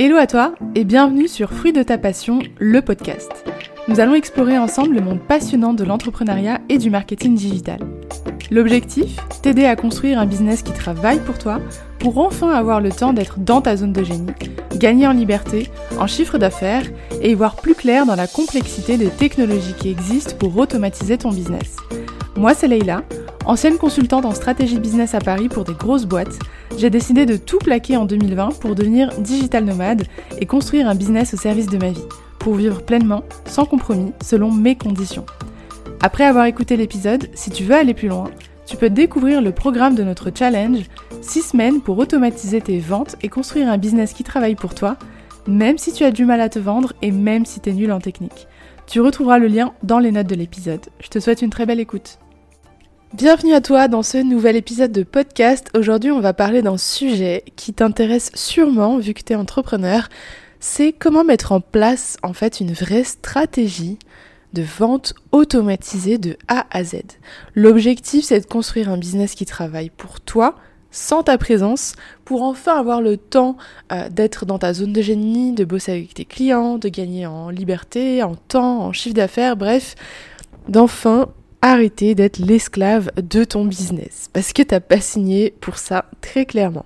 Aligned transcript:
Hello 0.00 0.16
à 0.16 0.26
toi 0.26 0.56
et 0.74 0.82
bienvenue 0.82 1.28
sur 1.28 1.52
Fruit 1.52 1.72
de 1.72 1.84
ta 1.84 1.98
passion, 1.98 2.40
le 2.58 2.82
podcast. 2.82 3.30
Nous 3.86 4.00
allons 4.00 4.16
explorer 4.16 4.58
ensemble 4.58 4.96
le 4.96 5.00
monde 5.00 5.20
passionnant 5.20 5.72
de 5.72 5.84
l'entrepreneuriat 5.84 6.58
et 6.68 6.78
du 6.78 6.90
marketing 6.90 7.36
digital. 7.36 7.78
L'objectif 8.50 9.20
T'aider 9.40 9.66
à 9.66 9.76
construire 9.76 10.18
un 10.18 10.26
business 10.26 10.62
qui 10.62 10.72
travaille 10.72 11.20
pour 11.20 11.38
toi 11.38 11.60
pour 12.00 12.18
enfin 12.18 12.50
avoir 12.50 12.80
le 12.80 12.90
temps 12.90 13.12
d'être 13.12 13.38
dans 13.38 13.60
ta 13.60 13.76
zone 13.76 13.92
de 13.92 14.02
génie, 14.02 14.32
gagner 14.74 15.06
en 15.06 15.12
liberté, 15.12 15.70
en 16.00 16.08
chiffre 16.08 16.38
d'affaires 16.38 16.90
et 17.22 17.30
y 17.30 17.34
voir 17.34 17.54
plus 17.54 17.76
clair 17.76 18.04
dans 18.04 18.16
la 18.16 18.26
complexité 18.26 18.96
des 18.96 19.10
technologies 19.10 19.74
qui 19.78 19.90
existent 19.90 20.34
pour 20.36 20.56
automatiser 20.58 21.18
ton 21.18 21.30
business. 21.30 21.76
Moi, 22.36 22.52
c'est 22.54 22.66
Leïla, 22.66 23.04
ancienne 23.44 23.76
consultante 23.76 24.24
en 24.24 24.32
stratégie 24.32 24.78
business 24.78 25.14
à 25.14 25.18
Paris 25.18 25.48
pour 25.48 25.64
des 25.64 25.74
grosses 25.74 26.06
boîtes. 26.06 26.38
J'ai 26.78 26.90
décidé 26.90 27.26
de 27.26 27.36
tout 27.36 27.58
plaquer 27.58 27.96
en 27.96 28.04
2020 28.04 28.60
pour 28.60 28.74
devenir 28.74 29.10
digital 29.18 29.64
nomade 29.64 30.04
et 30.38 30.46
construire 30.46 30.88
un 30.88 30.94
business 30.94 31.34
au 31.34 31.36
service 31.36 31.68
de 31.68 31.78
ma 31.78 31.90
vie, 31.90 32.04
pour 32.38 32.54
vivre 32.54 32.82
pleinement, 32.82 33.24
sans 33.46 33.64
compromis, 33.64 34.12
selon 34.22 34.50
mes 34.50 34.76
conditions. 34.76 35.26
Après 36.00 36.24
avoir 36.24 36.46
écouté 36.46 36.76
l'épisode, 36.76 37.28
si 37.34 37.50
tu 37.50 37.64
veux 37.64 37.74
aller 37.74 37.94
plus 37.94 38.08
loin, 38.08 38.30
tu 38.66 38.76
peux 38.76 38.90
découvrir 38.90 39.42
le 39.42 39.52
programme 39.52 39.94
de 39.94 40.02
notre 40.02 40.30
challenge 40.34 40.84
6 41.20 41.42
semaines 41.42 41.80
pour 41.80 41.98
automatiser 41.98 42.60
tes 42.60 42.78
ventes 42.78 43.16
et 43.22 43.28
construire 43.28 43.68
un 43.68 43.78
business 43.78 44.12
qui 44.12 44.24
travaille 44.24 44.54
pour 44.54 44.74
toi, 44.74 44.96
même 45.46 45.78
si 45.78 45.92
tu 45.92 46.04
as 46.04 46.10
du 46.10 46.24
mal 46.24 46.40
à 46.40 46.48
te 46.48 46.58
vendre 46.58 46.92
et 47.02 47.10
même 47.10 47.44
si 47.44 47.60
tu 47.60 47.70
es 47.70 47.72
nul 47.72 47.92
en 47.92 48.00
technique. 48.00 48.48
Tu 48.86 49.00
retrouveras 49.00 49.38
le 49.38 49.46
lien 49.46 49.72
dans 49.82 49.98
les 49.98 50.12
notes 50.12 50.26
de 50.26 50.34
l'épisode. 50.34 50.80
Je 51.00 51.08
te 51.08 51.18
souhaite 51.18 51.42
une 51.42 51.50
très 51.50 51.66
belle 51.66 51.80
écoute. 51.80 52.18
Bienvenue 53.14 53.54
à 53.54 53.60
toi 53.60 53.86
dans 53.86 54.02
ce 54.02 54.18
nouvel 54.18 54.56
épisode 54.56 54.90
de 54.90 55.04
podcast. 55.04 55.70
Aujourd'hui, 55.78 56.10
on 56.10 56.18
va 56.18 56.32
parler 56.32 56.62
d'un 56.62 56.76
sujet 56.76 57.44
qui 57.54 57.72
t'intéresse 57.72 58.32
sûrement 58.34 58.98
vu 58.98 59.14
que 59.14 59.22
tu 59.22 59.32
es 59.34 59.36
entrepreneur. 59.36 60.08
C'est 60.58 60.92
comment 60.92 61.22
mettre 61.22 61.52
en 61.52 61.60
place 61.60 62.16
en 62.24 62.32
fait 62.32 62.58
une 62.58 62.72
vraie 62.72 63.04
stratégie 63.04 64.00
de 64.52 64.62
vente 64.62 65.14
automatisée 65.30 66.18
de 66.18 66.36
A 66.48 66.66
à 66.72 66.82
Z. 66.82 67.02
L'objectif, 67.54 68.24
c'est 68.24 68.40
de 68.40 68.46
construire 68.46 68.88
un 68.88 68.98
business 68.98 69.36
qui 69.36 69.46
travaille 69.46 69.90
pour 69.90 70.20
toi, 70.20 70.56
sans 70.90 71.22
ta 71.22 71.38
présence, 71.38 71.94
pour 72.24 72.42
enfin 72.42 72.76
avoir 72.76 73.00
le 73.00 73.16
temps 73.16 73.56
euh, 73.92 74.08
d'être 74.08 74.44
dans 74.44 74.58
ta 74.58 74.72
zone 74.72 74.92
de 74.92 75.02
génie, 75.02 75.52
de 75.52 75.64
bosser 75.64 75.92
avec 75.92 76.14
tes 76.14 76.24
clients, 76.24 76.78
de 76.78 76.88
gagner 76.88 77.26
en 77.26 77.50
liberté, 77.50 78.24
en 78.24 78.34
temps, 78.34 78.80
en 78.80 78.92
chiffre 78.92 79.14
d'affaires, 79.14 79.56
bref, 79.56 79.94
d'enfin 80.68 81.28
arrêter 81.64 82.14
d'être 82.14 82.38
l'esclave 82.38 83.10
de 83.16 83.42
ton 83.42 83.64
business. 83.64 84.28
Parce 84.34 84.52
que 84.52 84.62
t'as 84.62 84.80
pas 84.80 85.00
signé 85.00 85.54
pour 85.62 85.78
ça 85.78 86.04
très 86.20 86.44
clairement. 86.44 86.84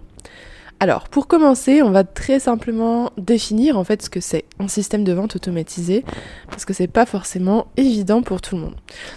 Alors, 0.79 1.09
pour 1.09 1.27
commencer, 1.27 1.83
on 1.83 1.91
va 1.91 2.05
très 2.05 2.39
simplement 2.39 3.11
définir 3.19 3.77
en 3.77 3.83
fait 3.83 4.01
ce 4.03 4.09
que 4.09 4.21
c'est 4.21 4.45
un 4.61 4.69
système 4.69 5.03
de 5.03 5.12
vente 5.12 5.34
automatisé, 5.34 6.05
parce 6.49 6.65
que 6.65 6.73
c'est 6.73 6.87
pas 6.87 7.06
forcément 7.06 7.67
évident 7.77 8.23
pour 8.23 8.41
tout 8.41 8.55
le 8.55 8.62
monde. 8.62 8.77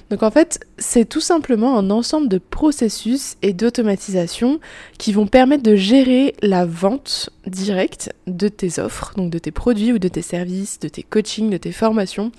Donc 0.09 0.23
en 0.23 0.31
fait, 0.31 0.65
c'est 0.79 1.05
tout 1.07 1.21
simplement 1.21 1.77
un 1.77 1.91
ensemble 1.91 2.27
de 2.27 2.39
processus 2.39 3.37
et 3.43 3.53
d'automatisation 3.53 4.59
qui 4.97 5.13
vont 5.13 5.27
permettre 5.27 5.61
de 5.61 5.75
gérer 5.75 6.33
la 6.41 6.65
vente 6.65 7.29
directe 7.45 8.11
de 8.25 8.47
tes 8.47 8.79
offres, 8.79 9.13
donc 9.15 9.29
de 9.29 9.37
tes 9.37 9.51
produits 9.51 9.93
ou 9.93 9.99
de 9.99 10.07
tes 10.07 10.23
services, 10.23 10.79
de 10.79 10.87
tes 10.87 11.03
coachings, 11.03 11.51
de 11.51 11.57
tes 11.57 11.71
formations, 11.71 12.31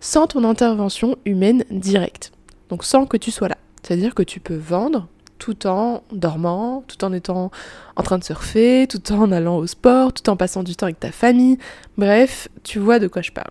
sans 0.00 0.26
ton 0.26 0.44
intervention 0.44 1.16
humaine 1.26 1.64
directe 1.70 2.32
donc 2.72 2.84
sans 2.84 3.04
que 3.04 3.18
tu 3.18 3.30
sois 3.30 3.48
là. 3.48 3.58
C'est-à-dire 3.82 4.14
que 4.14 4.22
tu 4.22 4.40
peux 4.40 4.56
vendre 4.56 5.06
tout 5.38 5.66
en 5.66 6.02
dormant, 6.10 6.84
tout 6.88 7.04
en 7.04 7.12
étant 7.12 7.50
en 7.96 8.02
train 8.02 8.16
de 8.16 8.24
surfer, 8.24 8.86
tout 8.88 9.12
en 9.12 9.30
allant 9.30 9.58
au 9.58 9.66
sport, 9.66 10.14
tout 10.14 10.30
en 10.30 10.36
passant 10.36 10.62
du 10.62 10.74
temps 10.74 10.86
avec 10.86 10.98
ta 10.98 11.12
famille. 11.12 11.58
Bref, 11.98 12.48
tu 12.62 12.78
vois 12.78 12.98
de 12.98 13.08
quoi 13.08 13.20
je 13.20 13.30
parle. 13.30 13.50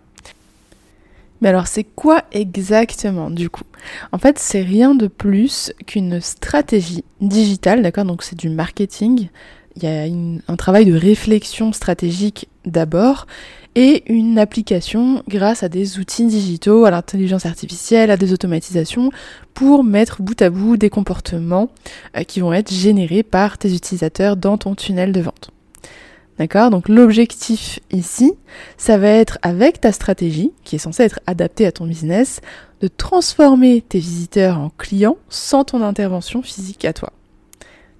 Mais 1.39 1.49
alors 1.49 1.67
c'est 1.67 1.83
quoi 1.83 2.23
exactement 2.31 3.29
du 3.29 3.51
coup? 3.51 3.63
En 4.11 4.17
fait 4.17 4.39
c'est 4.39 4.63
rien 4.63 4.95
de 4.95 5.05
plus 5.05 5.71
qu'une 5.85 6.19
stratégie 6.19 7.03
digitale, 7.19 7.83
d'accord? 7.83 8.05
Donc 8.05 8.23
c'est 8.23 8.37
du 8.37 8.49
marketing, 8.49 9.29
il 9.75 9.83
y 9.83 9.87
a 9.87 10.07
un 10.47 10.55
travail 10.55 10.85
de 10.85 10.97
réflexion 10.97 11.73
stratégique 11.73 12.47
d'abord, 12.65 13.27
et 13.75 14.03
une 14.11 14.37
application 14.37 15.23
grâce 15.27 15.63
à 15.63 15.69
des 15.69 15.99
outils 15.99 16.25
digitaux, 16.25 16.85
à 16.85 16.91
l'intelligence 16.91 17.45
artificielle, 17.45 18.11
à 18.11 18.17
des 18.17 18.33
automatisations 18.33 19.11
pour 19.53 19.83
mettre 19.83 20.21
bout 20.21 20.41
à 20.41 20.49
bout 20.49 20.77
des 20.77 20.89
comportements 20.89 21.69
euh, 22.17 22.23
qui 22.23 22.39
vont 22.39 22.53
être 22.53 22.71
générés 22.71 23.23
par 23.23 23.57
tes 23.57 23.73
utilisateurs 23.73 24.35
dans 24.35 24.57
ton 24.57 24.75
tunnel 24.75 25.11
de 25.11 25.21
vente. 25.21 25.51
D'accord? 26.37 26.69
Donc 26.69 26.89
l'objectif 26.89 27.79
ici, 27.91 28.33
ça 28.77 28.97
va 28.97 29.09
être 29.09 29.37
avec 29.41 29.79
ta 29.79 29.91
stratégie, 29.91 30.51
qui 30.63 30.75
est 30.75 30.79
censée 30.79 31.03
être 31.03 31.19
adaptée 31.27 31.65
à 31.65 31.71
ton 31.71 31.85
business, 31.85 32.41
de 32.81 32.87
transformer 32.87 33.81
tes 33.81 33.99
visiteurs 33.99 34.57
en 34.57 34.69
clients 34.69 35.17
sans 35.29 35.63
ton 35.63 35.81
intervention 35.81 36.41
physique 36.41 36.83
à 36.83 36.93
toi. 36.93 37.13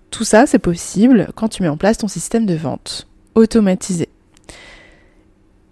Tout 0.10 0.24
ça, 0.24 0.46
c'est 0.46 0.60
possible 0.60 1.30
quand 1.36 1.50
tu 1.50 1.62
mets 1.62 1.70
en 1.70 1.78
place 1.78 2.00
ton 2.00 2.08
système 2.08 2.46
de 2.46 2.56
vente 2.56 3.08
automatisé. 3.36 4.10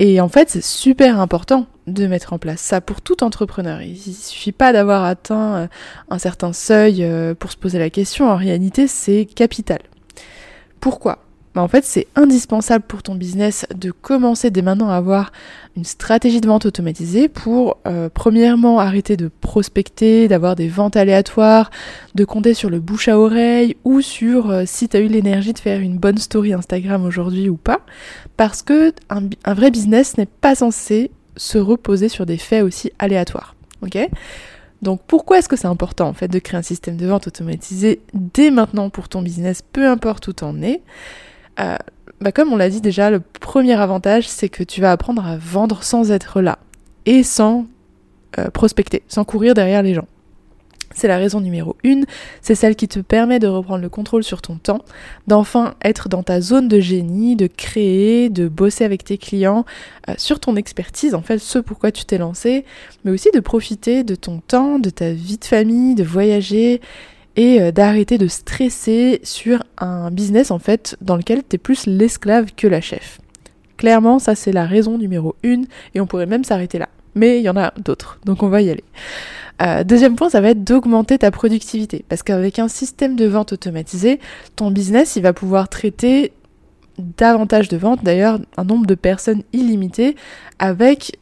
Et 0.01 0.21
en 0.21 0.29
fait, 0.29 0.49
c'est 0.49 0.63
super 0.63 1.19
important 1.19 1.67
de 1.85 2.07
mettre 2.07 2.31
en 2.31 2.39
place 2.39 2.61
ça 2.61 2.79
pour 2.79 3.01
tout 3.01 3.21
entrepreneur. 3.21 3.81
Il 3.81 3.97
suffit 3.97 4.53
pas 4.53 4.71
d'avoir 4.71 5.03
atteint 5.03 5.55
euh, 5.55 5.67
un 6.09 6.17
certain 6.17 6.53
seuil 6.53 7.03
euh, 7.03 7.35
pour 7.35 7.51
se 7.51 7.57
poser 7.57 7.79
la 7.79 7.89
question. 7.89 8.29
En 8.29 8.37
réalité, 8.37 8.87
c'est 8.87 9.25
capital. 9.25 9.79
Pourquoi? 10.79 11.28
Bah, 11.55 11.63
en 11.63 11.67
fait, 11.67 11.83
c'est 11.83 12.07
indispensable 12.15 12.85
pour 12.87 13.01
ton 13.01 13.15
business 13.15 13.65
de 13.73 13.91
commencer 13.91 14.51
dès 14.51 14.61
maintenant 14.61 14.89
à 14.89 14.95
avoir 14.95 15.31
une 15.75 15.83
stratégie 15.83 16.41
de 16.41 16.47
vente 16.47 16.65
automatisée 16.65 17.27
pour, 17.27 17.77
euh, 17.87 18.09
premièrement, 18.13 18.79
arrêter 18.79 19.17
de 19.17 19.29
prospecter, 19.41 20.27
d'avoir 20.27 20.55
des 20.55 20.67
ventes 20.67 20.95
aléatoires, 20.95 21.71
de 22.13 22.23
compter 22.23 22.53
sur 22.53 22.69
le 22.69 22.79
bouche 22.79 23.07
à 23.07 23.17
oreille 23.17 23.77
ou 23.83 24.01
sur 24.01 24.51
euh, 24.51 24.63
si 24.67 24.89
tu 24.89 24.97
as 24.97 24.99
eu 24.99 25.07
l'énergie 25.07 25.53
de 25.53 25.59
faire 25.59 25.79
une 25.79 25.97
bonne 25.97 26.19
story 26.19 26.53
Instagram 26.53 27.03
aujourd'hui 27.05 27.49
ou 27.49 27.57
pas. 27.57 27.79
Parce 28.37 28.61
que 28.61 28.93
un, 29.09 29.53
vrai 29.53 29.71
business 29.71 30.17
n'est 30.17 30.27
pas 30.27 30.53
censé 30.53 31.09
se 31.35 31.57
reposer 31.57 32.09
sur 32.09 32.27
des 32.27 32.37
faits 32.37 32.63
aussi 32.63 32.91
aléatoires. 32.99 33.55
Ok? 33.81 33.97
Donc 34.83 35.01
pourquoi 35.07 35.39
est-ce 35.39 35.49
que 35.49 35.55
c'est 35.55 35.67
important 35.67 36.07
en 36.07 36.13
fait 36.13 36.27
de 36.27 36.39
créer 36.39 36.57
un 36.57 36.63
système 36.63 36.95
de 36.95 37.07
vente 37.07 37.27
automatisé 37.27 38.01
dès 38.13 38.51
maintenant 38.51 38.89
pour 38.89 39.09
ton 39.09 39.21
business, 39.21 39.61
peu 39.61 39.87
importe 39.87 40.27
où 40.27 40.33
t'en 40.33 40.61
es? 40.61 40.81
Euh, 41.59 41.77
bah 42.21 42.31
comme 42.31 42.51
on 42.51 42.57
l'a 42.57 42.69
dit 42.69 42.81
déjà, 42.81 43.09
le 43.09 43.19
premier 43.19 43.73
avantage, 43.73 44.27
c'est 44.27 44.49
que 44.49 44.63
tu 44.63 44.81
vas 44.81 44.91
apprendre 44.91 45.25
à 45.25 45.37
vendre 45.37 45.83
sans 45.83 46.11
être 46.11 46.41
là 46.41 46.59
et 47.05 47.23
sans 47.23 47.65
euh, 48.37 48.49
prospecter, 48.49 49.03
sans 49.07 49.23
courir 49.23 49.53
derrière 49.53 49.81
les 49.81 49.93
gens. 49.93 50.07
C'est 50.95 51.07
la 51.07 51.17
raison 51.17 51.39
numéro 51.39 51.75
une, 51.83 52.05
c'est 52.41 52.55
celle 52.55 52.75
qui 52.75 52.87
te 52.87 52.99
permet 52.99 53.39
de 53.39 53.47
reprendre 53.47 53.81
le 53.81 53.89
contrôle 53.89 54.23
sur 54.23 54.41
ton 54.41 54.55
temps, 54.55 54.83
d'enfin 55.27 55.75
être 55.83 56.09
dans 56.09 56.23
ta 56.23 56.41
zone 56.41 56.67
de 56.67 56.79
génie, 56.79 57.35
de 57.35 57.47
créer, 57.47 58.29
de 58.29 58.47
bosser 58.47 58.85
avec 58.85 59.03
tes 59.03 59.17
clients, 59.17 59.65
euh, 60.09 60.15
sur 60.17 60.39
ton 60.39 60.55
expertise, 60.55 61.13
en 61.13 61.21
fait, 61.21 61.37
ce 61.37 61.59
pourquoi 61.59 61.91
tu 61.91 62.05
t'es 62.05 62.17
lancé, 62.17 62.65
mais 63.05 63.11
aussi 63.11 63.29
de 63.31 63.39
profiter 63.39 64.03
de 64.03 64.15
ton 64.15 64.39
temps, 64.39 64.79
de 64.79 64.89
ta 64.89 65.11
vie 65.11 65.37
de 65.37 65.45
famille, 65.45 65.95
de 65.95 66.03
voyager 66.03 66.81
et 67.35 67.61
euh, 67.61 67.71
d'arrêter 67.71 68.17
de 68.17 68.27
stresser 68.27 69.19
sur 69.23 69.63
un 69.77 70.11
business 70.11 70.51
en 70.51 70.59
fait 70.59 70.97
dans 71.01 71.15
lequel 71.15 71.41
tu 71.47 71.55
es 71.55 71.59
plus 71.59 71.85
l'esclave 71.85 72.53
que 72.55 72.67
la 72.67 72.81
chef. 72.81 73.19
Clairement, 73.77 74.19
ça 74.19 74.35
c'est 74.35 74.51
la 74.51 74.65
raison 74.65 74.97
numéro 74.97 75.35
une 75.43 75.65
et 75.95 76.01
on 76.01 76.07
pourrait 76.07 76.25
même 76.25 76.43
s'arrêter 76.43 76.79
là. 76.79 76.89
Mais 77.15 77.39
il 77.39 77.43
y 77.43 77.49
en 77.49 77.57
a 77.57 77.73
d'autres, 77.83 78.19
donc 78.25 78.43
on 78.43 78.49
va 78.49 78.61
y 78.61 78.69
aller. 78.69 78.83
Euh, 79.61 79.83
deuxième 79.83 80.15
point, 80.15 80.29
ça 80.29 80.41
va 80.41 80.51
être 80.51 80.63
d'augmenter 80.63 81.17
ta 81.17 81.31
productivité. 81.31 82.05
Parce 82.07 82.23
qu'avec 82.23 82.59
un 82.59 82.67
système 82.67 83.15
de 83.15 83.25
vente 83.25 83.51
automatisé, 83.51 84.19
ton 84.55 84.71
business, 84.71 85.15
il 85.15 85.23
va 85.23 85.33
pouvoir 85.33 85.67
traiter 85.67 86.31
davantage 86.97 87.67
de 87.69 87.77
ventes, 87.77 88.03
d'ailleurs 88.03 88.39
un 88.57 88.63
nombre 88.63 88.85
de 88.85 88.95
personnes 88.95 89.43
illimité, 89.53 90.15
avec 90.59 91.17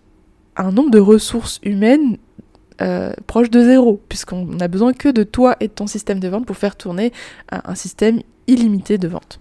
un 0.56 0.71
nombre 0.71 0.92
de 0.92 1.00
ressources 1.00 1.60
humaines 1.63 2.18
euh, 2.81 3.12
proche 3.25 3.50
de 3.50 3.62
zéro, 3.62 4.01
puisqu'on 4.09 4.45
n'a 4.45 4.68
besoin 4.68 4.94
que 4.94 5.09
de 5.09 5.24
toi 5.24 5.56
et 5.59 5.68
de 5.68 5.74
ton 5.74 5.88
système 5.88 6.19
de 6.19 6.27
vente 6.27 6.45
pour 6.45 6.57
faire 6.57 6.75
tourner 6.75 7.12
un, 7.51 7.75
système 7.75 8.21
illimité 8.47 8.97
de 8.97 9.07
vente. 9.07 9.39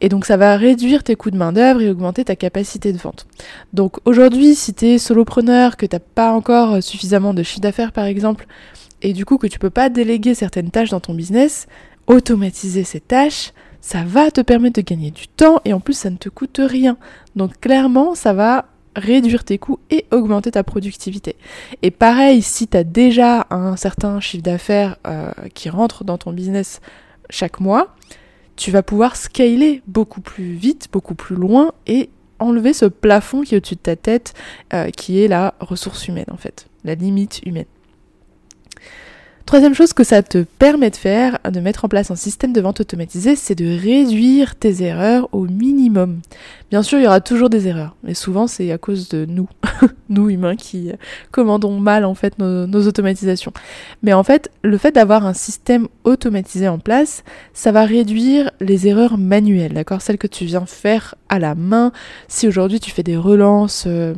Et 0.00 0.08
donc 0.08 0.26
ça 0.26 0.36
va 0.36 0.56
réduire 0.56 1.02
tes 1.02 1.16
coûts 1.16 1.30
de 1.30 1.36
main-d'œuvre 1.36 1.80
et 1.80 1.90
augmenter 1.90 2.24
ta 2.24 2.36
capacité 2.36 2.92
de 2.92 2.98
vente. 2.98 3.26
Donc 3.72 3.98
aujourd'hui, 4.04 4.54
si 4.54 4.74
tu 4.74 4.86
es 4.86 4.98
solopreneur, 4.98 5.76
que 5.76 5.86
tu 5.86 5.96
pas 6.14 6.32
encore 6.32 6.82
suffisamment 6.82 7.34
de 7.34 7.42
chiffre 7.42 7.60
d'affaires 7.60 7.92
par 7.92 8.04
exemple, 8.04 8.46
et 9.02 9.12
du 9.12 9.24
coup 9.24 9.38
que 9.38 9.46
tu 9.46 9.58
peux 9.58 9.70
pas 9.70 9.88
déléguer 9.88 10.34
certaines 10.34 10.70
tâches 10.70 10.90
dans 10.90 11.00
ton 11.00 11.14
business, 11.14 11.66
automatiser 12.06 12.84
ces 12.84 13.00
tâches, 13.00 13.52
ça 13.80 14.02
va 14.02 14.30
te 14.30 14.40
permettre 14.40 14.80
de 14.80 14.86
gagner 14.86 15.10
du 15.10 15.28
temps 15.28 15.60
et 15.66 15.74
en 15.74 15.80
plus 15.80 15.92
ça 15.92 16.08
ne 16.08 16.16
te 16.16 16.30
coûte 16.30 16.58
rien. 16.62 16.96
Donc 17.36 17.60
clairement, 17.60 18.14
ça 18.14 18.32
va 18.32 18.66
réduire 18.96 19.44
tes 19.44 19.58
coûts 19.58 19.78
et 19.90 20.06
augmenter 20.10 20.50
ta 20.50 20.64
productivité. 20.64 21.36
Et 21.82 21.90
pareil, 21.90 22.42
si 22.42 22.68
tu 22.68 22.76
as 22.76 22.84
déjà 22.84 23.46
un 23.50 23.76
certain 23.76 24.20
chiffre 24.20 24.42
d'affaires 24.42 24.96
euh, 25.06 25.30
qui 25.54 25.68
rentre 25.68 26.04
dans 26.04 26.18
ton 26.18 26.32
business 26.32 26.80
chaque 27.30 27.60
mois, 27.60 27.94
tu 28.56 28.70
vas 28.70 28.82
pouvoir 28.82 29.16
scaler 29.16 29.82
beaucoup 29.86 30.20
plus 30.20 30.52
vite, 30.52 30.88
beaucoup 30.92 31.14
plus 31.14 31.36
loin 31.36 31.72
et 31.86 32.10
enlever 32.38 32.72
ce 32.72 32.86
plafond 32.86 33.42
qui 33.42 33.54
est 33.54 33.58
au-dessus 33.58 33.74
de 33.76 33.80
ta 33.80 33.96
tête, 33.96 34.34
euh, 34.72 34.90
qui 34.90 35.22
est 35.22 35.28
la 35.28 35.54
ressource 35.60 36.08
humaine 36.08 36.26
en 36.30 36.36
fait, 36.36 36.68
la 36.84 36.94
limite 36.94 37.40
humaine. 37.44 37.66
Troisième 39.46 39.74
chose 39.74 39.92
que 39.92 40.04
ça 40.04 40.22
te 40.22 40.38
permet 40.38 40.88
de 40.88 40.96
faire, 40.96 41.38
de 41.50 41.60
mettre 41.60 41.84
en 41.84 41.88
place 41.88 42.10
un 42.10 42.16
système 42.16 42.54
de 42.54 42.62
vente 42.62 42.80
automatisé, 42.80 43.36
c'est 43.36 43.54
de 43.54 43.78
réduire 43.78 44.56
tes 44.56 44.82
erreurs 44.82 45.28
au 45.32 45.44
minimum. 45.44 46.20
Bien 46.74 46.82
sûr, 46.82 46.98
il 46.98 47.04
y 47.04 47.06
aura 47.06 47.20
toujours 47.20 47.50
des 47.50 47.68
erreurs, 47.68 47.94
mais 48.02 48.14
souvent 48.14 48.48
c'est 48.48 48.72
à 48.72 48.78
cause 48.78 49.08
de 49.08 49.26
nous, 49.26 49.48
nous 50.08 50.28
humains 50.28 50.56
qui 50.56 50.90
commandons 51.30 51.78
mal 51.78 52.04
en 52.04 52.16
fait 52.16 52.36
nos, 52.40 52.66
nos 52.66 52.88
automatisations. 52.88 53.52
Mais 54.02 54.12
en 54.12 54.24
fait, 54.24 54.50
le 54.64 54.76
fait 54.76 54.90
d'avoir 54.90 55.24
un 55.24 55.34
système 55.34 55.86
automatisé 56.02 56.66
en 56.66 56.80
place, 56.80 57.22
ça 57.52 57.70
va 57.70 57.84
réduire 57.84 58.50
les 58.58 58.88
erreurs 58.88 59.18
manuelles, 59.18 59.74
d'accord? 59.74 60.02
Celles 60.02 60.18
que 60.18 60.26
tu 60.26 60.46
viens 60.46 60.66
faire 60.66 61.14
à 61.34 61.38
la 61.38 61.54
main. 61.54 61.92
Si 62.28 62.46
aujourd'hui 62.46 62.80
tu 62.80 62.90
fais 62.90 63.02
des 63.02 63.16
relances 63.16 63.84
euh, 63.86 64.14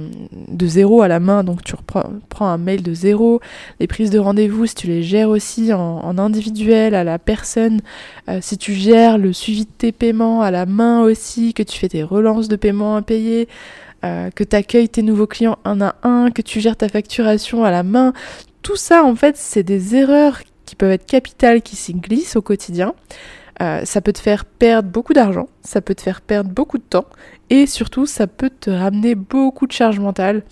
de 0.49 0.67
zéro 0.67 1.03
à 1.03 1.09
la 1.09 1.21
main, 1.21 1.45
donc 1.45 1.63
tu 1.65 1.75
reprends, 1.75 2.11
prends 2.29 2.49
un 2.49 2.59
mail 2.59 2.83
de 2.83 2.95
zéro, 2.95 3.41
les 3.81 3.87
prises 3.87 4.11
de 4.11 4.19
rendez-vous, 4.19 4.67
si 4.67 4.75
tu 4.75 4.87
les 4.87 5.03
gères 5.03 5.31
aussi 5.31 5.73
en, 5.73 6.19
individuel 6.19 6.95
à 6.95 7.05
la 7.05 7.19
personne, 7.19 7.81
euh, 8.29 8.39
si 8.41 8.59
tu 8.59 8.73
gères 8.73 9.19
le 9.19 9.33
suivi 9.33 9.65
de 9.65 9.71
tes 9.77 9.93
paiements 9.93 10.43
à 10.43 10.51
la 10.51 10.67
main 10.67 11.03
aussi, 11.03 11.55
que 11.55 11.63
tu 11.63 11.79
fais 11.79 11.89
tes 11.89 12.03
relances 12.03 12.46
de 12.49 12.57
paiement 12.57 12.97
à 12.97 13.03
payer, 13.03 13.49
euh, 14.05 14.31
que 14.31 14.45
tu 14.45 14.55
accueilles 14.57 14.89
tes 14.89 15.03
nouveaux 15.03 15.27
clients 15.27 15.59
un 15.65 15.81
à 15.81 15.97
un, 16.03 16.31
que 16.31 16.43
tu 16.43 16.61
gères 16.61 16.77
ta 16.77 16.89
facturation 16.89 17.65
à 17.65 17.71
la 17.71 17.83
main, 17.83 18.13
tout 18.63 18.77
ça 18.77 19.05
en 19.05 19.15
fait 19.15 19.37
c'est 19.37 19.63
des 19.63 19.95
erreurs 19.95 20.41
qui 20.67 20.77
peuvent 20.77 20.91
être 20.91 21.07
capitales 21.07 21.63
qui 21.63 21.77
s'y 21.77 21.95
glissent 21.95 22.37
au 22.37 22.43
quotidien. 22.43 22.95
Euh, 23.63 23.81
ça 23.85 24.03
peut 24.03 24.13
te 24.13 24.19
faire 24.19 24.45
perdre 24.45 24.91
beaucoup 24.91 25.15
d'argent, 25.15 25.49
ça 25.63 25.81
peut 25.81 25.95
te 25.95 26.03
faire 26.03 26.21
perdre 26.21 26.51
beaucoup 26.51 26.77
de 26.77 26.83
temps 26.83 27.07
et 27.49 27.67
surtout 27.67 28.05
ça 28.05 28.27
peut 28.27 28.51
te 28.51 28.69
ramener 28.69 29.15
beaucoup 29.15 29.67
de 29.67 29.73
charge 29.73 29.99
mentale 29.99 30.43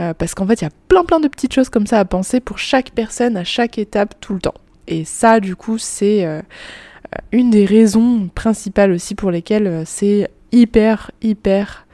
euh, 0.00 0.14
parce 0.14 0.34
qu'en 0.34 0.46
fait 0.46 0.62
il 0.62 0.64
y 0.64 0.66
a 0.66 0.70
plein 0.88 1.04
plein 1.04 1.20
de 1.20 1.28
petites 1.28 1.52
choses 1.52 1.68
comme 1.68 1.86
ça 1.86 1.98
à 1.98 2.06
penser 2.06 2.40
pour 2.40 2.56
chaque 2.58 2.92
personne 2.92 3.36
à 3.36 3.44
chaque 3.44 3.76
étape 3.76 4.14
tout 4.20 4.32
le 4.32 4.40
temps. 4.40 4.54
Et 4.86 5.04
ça 5.04 5.40
du 5.40 5.56
coup 5.56 5.76
c'est 5.76 6.24
euh, 6.24 6.40
une 7.32 7.50
des 7.50 7.66
raisons 7.66 8.30
principales 8.34 8.92
aussi 8.92 9.14
pour 9.14 9.30
lesquelles 9.30 9.82
c'est 9.84 10.30
hyper 10.52 11.10
hyper 11.22 11.86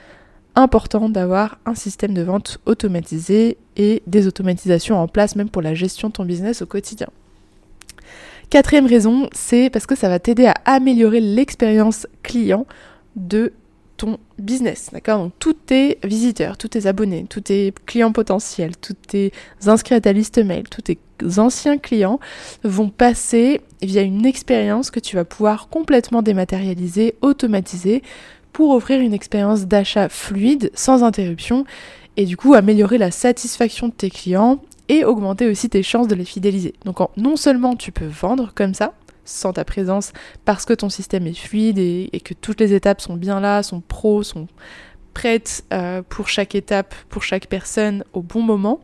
important 0.54 1.08
d'avoir 1.08 1.58
un 1.66 1.74
système 1.74 2.14
de 2.14 2.22
vente 2.22 2.58
automatisé 2.66 3.56
et 3.76 4.02
des 4.06 4.26
automatisations 4.26 4.96
en 5.00 5.08
place 5.08 5.36
même 5.36 5.48
pour 5.48 5.62
la 5.62 5.74
gestion 5.74 6.08
de 6.08 6.12
ton 6.12 6.24
business 6.24 6.62
au 6.62 6.66
quotidien. 6.66 7.08
Quatrième 8.50 8.86
raison, 8.86 9.28
c'est 9.32 9.70
parce 9.70 9.86
que 9.86 9.96
ça 9.96 10.08
va 10.08 10.18
t'aider 10.18 10.46
à 10.46 10.54
améliorer 10.64 11.20
l'expérience 11.20 12.06
client 12.22 12.66
de 13.16 13.52
ton 13.96 14.18
business, 14.38 14.90
d'accord? 14.92 15.18
Donc 15.18 15.32
tous 15.38 15.54
tes 15.54 15.98
visiteurs, 16.04 16.56
tous 16.56 16.68
tes 16.68 16.86
abonnés, 16.86 17.26
tous 17.28 17.40
tes 17.40 17.72
clients 17.86 18.12
potentiels, 18.12 18.76
tous 18.76 18.94
tes 18.94 19.32
inscrits 19.66 19.94
à 19.94 20.00
ta 20.00 20.12
liste 20.12 20.38
mail, 20.38 20.64
tous 20.68 20.82
tes 20.82 20.98
anciens 21.38 21.78
clients 21.78 22.18
vont 22.64 22.90
passer 22.90 23.60
via 23.82 24.02
une 24.02 24.26
expérience 24.26 24.90
que 24.90 25.00
tu 25.00 25.16
vas 25.16 25.24
pouvoir 25.24 25.68
complètement 25.68 26.22
dématérialiser, 26.22 27.14
automatiser 27.22 28.02
pour 28.54 28.70
offrir 28.70 29.00
une 29.00 29.12
expérience 29.12 29.66
d'achat 29.66 30.08
fluide, 30.08 30.70
sans 30.74 31.02
interruption 31.02 31.66
et 32.16 32.24
du 32.24 32.36
coup 32.36 32.54
améliorer 32.54 32.98
la 32.98 33.10
satisfaction 33.10 33.88
de 33.88 33.92
tes 33.92 34.10
clients 34.10 34.62
et 34.88 35.04
augmenter 35.04 35.48
aussi 35.48 35.68
tes 35.68 35.82
chances 35.82 36.06
de 36.06 36.14
les 36.14 36.24
fidéliser. 36.24 36.72
Donc 36.84 36.98
non 37.16 37.36
seulement 37.36 37.74
tu 37.74 37.90
peux 37.90 38.06
vendre 38.06 38.52
comme 38.54 38.72
ça, 38.72 38.94
sans 39.24 39.52
ta 39.52 39.64
présence, 39.64 40.12
parce 40.44 40.64
que 40.64 40.72
ton 40.72 40.88
système 40.88 41.26
est 41.26 41.36
fluide 41.36 41.78
et, 41.78 42.20
que 42.24 42.32
toutes 42.32 42.60
les 42.60 42.74
étapes 42.74 43.00
sont 43.00 43.16
bien 43.16 43.40
là, 43.40 43.64
sont 43.64 43.80
pro, 43.80 44.22
sont 44.22 44.46
prêtes 45.14 45.64
euh, 45.72 46.02
pour 46.08 46.28
chaque 46.28 46.54
étape, 46.54 46.94
pour 47.08 47.24
chaque 47.24 47.48
personne 47.48 48.04
au 48.12 48.22
bon 48.22 48.42
moment. 48.42 48.80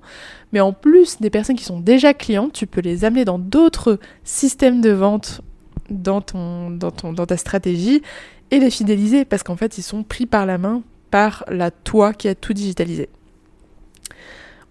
Mais 0.53 0.61
en 0.61 0.73
plus 0.73 1.21
des 1.21 1.31
personnes 1.31 1.57
qui 1.57 1.65
sont 1.65 1.79
déjà 1.79 2.13
clientes, 2.13 2.53
tu 2.53 2.67
peux 2.67 2.81
les 2.81 3.05
amener 3.05 3.25
dans 3.25 3.39
d'autres 3.39 4.01
systèmes 4.25 4.81
de 4.81 4.91
vente 4.91 5.43
dans, 5.91 6.21
ton, 6.21 6.71
dans, 6.71 6.91
ton, 6.91 7.13
dans 7.13 7.27
ta 7.27 7.37
stratégie 7.37 8.03
et 8.51 8.59
les 8.59 8.71
fidéliser 8.71 9.25
parce 9.25 9.43
qu'en 9.43 9.57
fait 9.57 9.79
ils 9.79 9.83
sont 9.83 10.03
pris 10.03 10.27
par 10.27 10.47
la 10.47 10.59
main 10.59 10.83
par 11.11 11.45
la 11.49 11.71
toi 11.71 12.13
qui 12.13 12.29
a 12.29 12.35
tout 12.35 12.53
digitalisé. 12.53 13.09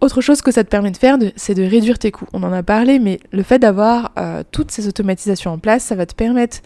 Autre 0.02 0.22
chose 0.22 0.42
que 0.42 0.52
ça 0.52 0.64
te 0.64 0.70
permet 0.70 0.92
de 0.92 0.98
faire, 0.98 1.18
c'est 1.36 1.56
de 1.56 1.64
réduire 1.64 2.00
tes 2.00 2.12
coûts. 2.12 2.28
On 2.32 2.44
en 2.44 2.54
a 2.54 2.64
parlé, 2.64 3.00
mais 3.00 3.20
le 3.32 3.44
fait 3.44 3.60
d'avoir 3.60 4.14
euh, 4.18 4.44
toutes 4.50 4.72
ces 4.72 4.88
automatisations 4.88 5.52
en 5.52 5.58
place, 5.58 5.84
ça 5.84 5.96
va 5.96 6.06
te 6.06 6.16
permettre 6.16 6.60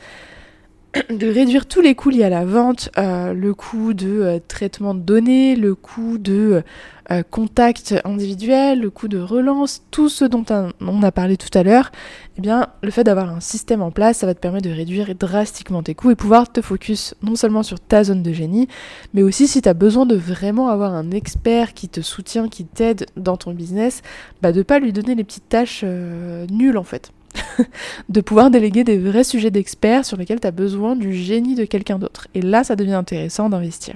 de 1.09 1.27
réduire 1.27 1.65
tous 1.65 1.81
les 1.81 1.95
coûts 1.95 2.11
liés 2.11 2.23
à 2.23 2.29
la 2.29 2.45
vente, 2.45 2.89
euh, 2.99 3.33
le 3.33 3.55
coût 3.55 3.93
de 3.93 4.21
euh, 4.21 4.39
traitement 4.47 4.93
de 4.93 4.99
données, 4.99 5.55
le 5.55 5.73
coût 5.73 6.19
de 6.19 6.61
euh, 7.09 7.23
contact 7.31 7.95
individuel, 8.05 8.79
le 8.79 8.91
coût 8.91 9.07
de 9.07 9.17
relance, 9.17 9.81
tout 9.89 10.07
ce 10.07 10.23
dont 10.23 10.45
on 10.81 11.01
a 11.01 11.11
parlé 11.11 11.35
tout 11.35 11.49
à 11.57 11.63
l'heure, 11.63 11.91
eh 12.37 12.41
bien 12.41 12.67
le 12.83 12.91
fait 12.91 13.03
d'avoir 13.03 13.33
un 13.33 13.39
système 13.39 13.81
en 13.81 13.89
place, 13.89 14.19
ça 14.19 14.27
va 14.27 14.35
te 14.35 14.39
permettre 14.39 14.69
de 14.69 14.73
réduire 14.73 15.15
drastiquement 15.15 15.81
tes 15.81 15.95
coûts 15.95 16.11
et 16.11 16.15
pouvoir 16.15 16.51
te 16.51 16.61
focus 16.61 17.15
non 17.23 17.35
seulement 17.35 17.63
sur 17.63 17.79
ta 17.79 18.03
zone 18.03 18.21
de 18.21 18.31
génie, 18.31 18.67
mais 19.15 19.23
aussi 19.23 19.47
si 19.47 19.63
tu 19.63 19.69
as 19.69 19.73
besoin 19.73 20.05
de 20.05 20.15
vraiment 20.15 20.69
avoir 20.69 20.93
un 20.93 21.09
expert 21.09 21.73
qui 21.73 21.89
te 21.89 22.01
soutient, 22.01 22.49
qui 22.49 22.65
t'aide 22.65 23.07
dans 23.17 23.37
ton 23.37 23.53
business, 23.53 24.03
bah 24.43 24.51
de 24.51 24.61
pas 24.61 24.77
lui 24.77 24.93
donner 24.93 25.15
les 25.15 25.23
petites 25.23 25.49
tâches 25.49 25.83
nulles 25.83 26.77
en 26.77 26.83
fait. 26.83 27.11
de 28.09 28.21
pouvoir 28.21 28.51
déléguer 28.51 28.83
des 28.83 28.97
vrais 28.97 29.23
sujets 29.23 29.51
d'experts 29.51 30.05
sur 30.05 30.17
lesquels 30.17 30.39
tu 30.39 30.47
as 30.47 30.51
besoin 30.51 30.95
du 30.95 31.13
génie 31.13 31.55
de 31.55 31.65
quelqu'un 31.65 31.99
d'autre. 31.99 32.27
Et 32.33 32.41
là, 32.41 32.63
ça 32.63 32.75
devient 32.75 32.93
intéressant 32.93 33.49
d'investir. 33.49 33.95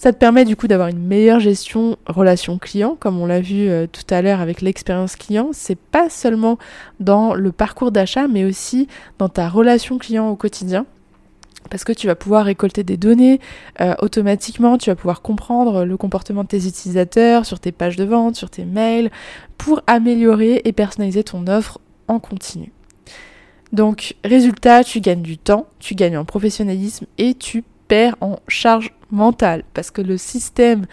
Ça 0.00 0.14
te 0.14 0.18
permet 0.18 0.46
du 0.46 0.56
coup 0.56 0.66
d'avoir 0.66 0.88
une 0.88 1.06
meilleure 1.06 1.40
gestion 1.40 1.98
relation 2.06 2.56
client, 2.56 2.96
comme 2.98 3.20
on 3.20 3.26
l'a 3.26 3.42
vu 3.42 3.68
euh, 3.68 3.86
tout 3.86 4.06
à 4.08 4.22
l'heure 4.22 4.40
avec 4.40 4.62
l'expérience 4.62 5.14
client. 5.14 5.50
C'est 5.52 5.78
pas 5.78 6.08
seulement 6.08 6.56
dans 7.00 7.34
le 7.34 7.52
parcours 7.52 7.92
d'achat, 7.92 8.26
mais 8.26 8.46
aussi 8.46 8.88
dans 9.18 9.28
ta 9.28 9.50
relation 9.50 9.98
client 9.98 10.30
au 10.30 10.36
quotidien. 10.36 10.86
Parce 11.68 11.84
que 11.84 11.92
tu 11.92 12.06
vas 12.06 12.14
pouvoir 12.14 12.46
récolter 12.46 12.82
des 12.82 12.96
données 12.96 13.40
euh, 13.82 13.94
automatiquement, 13.98 14.78
tu 14.78 14.88
vas 14.88 14.96
pouvoir 14.96 15.20
comprendre 15.20 15.84
le 15.84 15.96
comportement 15.98 16.44
de 16.44 16.48
tes 16.48 16.66
utilisateurs 16.66 17.44
sur 17.44 17.60
tes 17.60 17.70
pages 17.70 17.96
de 17.96 18.04
vente, 18.04 18.36
sur 18.36 18.48
tes 18.48 18.64
mails, 18.64 19.10
pour 19.58 19.82
améliorer 19.86 20.62
et 20.64 20.72
personnaliser 20.72 21.24
ton 21.24 21.46
offre 21.46 21.78
continu. 22.18 22.72
Donc, 23.72 24.16
résultat, 24.24 24.82
tu 24.82 25.00
gagnes 25.00 25.22
du 25.22 25.38
temps, 25.38 25.66
tu 25.78 25.94
gagnes 25.94 26.18
en 26.18 26.24
professionnalisme 26.24 27.06
et 27.18 27.34
tu 27.34 27.62
perds 27.86 28.16
en 28.20 28.38
charge 28.48 28.92
mentale 29.10 29.64
parce 29.74 29.90
que 29.90 30.02
le 30.02 30.16
système 30.16 30.86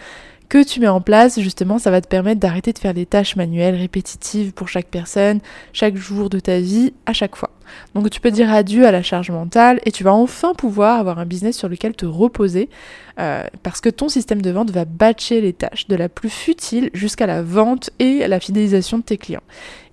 que 0.48 0.62
tu 0.62 0.80
mets 0.80 0.88
en 0.88 1.00
place, 1.00 1.40
justement, 1.40 1.78
ça 1.78 1.90
va 1.90 2.00
te 2.00 2.08
permettre 2.08 2.40
d'arrêter 2.40 2.72
de 2.72 2.78
faire 2.78 2.94
des 2.94 3.06
tâches 3.06 3.36
manuelles 3.36 3.74
répétitives 3.74 4.52
pour 4.52 4.68
chaque 4.68 4.88
personne, 4.88 5.40
chaque 5.72 5.96
jour 5.96 6.30
de 6.30 6.40
ta 6.40 6.58
vie, 6.58 6.94
à 7.06 7.12
chaque 7.12 7.36
fois. 7.36 7.50
Donc 7.94 8.08
tu 8.08 8.20
peux 8.20 8.30
dire 8.30 8.50
adieu 8.50 8.86
à 8.86 8.90
la 8.90 9.02
charge 9.02 9.30
mentale 9.30 9.78
et 9.84 9.92
tu 9.92 10.04
vas 10.04 10.14
enfin 10.14 10.54
pouvoir 10.54 10.98
avoir 10.98 11.18
un 11.18 11.26
business 11.26 11.56
sur 11.56 11.68
lequel 11.68 11.94
te 11.94 12.06
reposer 12.06 12.70
euh, 13.18 13.44
parce 13.62 13.82
que 13.82 13.90
ton 13.90 14.08
système 14.08 14.40
de 14.40 14.50
vente 14.50 14.70
va 14.70 14.86
batcher 14.86 15.42
les 15.42 15.52
tâches 15.52 15.86
de 15.86 15.96
la 15.96 16.08
plus 16.08 16.30
futile 16.30 16.88
jusqu'à 16.94 17.26
la 17.26 17.42
vente 17.42 17.90
et 17.98 18.26
la 18.26 18.40
fidélisation 18.40 18.98
de 18.98 19.02
tes 19.02 19.18
clients. 19.18 19.42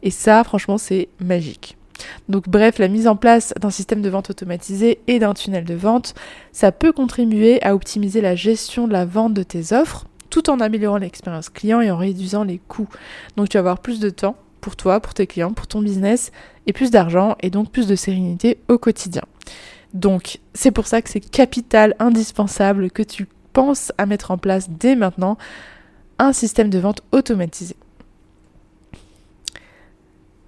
Et 0.03 0.11
ça, 0.11 0.45
franchement, 0.45 0.77
c'est 0.77 1.09
magique. 1.19 1.75
Donc 2.29 2.47
bref, 2.47 2.77
la 2.79 2.87
mise 2.87 3.07
en 3.07 3.15
place 3.15 3.53
d'un 3.59 3.69
système 3.69 4.01
de 4.01 4.09
vente 4.09 4.29
automatisé 4.29 4.99
et 5.07 5.19
d'un 5.19 5.33
tunnel 5.33 5.65
de 5.65 5.75
vente, 5.75 6.13
ça 6.51 6.71
peut 6.71 6.91
contribuer 6.91 7.61
à 7.63 7.75
optimiser 7.75 8.21
la 8.21 8.35
gestion 8.35 8.87
de 8.87 8.93
la 8.93 9.05
vente 9.05 9.33
de 9.33 9.43
tes 9.43 9.73
offres 9.73 10.05
tout 10.29 10.49
en 10.49 10.59
améliorant 10.59 10.97
l'expérience 10.97 11.49
client 11.49 11.81
et 11.81 11.91
en 11.91 11.97
réduisant 11.97 12.43
les 12.43 12.59
coûts. 12.67 12.89
Donc 13.37 13.49
tu 13.49 13.57
vas 13.57 13.59
avoir 13.59 13.79
plus 13.79 13.99
de 13.99 14.09
temps 14.09 14.35
pour 14.61 14.75
toi, 14.75 14.99
pour 14.99 15.13
tes 15.13 15.27
clients, 15.27 15.53
pour 15.53 15.67
ton 15.67 15.81
business 15.81 16.31
et 16.67 16.73
plus 16.73 16.91
d'argent 16.91 17.35
et 17.41 17.49
donc 17.49 17.71
plus 17.71 17.87
de 17.87 17.95
sérénité 17.95 18.57
au 18.67 18.77
quotidien. 18.77 19.23
Donc 19.93 20.39
c'est 20.53 20.71
pour 20.71 20.87
ça 20.87 21.01
que 21.01 21.09
c'est 21.09 21.19
capital, 21.19 21.95
indispensable 21.99 22.91
que 22.91 23.03
tu 23.03 23.27
penses 23.53 23.91
à 23.97 24.05
mettre 24.05 24.31
en 24.31 24.37
place 24.37 24.69
dès 24.69 24.95
maintenant 24.95 25.37
un 26.19 26.33
système 26.33 26.69
de 26.69 26.79
vente 26.79 27.01
automatisé. 27.11 27.75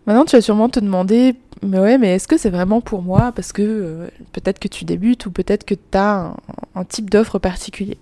Maintenant, 0.05 0.25
tu 0.25 0.35
vas 0.35 0.41
sûrement 0.41 0.69
te 0.69 0.79
demander, 0.79 1.35
mais 1.63 1.79
ouais, 1.79 1.97
mais 1.97 2.15
est-ce 2.15 2.27
que 2.27 2.37
c'est 2.37 2.49
vraiment 2.49 2.81
pour 2.81 3.01
moi 3.01 3.31
Parce 3.35 3.51
que 3.51 3.61
euh, 3.61 4.07
peut-être 4.33 4.59
que 4.59 4.67
tu 4.67 4.85
débutes 4.85 5.25
ou 5.25 5.31
peut-être 5.31 5.65
que 5.65 5.75
tu 5.75 5.97
as 5.97 6.35
un, 6.75 6.83
type 6.83 7.09
d'offre 7.09 7.39
particulier. 7.39 7.97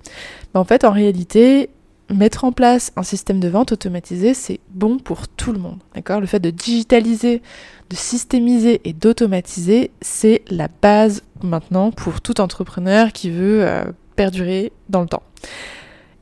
En 0.53 0.63
fait, 0.63 0.83
en 0.83 0.91
réalité, 0.91 1.69
mettre 2.13 2.43
en 2.43 2.51
place 2.51 2.91
un 2.95 3.03
système 3.03 3.39
de 3.39 3.47
vente 3.47 3.71
automatisé, 3.71 4.33
c'est 4.33 4.59
bon 4.69 4.97
pour 4.97 5.27
tout 5.27 5.51
le 5.51 5.59
monde. 5.59 5.79
D'accord? 5.93 6.19
Le 6.19 6.27
fait 6.27 6.39
de 6.39 6.49
digitaliser, 6.49 7.41
de 7.89 7.95
systémiser 7.95 8.81
et 8.83 8.93
d'automatiser, 8.93 9.91
c'est 10.01 10.43
la 10.49 10.67
base 10.81 11.23
maintenant 11.43 11.91
pour 11.91 12.21
tout 12.21 12.41
entrepreneur 12.41 13.11
qui 13.11 13.29
veut 13.29 13.65
euh, 13.65 13.85
perdurer 14.15 14.71
dans 14.89 15.01
le 15.01 15.07
temps. 15.07 15.23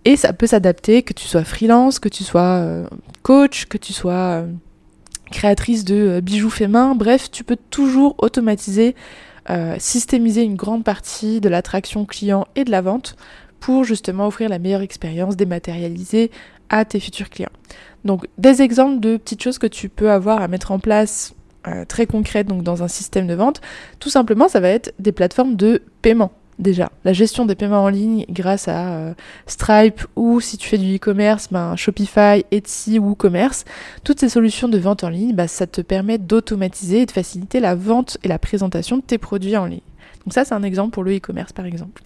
Et 0.05 0.17
ça 0.17 0.33
peut 0.33 0.47
s'adapter, 0.47 1.01
que 1.01 1.13
tu 1.13 1.27
sois 1.27 1.45
freelance, 1.45 1.99
que 1.99 2.09
tu 2.09 2.23
sois 2.23 2.59
euh, 2.59 2.85
coach, 3.21 3.65
que 3.65 3.77
tu 3.77 3.93
sois 3.93 4.43
créatrice 5.33 5.83
de 5.83 5.95
euh, 5.95 6.21
bijoux 6.21 6.49
faits 6.49 6.69
main, 6.69 6.95
bref, 6.95 7.29
tu 7.29 7.43
peux 7.43 7.57
toujours 7.69 8.15
automatiser 8.19 8.95
euh, 9.49 9.75
systémiser 9.77 10.43
une 10.43 10.55
grande 10.55 10.85
partie 10.85 11.41
de 11.41 11.49
l'attraction 11.49 12.05
client 12.05 12.47
et 12.55 12.63
de 12.63 12.71
la 12.71 12.81
vente 12.81 13.17
pour 13.59 13.83
justement 13.83 14.27
offrir 14.27 14.47
la 14.47 14.59
meilleure 14.59 14.81
expérience 14.81 15.35
dématérialisée 15.35 16.31
à 16.69 16.85
tes 16.85 17.01
futurs 17.01 17.29
clients. 17.29 17.49
Donc 18.05 18.27
des 18.37 18.61
exemples 18.61 19.01
de 19.01 19.17
petites 19.17 19.43
choses 19.43 19.57
que 19.57 19.67
tu 19.67 19.89
peux 19.89 20.11
avoir 20.11 20.41
à 20.41 20.47
mettre 20.47 20.71
en 20.71 20.79
place 20.79 21.33
euh, 21.67 21.83
très 21.83 22.05
concrètes 22.05 22.47
donc 22.47 22.63
dans 22.63 22.83
un 22.83 22.87
système 22.87 23.27
de 23.27 23.33
vente, 23.33 23.59
tout 23.99 24.09
simplement 24.09 24.47
ça 24.47 24.61
va 24.61 24.69
être 24.69 24.93
des 24.99 25.11
plateformes 25.11 25.55
de 25.55 25.81
paiement 26.01 26.31
déjà. 26.59 26.91
La 27.03 27.13
gestion 27.13 27.45
des 27.45 27.55
paiements 27.55 27.83
en 27.83 27.89
ligne 27.89 28.25
grâce 28.29 28.67
à 28.67 28.93
euh, 28.93 29.13
Stripe 29.47 30.05
ou 30.15 30.39
si 30.39 30.57
tu 30.57 30.67
fais 30.67 30.77
du 30.77 30.95
e-commerce, 30.95 31.47
ben, 31.51 31.75
Shopify, 31.75 32.45
Etsy 32.51 32.99
ou 32.99 33.15
Commerce, 33.15 33.65
toutes 34.03 34.19
ces 34.19 34.29
solutions 34.29 34.67
de 34.67 34.77
vente 34.77 35.03
en 35.03 35.09
ligne, 35.09 35.33
bah, 35.33 35.47
ça 35.47 35.67
te 35.67 35.81
permet 35.81 36.17
d'automatiser 36.17 37.01
et 37.01 37.05
de 37.05 37.11
faciliter 37.11 37.59
la 37.59 37.75
vente 37.75 38.17
et 38.23 38.27
la 38.27 38.39
présentation 38.39 38.97
de 38.97 39.01
tes 39.01 39.17
produits 39.17 39.57
en 39.57 39.65
ligne. 39.65 39.81
Donc 40.25 40.33
ça 40.33 40.45
c'est 40.45 40.53
un 40.53 40.63
exemple 40.63 40.91
pour 40.91 41.03
le 41.03 41.17
e-commerce 41.17 41.53
par 41.53 41.65
exemple. 41.65 42.03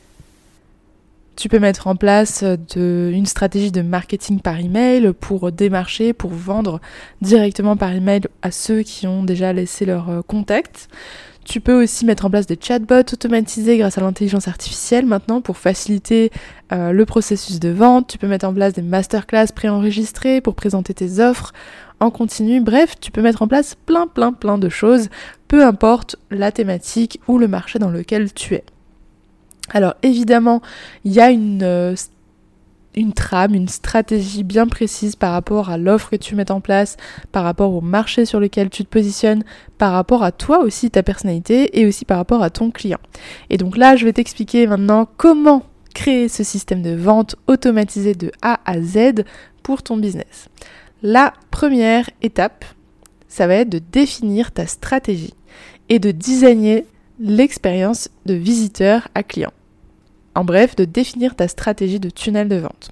Tu 1.35 1.49
peux 1.49 1.59
mettre 1.59 1.85
en 1.85 1.95
place 1.95 2.43
de, 2.43 3.11
une 3.13 3.27
stratégie 3.27 3.71
de 3.71 3.83
marketing 3.83 4.39
par 4.39 4.59
email 4.59 5.13
pour 5.19 5.51
démarcher, 5.51 6.11
pour 6.11 6.31
vendre 6.31 6.81
directement 7.21 7.77
par 7.77 7.93
email 7.93 8.21
à 8.41 8.49
ceux 8.49 8.81
qui 8.81 9.05
ont 9.05 9.23
déjà 9.23 9.53
laissé 9.53 9.85
leur 9.85 10.09
euh, 10.09 10.21
contact. 10.23 10.89
Tu 11.47 11.61
peux 11.61 11.81
aussi 11.81 12.05
mettre 12.05 12.25
en 12.25 12.29
place 12.29 12.45
des 12.45 12.59
chatbots 12.61 13.13
automatisés 13.13 13.77
grâce 13.77 13.97
à 13.97 14.01
l'intelligence 14.01 14.49
artificielle 14.49 15.05
maintenant 15.05 15.39
pour 15.39 15.55
faciliter 15.55 16.29
euh, 16.73 16.91
le 16.91 17.05
processus 17.05 17.61
de 17.61 17.69
vente. 17.69 18.09
Tu 18.09 18.17
peux 18.17 18.27
mettre 18.27 18.45
en 18.45 18.53
place 18.53 18.73
des 18.73 18.81
masterclass 18.81 19.47
préenregistrées 19.55 20.41
pour 20.41 20.55
présenter 20.55 20.93
tes 20.93 21.21
offres 21.21 21.53
en 22.01 22.11
continu. 22.11 22.59
Bref, 22.59 22.95
tu 22.99 23.11
peux 23.11 23.21
mettre 23.21 23.43
en 23.43 23.47
place 23.47 23.75
plein 23.75 24.07
plein 24.07 24.33
plein 24.33 24.57
de 24.57 24.67
choses, 24.67 25.07
peu 25.47 25.63
importe 25.63 26.17
la 26.31 26.51
thématique 26.51 27.21
ou 27.29 27.37
le 27.37 27.47
marché 27.47 27.79
dans 27.79 27.91
lequel 27.91 28.33
tu 28.33 28.55
es. 28.55 28.65
Alors 29.69 29.95
évidemment, 30.03 30.61
il 31.05 31.13
y 31.13 31.21
a 31.21 31.29
une 31.29 31.63
euh, 31.63 31.95
une 32.97 33.13
trame, 33.13 33.53
une 33.53 33.67
stratégie 33.67 34.43
bien 34.43 34.67
précise 34.67 35.15
par 35.15 35.31
rapport 35.31 35.69
à 35.69 35.77
l'offre 35.77 36.09
que 36.09 36.15
tu 36.15 36.35
mets 36.35 36.51
en 36.51 36.61
place, 36.61 36.97
par 37.31 37.43
rapport 37.43 37.73
au 37.73 37.81
marché 37.81 38.25
sur 38.25 38.39
lequel 38.39 38.69
tu 38.69 38.83
te 38.83 38.89
positionnes, 38.89 39.43
par 39.77 39.93
rapport 39.93 40.23
à 40.23 40.31
toi 40.31 40.59
aussi, 40.59 40.89
ta 40.89 41.03
personnalité, 41.03 41.79
et 41.79 41.85
aussi 41.85 42.05
par 42.05 42.17
rapport 42.17 42.41
à 42.41 42.49
ton 42.49 42.71
client. 42.71 42.99
Et 43.51 43.57
donc 43.57 43.77
là, 43.77 43.95
je 43.95 44.05
vais 44.05 44.13
t'expliquer 44.13 44.65
maintenant 44.65 45.07
comment 45.17 45.63
créer 45.93 46.27
ce 46.27 46.43
système 46.43 46.81
de 46.81 46.95
vente 46.95 47.35
automatisé 47.45 48.15
de 48.15 48.31
A 48.41 48.59
à 48.65 48.81
Z 48.81 49.23
pour 49.61 49.83
ton 49.83 49.97
business. 49.97 50.49
La 51.03 51.33
première 51.51 52.09
étape, 52.23 52.65
ça 53.27 53.45
va 53.45 53.55
être 53.55 53.69
de 53.69 53.79
définir 53.79 54.51
ta 54.51 54.65
stratégie 54.65 55.35
et 55.89 55.99
de 55.99 56.11
designer 56.11 56.83
l'expérience 57.19 58.09
de 58.25 58.33
visiteur 58.33 59.07
à 59.13 59.21
client. 59.21 59.51
En 60.37 60.45
bref, 60.45 60.75
de 60.75 60.85
définir 60.85 61.35
ta 61.35 61.47
stratégie 61.47 61.99
de 61.99 62.11
tunnel 62.11 62.47
de 62.47 62.57
vente. 62.57 62.91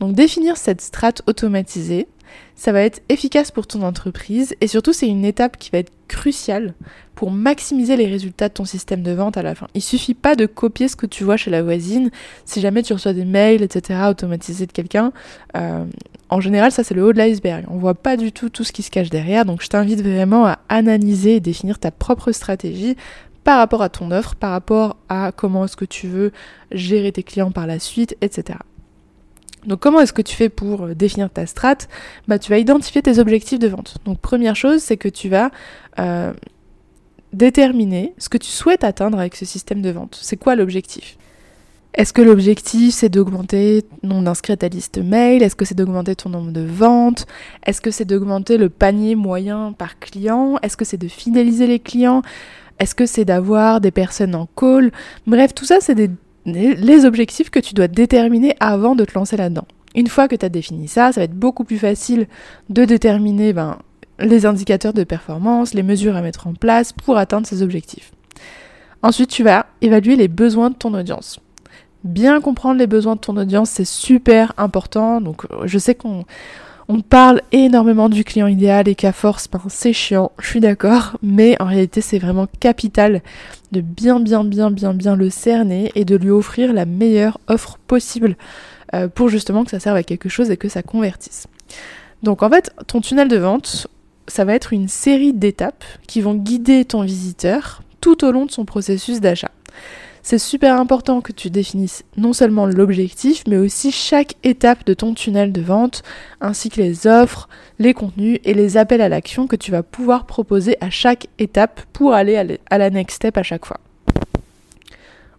Donc 0.00 0.14
définir 0.14 0.56
cette 0.56 0.80
strate 0.80 1.20
automatisée, 1.26 2.08
ça 2.56 2.72
va 2.72 2.80
être 2.80 3.02
efficace 3.10 3.50
pour 3.50 3.66
ton 3.66 3.82
entreprise 3.82 4.54
et 4.62 4.66
surtout 4.66 4.94
c'est 4.94 5.08
une 5.08 5.26
étape 5.26 5.58
qui 5.58 5.68
va 5.70 5.78
être 5.78 5.92
cruciale 6.08 6.72
pour 7.14 7.30
maximiser 7.30 7.96
les 7.96 8.06
résultats 8.06 8.48
de 8.48 8.54
ton 8.54 8.64
système 8.64 9.02
de 9.02 9.12
vente 9.12 9.36
à 9.36 9.42
la 9.42 9.54
fin. 9.54 9.66
Il 9.74 9.82
suffit 9.82 10.14
pas 10.14 10.36
de 10.36 10.46
copier 10.46 10.88
ce 10.88 10.96
que 10.96 11.04
tu 11.04 11.22
vois 11.22 11.36
chez 11.36 11.50
la 11.50 11.62
voisine. 11.62 12.10
Si 12.46 12.62
jamais 12.62 12.82
tu 12.82 12.94
reçois 12.94 13.12
des 13.12 13.26
mails, 13.26 13.62
etc., 13.62 14.00
automatisés 14.08 14.64
de 14.64 14.72
quelqu'un, 14.72 15.12
euh, 15.54 15.84
en 16.30 16.40
général 16.40 16.72
ça 16.72 16.82
c'est 16.82 16.94
le 16.94 17.04
haut 17.04 17.12
de 17.12 17.18
l'iceberg. 17.18 17.66
On 17.68 17.76
voit 17.76 17.94
pas 17.94 18.16
du 18.16 18.32
tout 18.32 18.48
tout 18.48 18.64
ce 18.64 18.72
qui 18.72 18.82
se 18.82 18.90
cache 18.90 19.10
derrière. 19.10 19.44
Donc 19.44 19.62
je 19.62 19.68
t'invite 19.68 20.00
vraiment 20.00 20.46
à 20.46 20.60
analyser 20.70 21.36
et 21.36 21.40
définir 21.40 21.78
ta 21.78 21.90
propre 21.90 22.32
stratégie 22.32 22.96
par 23.48 23.56
rapport 23.56 23.80
à 23.80 23.88
ton 23.88 24.10
offre, 24.10 24.34
par 24.34 24.50
rapport 24.50 24.98
à 25.08 25.32
comment 25.32 25.64
est-ce 25.64 25.78
que 25.78 25.86
tu 25.86 26.06
veux 26.06 26.32
gérer 26.70 27.12
tes 27.12 27.22
clients 27.22 27.50
par 27.50 27.66
la 27.66 27.78
suite, 27.78 28.14
etc. 28.20 28.58
Donc 29.64 29.80
comment 29.80 30.00
est-ce 30.00 30.12
que 30.12 30.20
tu 30.20 30.36
fais 30.36 30.50
pour 30.50 30.82
euh, 30.82 30.94
définir 30.94 31.30
ta 31.30 31.46
strate? 31.46 31.88
Bah 32.26 32.38
tu 32.38 32.50
vas 32.50 32.58
identifier 32.58 33.00
tes 33.00 33.18
objectifs 33.18 33.58
de 33.58 33.68
vente. 33.68 33.96
Donc 34.04 34.18
première 34.18 34.54
chose, 34.54 34.82
c'est 34.82 34.98
que 34.98 35.08
tu 35.08 35.30
vas 35.30 35.50
euh, 35.98 36.34
déterminer 37.32 38.12
ce 38.18 38.28
que 38.28 38.36
tu 38.36 38.50
souhaites 38.50 38.84
atteindre 38.84 39.18
avec 39.18 39.34
ce 39.34 39.46
système 39.46 39.80
de 39.80 39.88
vente. 39.88 40.18
C'est 40.20 40.36
quoi 40.36 40.54
l'objectif? 40.54 41.16
Est-ce 41.94 42.12
que 42.12 42.20
l'objectif 42.20 42.92
c'est 42.92 43.08
d'augmenter 43.08 43.82
ton 44.02 44.08
nombre 44.08 44.24
d'inscrits 44.24 44.52
à 44.52 44.56
ta 44.58 44.68
liste 44.68 44.98
mail? 44.98 45.42
Est-ce 45.42 45.56
que 45.56 45.64
c'est 45.64 45.74
d'augmenter 45.74 46.14
ton 46.16 46.28
nombre 46.28 46.50
de 46.50 46.60
ventes? 46.60 47.26
Est-ce 47.64 47.80
que 47.80 47.90
c'est 47.90 48.04
d'augmenter 48.04 48.58
le 48.58 48.68
panier 48.68 49.14
moyen 49.14 49.72
par 49.72 49.98
client? 49.98 50.58
Est-ce 50.62 50.76
que 50.76 50.84
c'est 50.84 50.98
de 50.98 51.08
fidéliser 51.08 51.66
les 51.66 51.78
clients? 51.78 52.20
Est-ce 52.78 52.94
que 52.94 53.06
c'est 53.06 53.24
d'avoir 53.24 53.80
des 53.80 53.90
personnes 53.90 54.34
en 54.34 54.46
call? 54.56 54.92
Bref, 55.26 55.54
tout 55.54 55.64
ça, 55.64 55.78
c'est 55.80 55.96
les 56.46 57.04
objectifs 57.04 57.50
que 57.50 57.58
tu 57.58 57.74
dois 57.74 57.88
déterminer 57.88 58.56
avant 58.60 58.94
de 58.94 59.04
te 59.04 59.14
lancer 59.14 59.36
là-dedans. 59.36 59.66
Une 59.94 60.06
fois 60.06 60.28
que 60.28 60.36
tu 60.36 60.44
as 60.44 60.48
défini 60.48 60.88
ça, 60.88 61.12
ça 61.12 61.20
va 61.20 61.24
être 61.24 61.34
beaucoup 61.34 61.64
plus 61.64 61.78
facile 61.78 62.26
de 62.68 62.84
déterminer 62.84 63.52
ben, 63.52 63.78
les 64.18 64.46
indicateurs 64.46 64.92
de 64.92 65.04
performance, 65.04 65.74
les 65.74 65.82
mesures 65.82 66.16
à 66.16 66.22
mettre 66.22 66.46
en 66.46 66.54
place 66.54 66.92
pour 66.92 67.16
atteindre 67.16 67.46
ces 67.46 67.62
objectifs. 67.62 68.12
Ensuite, 69.02 69.30
tu 69.30 69.42
vas 69.42 69.66
évaluer 69.80 70.16
les 70.16 70.28
besoins 70.28 70.70
de 70.70 70.74
ton 70.74 70.94
audience. 70.94 71.40
Bien 72.04 72.40
comprendre 72.40 72.78
les 72.78 72.86
besoins 72.86 73.16
de 73.16 73.20
ton 73.20 73.36
audience, 73.36 73.70
c'est 73.70 73.84
super 73.84 74.52
important. 74.56 75.20
Donc, 75.20 75.46
je 75.64 75.78
sais 75.78 75.94
qu'on 75.94 76.24
on 76.88 77.00
parle 77.00 77.42
énormément 77.52 78.08
du 78.08 78.24
client 78.24 78.46
idéal 78.46 78.88
et 78.88 78.94
qu'à 78.94 79.12
force, 79.12 79.48
ben, 79.48 79.60
c'est 79.68 79.92
chiant, 79.92 80.32
je 80.38 80.48
suis 80.48 80.60
d'accord, 80.60 81.18
mais 81.22 81.60
en 81.60 81.66
réalité 81.66 82.00
c'est 82.00 82.18
vraiment 82.18 82.46
capital 82.60 83.22
de 83.72 83.82
bien 83.82 84.20
bien 84.20 84.42
bien 84.42 84.70
bien 84.70 84.94
bien 84.94 85.14
le 85.14 85.28
cerner 85.28 85.92
et 85.94 86.06
de 86.06 86.16
lui 86.16 86.30
offrir 86.30 86.72
la 86.72 86.86
meilleure 86.86 87.38
offre 87.46 87.78
possible 87.86 88.36
euh, 88.94 89.08
pour 89.08 89.28
justement 89.28 89.64
que 89.64 89.70
ça 89.70 89.80
serve 89.80 89.96
à 89.96 90.02
quelque 90.02 90.30
chose 90.30 90.50
et 90.50 90.56
que 90.56 90.70
ça 90.70 90.82
convertisse. 90.82 91.46
Donc 92.22 92.42
en 92.42 92.48
fait, 92.48 92.72
ton 92.86 93.02
tunnel 93.02 93.28
de 93.28 93.36
vente, 93.36 93.86
ça 94.26 94.46
va 94.46 94.54
être 94.54 94.72
une 94.72 94.88
série 94.88 95.34
d'étapes 95.34 95.84
qui 96.06 96.22
vont 96.22 96.34
guider 96.34 96.86
ton 96.86 97.02
visiteur 97.02 97.82
tout 98.00 98.24
au 98.24 98.32
long 98.32 98.46
de 98.46 98.50
son 98.50 98.64
processus 98.64 99.20
d'achat 99.20 99.50
c'est 100.22 100.38
super 100.38 100.78
important 100.78 101.20
que 101.20 101.32
tu 101.32 101.50
définisses 101.50 102.04
non 102.16 102.32
seulement 102.32 102.66
l'objectif, 102.66 103.44
mais 103.48 103.56
aussi 103.56 103.92
chaque 103.92 104.34
étape 104.44 104.84
de 104.86 104.94
ton 104.94 105.14
tunnel 105.14 105.52
de 105.52 105.60
vente, 105.60 106.02
ainsi 106.40 106.70
que 106.70 106.80
les 106.80 107.06
offres, 107.06 107.48
les 107.78 107.94
contenus 107.94 108.38
et 108.44 108.54
les 108.54 108.76
appels 108.76 109.00
à 109.00 109.08
l'action 109.08 109.46
que 109.46 109.56
tu 109.56 109.70
vas 109.70 109.82
pouvoir 109.82 110.26
proposer 110.26 110.76
à 110.80 110.90
chaque 110.90 111.28
étape 111.38 111.80
pour 111.92 112.12
aller 112.12 112.58
à 112.70 112.78
la 112.78 112.90
next 112.90 113.16
step 113.16 113.36
à 113.36 113.42
chaque 113.42 113.66
fois. 113.66 113.78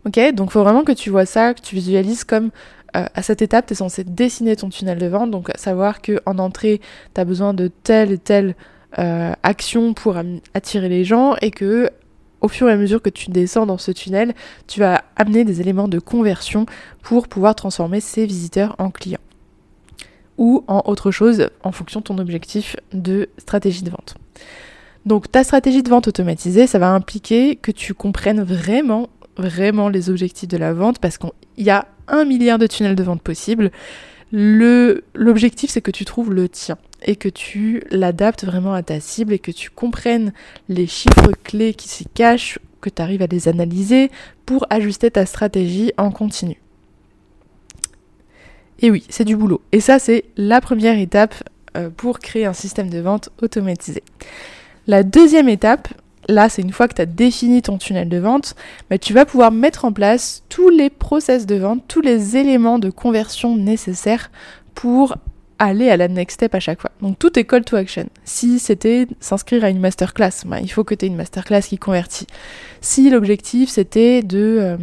Ok, 0.05 0.17
donc 0.33 0.49
il 0.49 0.51
faut 0.53 0.63
vraiment 0.63 0.83
que 0.83 0.93
tu 0.93 1.09
vois 1.09 1.25
ça, 1.25 1.53
que 1.53 1.61
tu 1.61 1.75
visualises 1.75 2.23
comme 2.23 2.51
euh, 2.95 3.05
à 3.13 3.21
cette 3.21 3.41
étape, 3.41 3.67
tu 3.67 3.73
es 3.73 3.75
censé 3.75 4.03
dessiner 4.03 4.55
ton 4.55 4.69
tunnel 4.69 4.97
de 4.97 5.07
vente, 5.07 5.29
donc 5.29 5.51
savoir 5.55 6.01
qu'en 6.01 6.37
entrée, 6.39 6.81
tu 7.13 7.21
as 7.21 7.25
besoin 7.25 7.53
de 7.53 7.67
telle 7.67 8.11
et 8.11 8.17
telle 8.17 8.55
euh, 8.97 9.33
action 9.43 9.93
pour 9.93 10.17
attirer 10.53 10.89
les 10.89 11.03
gens 11.03 11.35
et 11.41 11.51
que 11.51 11.89
au 12.41 12.47
fur 12.47 12.69
et 12.69 12.71
à 12.71 12.77
mesure 12.77 13.01
que 13.01 13.09
tu 13.09 13.29
descends 13.29 13.65
dans 13.65 13.77
ce 13.77 13.91
tunnel, 13.91 14.33
tu 14.67 14.79
vas 14.79 15.03
amener 15.15 15.43
des 15.43 15.61
éléments 15.61 15.87
de 15.87 15.99
conversion 15.99 16.65
pour 17.01 17.27
pouvoir 17.27 17.55
transformer 17.55 17.99
ces 17.99 18.25
visiteurs 18.25 18.75
en 18.77 18.91
clients. 18.91 19.19
Ou 20.37 20.63
en 20.67 20.81
autre 20.85 21.11
chose 21.11 21.49
en 21.63 21.71
fonction 21.71 21.99
de 21.99 22.05
ton 22.05 22.17
objectif 22.17 22.75
de 22.93 23.29
stratégie 23.37 23.83
de 23.83 23.89
vente. 23.89 24.15
Donc 25.05 25.31
ta 25.31 25.43
stratégie 25.43 25.83
de 25.83 25.89
vente 25.89 26.07
automatisée, 26.07 26.67
ça 26.67 26.79
va 26.79 26.91
impliquer 26.91 27.55
que 27.55 27.71
tu 27.71 27.93
comprennes 27.93 28.41
vraiment, 28.41 29.09
vraiment 29.37 29.89
les 29.89 30.09
objectifs 30.09 30.47
de 30.47 30.57
la 30.57 30.73
vente 30.73 30.99
parce 30.99 31.17
qu'il 31.17 31.31
y 31.57 31.69
a 31.69 31.87
un 32.07 32.25
milliard 32.25 32.57
de 32.57 32.67
tunnels 32.67 32.95
de 32.95 33.03
vente 33.03 33.21
possibles. 33.21 33.71
L'objectif, 34.31 35.71
c'est 35.71 35.81
que 35.81 35.91
tu 35.91 36.05
trouves 36.05 36.33
le 36.33 36.47
tien 36.47 36.77
et 37.03 37.15
que 37.15 37.29
tu 37.29 37.83
l'adaptes 37.91 38.45
vraiment 38.45 38.73
à 38.73 38.83
ta 38.83 38.99
cible 38.99 39.33
et 39.33 39.39
que 39.39 39.51
tu 39.51 39.69
comprennes 39.69 40.33
les 40.67 40.87
chiffres 40.87 41.31
clés 41.43 41.73
qui 41.73 41.87
s'y 41.87 42.05
cachent, 42.05 42.59
que 42.81 42.89
tu 42.89 43.01
arrives 43.01 43.21
à 43.21 43.27
les 43.27 43.47
analyser 43.47 44.11
pour 44.45 44.65
ajuster 44.69 45.11
ta 45.11 45.25
stratégie 45.25 45.91
en 45.97 46.11
continu. 46.11 46.61
Et 48.81 48.91
oui, 48.91 49.05
c'est 49.09 49.25
du 49.25 49.35
boulot. 49.35 49.61
Et 49.71 49.81
ça, 49.81 49.99
c'est 49.99 50.25
la 50.37 50.61
première 50.61 50.97
étape 50.97 51.35
euh, 51.77 51.89
pour 51.89 52.19
créer 52.19 52.45
un 52.45 52.53
système 52.53 52.89
de 52.89 52.99
vente 52.99 53.29
automatisé. 53.41 54.03
La 54.87 55.03
deuxième 55.03 55.49
étape, 55.49 55.89
là, 56.29 56.49
c'est 56.49 56.61
une 56.61 56.71
fois 56.71 56.87
que 56.87 56.95
tu 56.95 57.01
as 57.01 57.05
défini 57.05 57.61
ton 57.61 57.77
tunnel 57.77 58.07
de 58.07 58.17
vente, 58.17 58.55
bah, 58.89 58.97
tu 58.97 59.13
vas 59.13 59.25
pouvoir 59.25 59.51
mettre 59.51 59.85
en 59.85 59.91
place 59.91 60.43
tous 60.49 60.69
les 60.69 60.89
process 60.89 61.45
de 61.45 61.55
vente, 61.55 61.83
tous 61.87 62.01
les 62.01 62.37
éléments 62.37 62.79
de 62.79 62.89
conversion 62.89 63.55
nécessaires 63.57 64.31
pour 64.73 65.17
aller 65.59 65.89
à 65.89 65.97
la 65.97 66.07
next 66.07 66.35
step 66.35 66.55
à 66.55 66.59
chaque 66.59 66.81
fois. 66.81 66.91
Donc 67.01 67.19
tout 67.19 67.37
est 67.37 67.43
call 67.43 67.63
to 67.63 67.75
action. 67.75 68.07
Si 68.23 68.59
c'était 68.59 69.07
s'inscrire 69.19 69.63
à 69.63 69.69
une 69.69 69.79
masterclass, 69.79 70.45
bah, 70.45 70.59
il 70.61 70.69
faut 70.69 70.83
que 70.83 70.95
tu 70.95 71.05
aies 71.05 71.09
une 71.09 71.17
masterclass 71.17 71.61
qui 71.61 71.77
convertit. 71.77 72.27
Si 72.81 73.09
l'objectif 73.09 73.69
c'était 73.69 74.23
de 74.23 74.57
euh, 74.59 74.77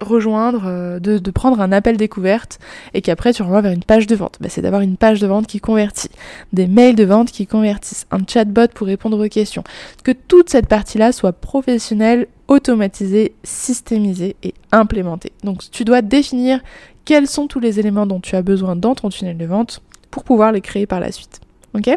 rejoindre, 0.00 0.62
euh, 0.66 0.98
de, 1.00 1.30
prendre 1.30 1.60
un 1.60 1.72
appel 1.72 1.96
découverte 1.96 2.58
et 2.94 3.02
qu'après 3.02 3.32
tu 3.32 3.42
renvoies 3.42 3.60
vers 3.60 3.72
une 3.72 3.84
page 3.84 4.06
de 4.06 4.16
vente 4.16 4.36
bah, 4.40 4.48
C'est 4.48 4.62
d'avoir 4.62 4.82
une 4.82 4.96
page 4.96 5.20
de 5.20 5.26
vente 5.26 5.46
qui 5.46 5.60
convertit, 5.60 6.10
des 6.52 6.66
mails 6.66 6.96
de 6.96 7.04
vente 7.04 7.30
qui 7.30 7.46
convertissent, 7.46 8.06
un 8.10 8.20
chatbot 8.26 8.68
pour 8.74 8.86
répondre 8.86 9.24
aux 9.24 9.28
questions. 9.28 9.64
Que 10.04 10.12
toute 10.12 10.50
cette 10.50 10.66
partie-là 10.66 11.12
soit 11.12 11.32
professionnelle, 11.32 12.26
automatisée, 12.48 13.34
systémisée 13.44 14.36
et 14.42 14.54
implémentée. 14.72 15.32
Donc 15.44 15.70
tu 15.70 15.84
dois 15.84 16.02
définir 16.02 16.60
quels 17.08 17.26
sont 17.26 17.46
tous 17.46 17.58
les 17.58 17.80
éléments 17.80 18.04
dont 18.04 18.20
tu 18.20 18.36
as 18.36 18.42
besoin 18.42 18.76
dans 18.76 18.94
ton 18.94 19.08
tunnel 19.08 19.38
de 19.38 19.46
vente 19.46 19.80
pour 20.10 20.24
pouvoir 20.24 20.52
les 20.52 20.60
créer 20.60 20.84
par 20.84 21.00
la 21.00 21.10
suite. 21.10 21.40
Ok? 21.72 21.88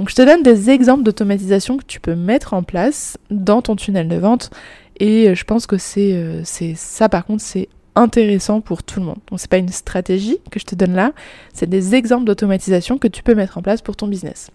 Donc 0.00 0.10
je 0.10 0.16
te 0.16 0.22
donne 0.22 0.42
des 0.42 0.68
exemples 0.68 1.04
d'automatisation 1.04 1.76
que 1.76 1.84
tu 1.84 2.00
peux 2.00 2.16
mettre 2.16 2.52
en 2.52 2.64
place 2.64 3.16
dans 3.30 3.62
ton 3.62 3.76
tunnel 3.76 4.08
de 4.08 4.16
vente 4.16 4.50
et 4.98 5.28
euh, 5.28 5.36
je 5.36 5.44
pense 5.44 5.68
que 5.68 5.76
euh, 5.96 6.40
c'est 6.42 6.74
ça 6.74 7.08
par 7.08 7.24
contre 7.24 7.40
c'est 7.40 7.68
intéressant 7.94 8.60
pour 8.60 8.82
tout 8.82 8.98
le 8.98 9.06
monde. 9.06 9.18
Donc 9.30 9.38
c'est 9.38 9.48
pas 9.48 9.58
une 9.58 9.68
stratégie 9.68 10.38
que 10.50 10.58
je 10.58 10.64
te 10.64 10.74
donne 10.74 10.94
là, 10.94 11.12
c'est 11.52 11.70
des 11.70 11.94
exemples 11.94 12.24
d'automatisation 12.24 12.98
que 12.98 13.06
tu 13.06 13.22
peux 13.22 13.36
mettre 13.36 13.58
en 13.58 13.62
place 13.62 13.80
pour 13.80 13.94
ton 13.94 14.08
business. 14.08 14.50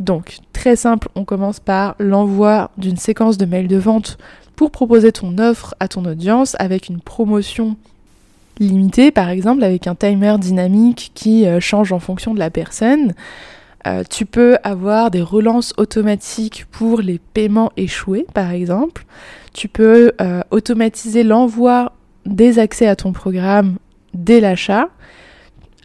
Donc 0.00 0.38
très 0.54 0.76
simple, 0.76 1.10
on 1.14 1.26
commence 1.26 1.60
par 1.60 1.94
l'envoi 1.98 2.70
d'une 2.78 2.96
séquence 2.96 3.36
de 3.36 3.44
mails 3.44 3.68
de 3.68 3.76
vente 3.76 4.16
pour 4.54 4.70
proposer 4.70 5.12
ton 5.12 5.36
offre 5.36 5.74
à 5.78 5.88
ton 5.88 6.06
audience 6.06 6.56
avec 6.58 6.88
une 6.88 7.02
promotion 7.02 7.76
limitée 8.58 9.10
par 9.10 9.28
exemple 9.28 9.62
avec 9.64 9.86
un 9.86 9.94
timer 9.94 10.36
dynamique 10.38 11.12
qui 11.14 11.46
euh, 11.46 11.60
change 11.60 11.92
en 11.92 11.98
fonction 11.98 12.34
de 12.34 12.38
la 12.38 12.50
personne. 12.50 13.12
Euh, 13.86 14.02
tu 14.08 14.26
peux 14.26 14.56
avoir 14.64 15.10
des 15.10 15.22
relances 15.22 15.72
automatiques 15.76 16.66
pour 16.72 17.00
les 17.00 17.18
paiements 17.18 17.70
échoués, 17.76 18.26
par 18.34 18.50
exemple. 18.50 19.04
Tu 19.52 19.68
peux 19.68 20.12
euh, 20.20 20.40
automatiser 20.50 21.22
l'envoi 21.22 21.92
des 22.24 22.58
accès 22.58 22.88
à 22.88 22.96
ton 22.96 23.12
programme 23.12 23.76
dès 24.12 24.40
l'achat 24.40 24.88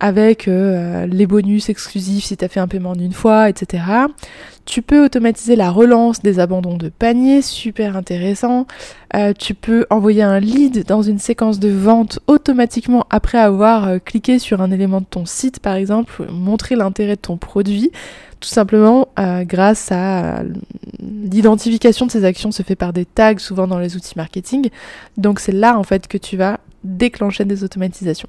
avec 0.01 0.48
euh, 0.48 1.05
les 1.05 1.27
bonus 1.27 1.70
exclusifs 1.70 2.25
si 2.25 2.36
tu 2.36 2.43
as 2.43 2.48
fait 2.48 2.60
un 2.60 2.67
paiement 2.67 2.96
d'une 2.96 3.13
fois, 3.13 3.50
etc. 3.50 3.84
Tu 4.65 4.81
peux 4.81 5.05
automatiser 5.05 5.55
la 5.55 5.70
relance 5.70 6.22
des 6.22 6.39
abandons 6.39 6.75
de 6.75 6.89
panier, 6.89 7.43
super 7.43 7.96
intéressant. 7.96 8.65
Euh, 9.15 9.31
tu 9.38 9.53
peux 9.53 9.86
envoyer 9.91 10.24
un 10.24 10.39
lead 10.39 10.88
dans 10.88 11.03
une 11.03 11.20
séquence 11.20 11.60
de 11.60 11.70
vente 11.70 12.20
automatiquement 12.25 13.05
après 13.12 13.38
avoir 13.38 13.88
euh, 13.88 14.00
cliqué 14.00 14.39
sur 14.39 14.62
un 14.62 14.72
élément 14.72 15.01
de 15.01 15.05
ton 15.05 15.27
site, 15.27 15.60
par 15.60 15.75
exemple, 15.75 16.25
montrer 16.31 16.75
l'intérêt 16.75 17.15
de 17.15 17.22
ton 17.22 17.38
produit. 17.38 17.91
Tout 18.39 18.50
simplement 18.50 19.10
grâce 19.41 19.91
à 19.91 20.41
l'identification 21.00 22.08
de 22.08 22.12
ces 22.12 22.25
actions 22.25 22.51
se 22.51 22.63
fait 22.63 22.75
par 22.75 22.91
des 22.91 23.05
tags 23.05 23.38
souvent 23.38 23.67
dans 23.67 23.77
les 23.77 23.96
outils 23.96 24.15
marketing. 24.15 24.70
Donc 25.17 25.39
c'est 25.39 25.51
là 25.51 25.77
en 25.77 25.84
fait 25.84 26.08
que 26.08 26.17
tu 26.17 26.38
vas 26.38 26.60
déclencher 26.83 27.45
des 27.45 27.63
automatisations. 27.63 28.27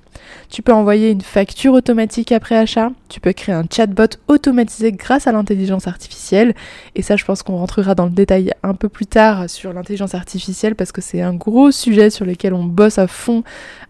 Tu 0.51 0.63
peux 0.63 0.73
envoyer 0.73 1.11
une 1.11 1.21
facture 1.21 1.73
automatique 1.73 2.33
après 2.33 2.57
achat, 2.57 2.91
tu 3.09 3.21
peux 3.21 3.33
créer 3.33 3.55
un 3.55 3.65
chatbot 3.71 4.19
automatisé 4.29 4.93
grâce 4.93 5.27
à 5.27 5.33
l'intelligence 5.33 5.87
artificielle, 5.87 6.55
et 6.95 7.03
ça 7.03 7.17
je 7.17 7.25
pense 7.25 7.43
qu'on 7.43 7.57
rentrera 7.57 7.95
dans 7.95 8.05
le 8.05 8.11
détail 8.11 8.53
un 8.63 8.75
peu 8.75 8.89
plus 8.89 9.07
tard 9.07 9.49
sur 9.49 9.73
l'intelligence 9.73 10.15
artificielle 10.15 10.75
parce 10.75 10.93
que 10.93 11.01
c'est 11.01 11.23
un 11.23 11.35
gros 11.35 11.71
sujet 11.71 12.11
sur 12.11 12.25
lequel 12.25 12.55
on 12.55 12.65
bosse 12.65 12.99
à 12.99 13.07
fond 13.07 13.43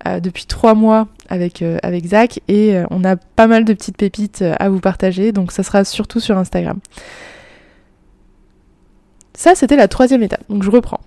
euh, 0.06 0.20
depuis 0.20 0.46
trois 0.46 0.74
mois 0.74 1.08
avec, 1.28 1.62
euh, 1.62 1.78
avec 1.82 2.06
Zach, 2.06 2.40
et 2.48 2.76
euh, 2.76 2.84
on 2.90 3.04
a 3.04 3.16
pas 3.16 3.46
mal 3.46 3.64
de 3.64 3.72
petites 3.72 3.96
pépites 3.96 4.44
à 4.58 4.68
vous 4.68 4.80
partager, 4.80 5.32
donc 5.32 5.52
ça 5.52 5.62
sera 5.62 5.84
surtout 5.84 6.20
sur 6.20 6.38
Instagram. 6.38 6.78
Ça, 9.34 9.54
c'était 9.54 9.76
la 9.76 9.88
troisième 9.88 10.22
étape. 10.22 10.42
Donc 10.48 10.62
je 10.62 10.70
reprends. 10.70 11.00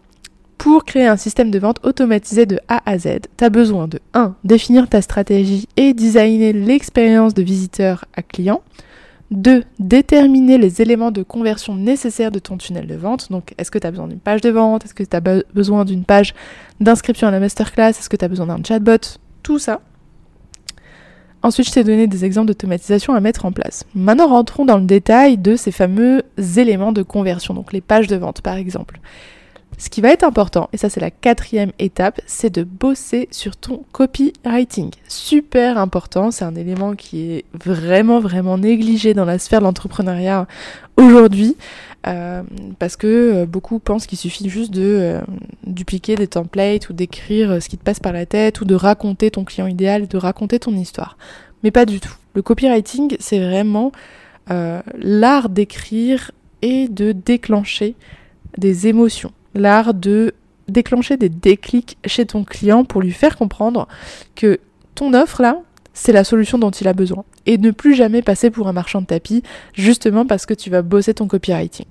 Pour 0.65 0.83
créer 0.83 1.05
un 1.05 1.15
système 1.15 1.51
de 1.51 1.59
vente 1.59 1.77
automatisé 1.83 2.47
de 2.47 2.59
A 2.69 2.81
à 2.89 2.97
Z, 2.97 3.19
tu 3.37 3.43
as 3.43 3.51
besoin 3.51 3.87
de 3.87 3.99
1. 4.15 4.33
Définir 4.43 4.89
ta 4.89 5.03
stratégie 5.03 5.67
et 5.77 5.93
designer 5.93 6.53
l'expérience 6.53 7.35
de 7.35 7.43
visiteur 7.43 8.05
à 8.15 8.23
client. 8.23 8.63
2. 9.29 9.63
Déterminer 9.77 10.57
les 10.57 10.81
éléments 10.81 11.11
de 11.11 11.21
conversion 11.21 11.75
nécessaires 11.75 12.31
de 12.31 12.39
ton 12.39 12.57
tunnel 12.57 12.87
de 12.87 12.95
vente. 12.95 13.31
Donc, 13.31 13.53
est-ce 13.59 13.69
que 13.69 13.77
tu 13.77 13.85
as 13.85 13.91
besoin 13.91 14.07
d'une 14.07 14.19
page 14.19 14.41
de 14.41 14.49
vente? 14.49 14.85
Est-ce 14.85 14.95
que 14.95 15.03
tu 15.03 15.15
as 15.15 15.21
besoin 15.53 15.85
d'une 15.85 16.03
page 16.03 16.33
d'inscription 16.79 17.27
à 17.27 17.31
la 17.31 17.39
masterclass? 17.39 17.89
Est-ce 17.89 18.09
que 18.09 18.17
tu 18.17 18.25
as 18.25 18.27
besoin 18.27 18.47
d'un 18.47 18.63
chatbot? 18.63 19.19
Tout 19.43 19.59
ça. 19.59 19.81
Ensuite, 21.43 21.67
je 21.67 21.73
t'ai 21.73 21.83
donné 21.83 22.07
des 22.07 22.25
exemples 22.25 22.47
d'automatisation 22.47 23.13
à 23.13 23.19
mettre 23.19 23.45
en 23.45 23.51
place. 23.51 23.83
Maintenant, 23.93 24.29
rentrons 24.29 24.65
dans 24.65 24.79
le 24.79 24.85
détail 24.85 25.37
de 25.37 25.57
ces 25.57 25.71
fameux 25.71 26.23
éléments 26.57 26.91
de 26.91 27.03
conversion, 27.03 27.53
donc 27.53 27.71
les 27.71 27.81
pages 27.81 28.07
de 28.07 28.15
vente 28.15 28.41
par 28.41 28.55
exemple. 28.55 28.99
Ce 29.77 29.89
qui 29.89 30.01
va 30.01 30.09
être 30.09 30.23
important, 30.23 30.69
et 30.71 30.77
ça 30.77 30.89
c'est 30.89 31.01
la 31.01 31.11
quatrième 31.11 31.71
étape, 31.79 32.21
c'est 32.25 32.49
de 32.49 32.63
bosser 32.63 33.27
sur 33.31 33.57
ton 33.57 33.83
copywriting. 33.91 34.91
Super 35.07 35.77
important, 35.77 36.31
c'est 36.31 36.45
un 36.45 36.55
élément 36.55 36.95
qui 36.95 37.31
est 37.31 37.45
vraiment 37.53 38.19
vraiment 38.19 38.57
négligé 38.57 39.13
dans 39.13 39.25
la 39.25 39.37
sphère 39.37 39.59
de 39.59 39.65
l'entrepreneuriat 39.65 40.47
aujourd'hui, 40.97 41.57
euh, 42.07 42.43
parce 42.79 42.95
que 42.95 43.07
euh, 43.07 43.45
beaucoup 43.45 43.79
pensent 43.79 44.07
qu'il 44.07 44.17
suffit 44.17 44.47
juste 44.47 44.71
de 44.71 44.81
euh, 44.81 45.21
dupliquer 45.65 46.15
des 46.15 46.27
templates 46.27 46.89
ou 46.89 46.93
d'écrire 46.93 47.61
ce 47.61 47.67
qui 47.67 47.77
te 47.77 47.83
passe 47.83 47.99
par 47.99 48.13
la 48.13 48.25
tête 48.25 48.61
ou 48.61 48.65
de 48.65 48.75
raconter 48.75 49.31
ton 49.31 49.43
client 49.43 49.67
idéal, 49.67 50.07
de 50.07 50.17
raconter 50.17 50.59
ton 50.59 50.73
histoire. 50.73 51.17
Mais 51.63 51.71
pas 51.71 51.85
du 51.85 51.99
tout. 51.99 52.13
Le 52.33 52.41
copywriting, 52.41 53.15
c'est 53.19 53.39
vraiment 53.39 53.91
l'art 54.99 55.49
d'écrire 55.49 56.29
et 56.61 56.87
de 56.87 57.13
déclencher 57.13 57.95
des 58.59 58.85
émotions 58.85 59.31
l'art 59.55 59.93
de 59.93 60.33
déclencher 60.67 61.17
des 61.17 61.29
déclics 61.29 61.97
chez 62.05 62.25
ton 62.25 62.43
client 62.43 62.83
pour 62.85 63.01
lui 63.01 63.11
faire 63.11 63.37
comprendre 63.37 63.87
que 64.35 64.59
ton 64.95 65.13
offre 65.13 65.41
là, 65.41 65.59
c'est 65.93 66.11
la 66.11 66.23
solution 66.23 66.57
dont 66.57 66.71
il 66.71 66.87
a 66.87 66.93
besoin. 66.93 67.23
Et 67.45 67.57
ne 67.57 67.71
plus 67.71 67.95
jamais 67.95 68.21
passer 68.21 68.49
pour 68.49 68.67
un 68.67 68.73
marchand 68.73 69.01
de 69.01 69.07
tapis, 69.07 69.43
justement 69.73 70.25
parce 70.25 70.45
que 70.45 70.53
tu 70.53 70.69
vas 70.69 70.81
bosser 70.81 71.13
ton 71.13 71.27
copywriting. 71.27 71.85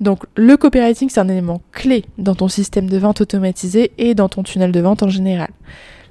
Donc 0.00 0.24
le 0.36 0.56
copywriting, 0.56 1.08
c'est 1.08 1.20
un 1.20 1.28
élément 1.28 1.62
clé 1.72 2.04
dans 2.18 2.34
ton 2.34 2.48
système 2.48 2.88
de 2.88 2.98
vente 2.98 3.20
automatisé 3.20 3.92
et 3.98 4.14
dans 4.14 4.28
ton 4.28 4.42
tunnel 4.42 4.72
de 4.72 4.80
vente 4.80 5.02
en 5.02 5.08
général 5.08 5.50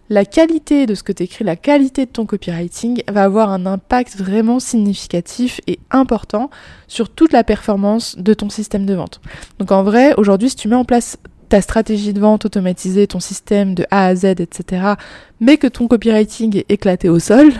la 0.09 0.25
qualité 0.25 0.85
de 0.85 0.95
ce 0.95 1.03
que 1.03 1.11
tu 1.11 1.23
écris, 1.23 1.43
la 1.43 1.55
qualité 1.55 2.05
de 2.05 2.11
ton 2.11 2.25
copywriting 2.25 3.03
va 3.11 3.23
avoir 3.23 3.51
un 3.51 3.65
impact 3.65 4.17
vraiment 4.17 4.59
significatif 4.59 5.61
et 5.67 5.79
important 5.91 6.49
sur 6.87 7.09
toute 7.09 7.31
la 7.31 7.43
performance 7.43 8.17
de 8.17 8.33
ton 8.33 8.49
système 8.49 8.85
de 8.85 8.93
vente. 8.93 9.21
Donc 9.59 9.71
en 9.71 9.83
vrai, 9.83 10.13
aujourd'hui, 10.17 10.49
si 10.49 10.55
tu 10.55 10.67
mets 10.67 10.75
en 10.75 10.85
place 10.85 11.17
ta 11.49 11.61
stratégie 11.61 12.13
de 12.13 12.19
vente 12.19 12.45
automatisée, 12.45 13.07
ton 13.07 13.19
système 13.19 13.75
de 13.75 13.85
A 13.91 14.07
à 14.07 14.15
Z, 14.15 14.25
etc., 14.25 14.93
mais 15.39 15.57
que 15.57 15.67
ton 15.67 15.87
copywriting 15.87 16.57
est 16.57 16.71
éclaté 16.71 17.09
au 17.09 17.19
sol, 17.19 17.51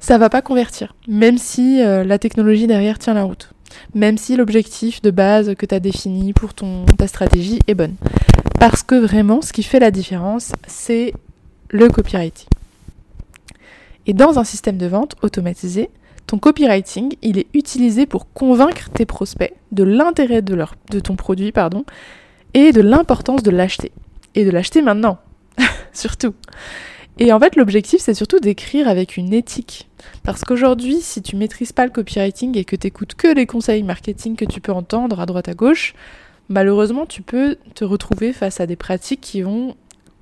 ça 0.00 0.18
va 0.18 0.30
pas 0.30 0.42
convertir, 0.42 0.94
même 1.06 1.38
si 1.38 1.82
euh, 1.82 2.04
la 2.04 2.18
technologie 2.18 2.66
derrière 2.66 2.98
tient 2.98 3.14
la 3.14 3.24
route, 3.24 3.50
même 3.94 4.18
si 4.18 4.36
l'objectif 4.36 5.02
de 5.02 5.10
base 5.10 5.54
que 5.56 5.66
tu 5.66 5.74
as 5.74 5.80
défini 5.80 6.32
pour 6.32 6.54
ton, 6.54 6.86
ta 6.96 7.06
stratégie 7.06 7.58
est 7.66 7.74
bonne. 7.74 7.96
Parce 8.58 8.82
que 8.82 8.94
vraiment, 8.94 9.42
ce 9.42 9.52
qui 9.52 9.62
fait 9.62 9.78
la 9.78 9.90
différence, 9.90 10.52
c'est 10.66 11.12
le 11.70 11.88
copywriting. 11.88 12.48
Et 14.06 14.14
dans 14.14 14.38
un 14.38 14.44
système 14.44 14.78
de 14.78 14.86
vente 14.86 15.16
automatisé, 15.22 15.90
ton 16.26 16.38
copywriting, 16.38 17.16
il 17.22 17.38
est 17.38 17.46
utilisé 17.54 18.06
pour 18.06 18.32
convaincre 18.32 18.90
tes 18.90 19.06
prospects 19.06 19.54
de 19.72 19.82
l'intérêt 19.82 20.42
de, 20.42 21.00
ton 21.00 21.16
produit 21.16 21.52
pardon, 21.52 21.84
et 22.54 22.72
de 22.72 22.80
l'importance 22.80 23.42
de 23.42 23.50
l'acheter. 23.50 23.92
Et 24.34 24.44
de 24.44 24.50
l'acheter 24.50 24.82
maintenant, 24.82 25.18
surtout. 25.92 26.34
Et 27.18 27.32
en 27.32 27.40
fait, 27.40 27.56
l'objectif, 27.56 28.00
c'est 28.00 28.14
surtout 28.14 28.38
d'écrire 28.38 28.88
avec 28.88 29.16
une 29.16 29.32
éthique. 29.32 29.88
Parce 30.22 30.44
qu'aujourd'hui, 30.44 31.00
si 31.00 31.20
tu 31.20 31.36
maîtrises 31.36 31.72
pas 31.72 31.84
le 31.84 31.90
copywriting 31.90 32.56
et 32.56 32.64
que 32.64 32.76
tu 32.76 32.86
écoutes 32.86 33.14
que 33.14 33.28
les 33.28 33.46
conseils 33.46 33.82
marketing 33.82 34.36
que 34.36 34.44
tu 34.44 34.60
peux 34.60 34.72
entendre 34.72 35.20
à 35.20 35.26
droite 35.26 35.48
à 35.48 35.54
gauche, 35.54 35.94
malheureusement, 36.48 37.06
tu 37.06 37.22
peux 37.22 37.56
te 37.74 37.84
retrouver 37.84 38.32
face 38.32 38.60
à 38.60 38.66
des 38.66 38.76
pratiques 38.76 39.20
qui 39.20 39.42
vont 39.42 39.76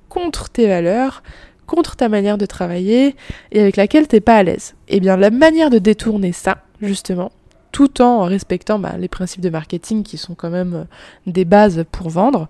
contre 0.09 0.49
tes 0.49 0.67
valeurs, 0.67 1.23
contre 1.67 1.95
ta 1.95 2.09
manière 2.09 2.37
de 2.37 2.45
travailler 2.45 3.15
et 3.51 3.61
avec 3.61 3.75
laquelle 3.75 4.07
t'es 4.07 4.21
pas 4.21 4.37
à 4.37 4.43
l'aise. 4.43 4.73
Et 4.87 4.97
eh 4.97 4.99
bien 4.99 5.17
la 5.17 5.29
manière 5.29 5.69
de 5.69 5.77
détourner 5.77 6.31
ça, 6.31 6.63
justement, 6.81 7.31
tout 7.71 8.01
en 8.01 8.23
respectant 8.23 8.79
bah, 8.79 8.95
les 8.97 9.09
principes 9.09 9.41
de 9.41 9.49
marketing 9.49 10.01
qui 10.01 10.17
sont 10.17 10.33
quand 10.33 10.49
même 10.49 10.73
euh, 10.73 10.83
des 11.27 11.45
bases 11.45 11.85
pour 11.91 12.09
vendre, 12.09 12.47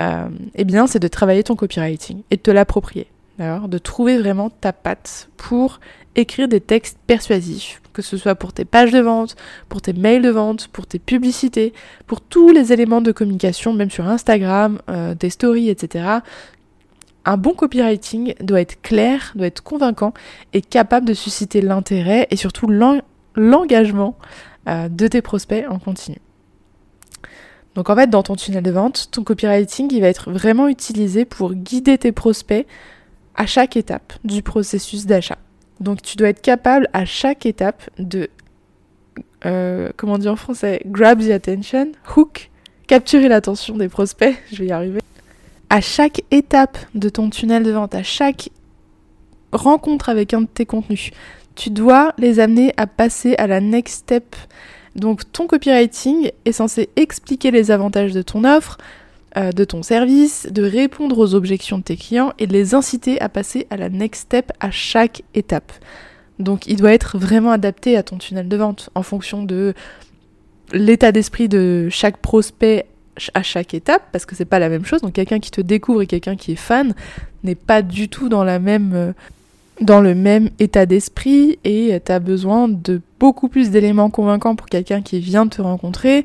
euh, 0.00 0.28
eh 0.56 0.64
bien 0.64 0.86
c'est 0.88 0.98
de 0.98 1.08
travailler 1.08 1.44
ton 1.44 1.54
copywriting 1.54 2.22
et 2.30 2.36
de 2.36 2.42
te 2.42 2.50
l'approprier. 2.50 3.06
De 3.38 3.78
trouver 3.78 4.16
vraiment 4.16 4.48
ta 4.48 4.72
patte 4.72 5.28
pour 5.36 5.80
écrire 6.14 6.46
des 6.46 6.60
textes 6.60 6.98
persuasifs, 7.04 7.82
que 7.92 8.00
ce 8.00 8.16
soit 8.16 8.36
pour 8.36 8.52
tes 8.52 8.64
pages 8.64 8.92
de 8.92 9.00
vente, 9.00 9.34
pour 9.68 9.82
tes 9.82 9.92
mails 9.92 10.22
de 10.22 10.30
vente, 10.30 10.68
pour 10.68 10.86
tes 10.86 11.00
publicités, 11.00 11.72
pour 12.06 12.20
tous 12.20 12.50
les 12.50 12.72
éléments 12.72 13.00
de 13.00 13.10
communication, 13.10 13.72
même 13.72 13.90
sur 13.90 14.06
Instagram, 14.06 14.80
euh, 14.88 15.16
des 15.16 15.30
stories, 15.30 15.68
etc 15.68 16.20
un 17.24 17.36
bon 17.36 17.54
copywriting 17.54 18.34
doit 18.40 18.60
être 18.60 18.80
clair, 18.82 19.32
doit 19.34 19.46
être 19.46 19.62
convaincant 19.62 20.12
et 20.52 20.60
capable 20.60 21.06
de 21.06 21.14
susciter 21.14 21.60
l'intérêt 21.60 22.26
et 22.30 22.36
surtout 22.36 22.68
l'engagement 23.36 24.16
euh, 24.68 24.88
de 24.88 25.08
tes 25.08 25.22
prospects 25.22 25.64
en 25.68 25.78
continu. 25.78 26.18
Donc 27.74 27.90
en 27.90 27.96
fait, 27.96 28.08
dans 28.08 28.22
ton 28.22 28.36
tunnel 28.36 28.62
de 28.62 28.70
vente, 28.70 29.08
ton 29.10 29.24
copywriting, 29.24 29.92
il 29.92 30.00
va 30.00 30.08
être 30.08 30.30
vraiment 30.30 30.68
utilisé 30.68 31.24
pour 31.24 31.54
guider 31.54 31.98
tes 31.98 32.12
prospects 32.12 32.66
à 33.34 33.46
chaque 33.46 33.76
étape 33.76 34.12
du 34.22 34.42
processus 34.42 35.06
d'achat. 35.06 35.38
Donc 35.80 36.02
tu 36.02 36.16
dois 36.16 36.28
être 36.28 36.40
capable 36.40 36.88
à 36.92 37.04
chaque 37.04 37.46
étape 37.46 37.90
de, 37.98 38.28
euh, 39.44 39.90
comment 39.96 40.18
dire 40.18 40.32
en 40.32 40.36
français, 40.36 40.82
grab 40.86 41.20
the 41.20 41.30
attention, 41.30 41.92
hook, 42.16 42.50
capturer 42.86 43.28
l'attention 43.28 43.76
des 43.76 43.88
prospects, 43.88 44.36
je 44.52 44.58
vais 44.58 44.66
y 44.66 44.72
arriver. 44.72 45.00
À 45.74 45.80
chaque 45.80 46.22
étape 46.30 46.78
de 46.94 47.08
ton 47.08 47.30
tunnel 47.30 47.64
de 47.64 47.72
vente, 47.72 47.96
à 47.96 48.04
chaque 48.04 48.50
rencontre 49.50 50.08
avec 50.08 50.32
un 50.32 50.42
de 50.42 50.46
tes 50.46 50.66
contenus, 50.66 51.10
tu 51.56 51.70
dois 51.70 52.14
les 52.16 52.38
amener 52.38 52.72
à 52.76 52.86
passer 52.86 53.34
à 53.38 53.48
la 53.48 53.60
next 53.60 54.02
step 54.02 54.36
donc 54.94 55.30
ton 55.32 55.46
copywriting 55.46 56.30
est 56.44 56.52
censé 56.52 56.88
expliquer 56.96 57.50
les 57.50 57.70
avantages 57.70 58.12
de 58.12 58.22
ton 58.22 58.44
offre, 58.44 58.78
euh, 59.36 59.50
de 59.50 59.64
ton 59.64 59.82
service, 59.82 60.46
de 60.50 60.62
répondre 60.62 61.18
aux 61.18 61.34
objections 61.34 61.78
de 61.78 61.82
tes 61.82 61.96
clients 61.96 62.32
et 62.38 62.46
de 62.46 62.52
les 62.52 62.74
inciter 62.74 63.20
à 63.20 63.28
passer 63.28 63.66
à 63.70 63.76
la 63.76 63.88
next 63.88 64.22
step 64.22 64.52
à 64.60 64.70
chaque 64.70 65.22
étape. 65.34 65.72
Donc 66.38 66.66
il 66.66 66.76
doit 66.76 66.92
être 66.92 67.18
vraiment 67.18 67.50
adapté 67.50 67.96
à 67.96 68.02
ton 68.02 68.18
tunnel 68.18 68.48
de 68.48 68.56
vente 68.56 68.90
en 68.94 69.02
fonction 69.02 69.42
de 69.42 69.74
l'état 70.72 71.10
d'esprit 71.10 71.48
de 71.48 71.88
chaque 71.90 72.18
prospect 72.18 72.86
à 73.34 73.42
chaque 73.42 73.74
étape 73.74 74.02
parce 74.12 74.26
que 74.26 74.34
c'est 74.34 74.44
pas 74.44 74.58
la 74.58 74.68
même 74.68 74.84
chose. 74.84 75.00
Donc 75.00 75.12
quelqu'un 75.12 75.40
qui 75.40 75.50
te 75.50 75.60
découvre 75.60 76.02
et 76.02 76.06
quelqu'un 76.06 76.36
qui 76.36 76.52
est 76.52 76.56
fan 76.56 76.94
n'est 77.42 77.54
pas 77.54 77.82
du 77.82 78.08
tout 78.08 78.28
dans 78.28 78.44
la 78.44 78.58
même 78.58 78.92
euh, 78.94 79.12
dans 79.80 80.00
le 80.00 80.14
même 80.14 80.50
état 80.60 80.86
d'esprit 80.86 81.58
et 81.64 82.00
tu 82.04 82.12
as 82.12 82.20
besoin 82.20 82.68
de 82.68 83.00
beaucoup 83.18 83.48
plus 83.48 83.70
d'éléments 83.70 84.10
convaincants 84.10 84.54
pour 84.54 84.66
quelqu'un 84.66 85.02
qui 85.02 85.18
vient 85.18 85.46
de 85.46 85.50
te 85.50 85.62
rencontrer 85.62 86.24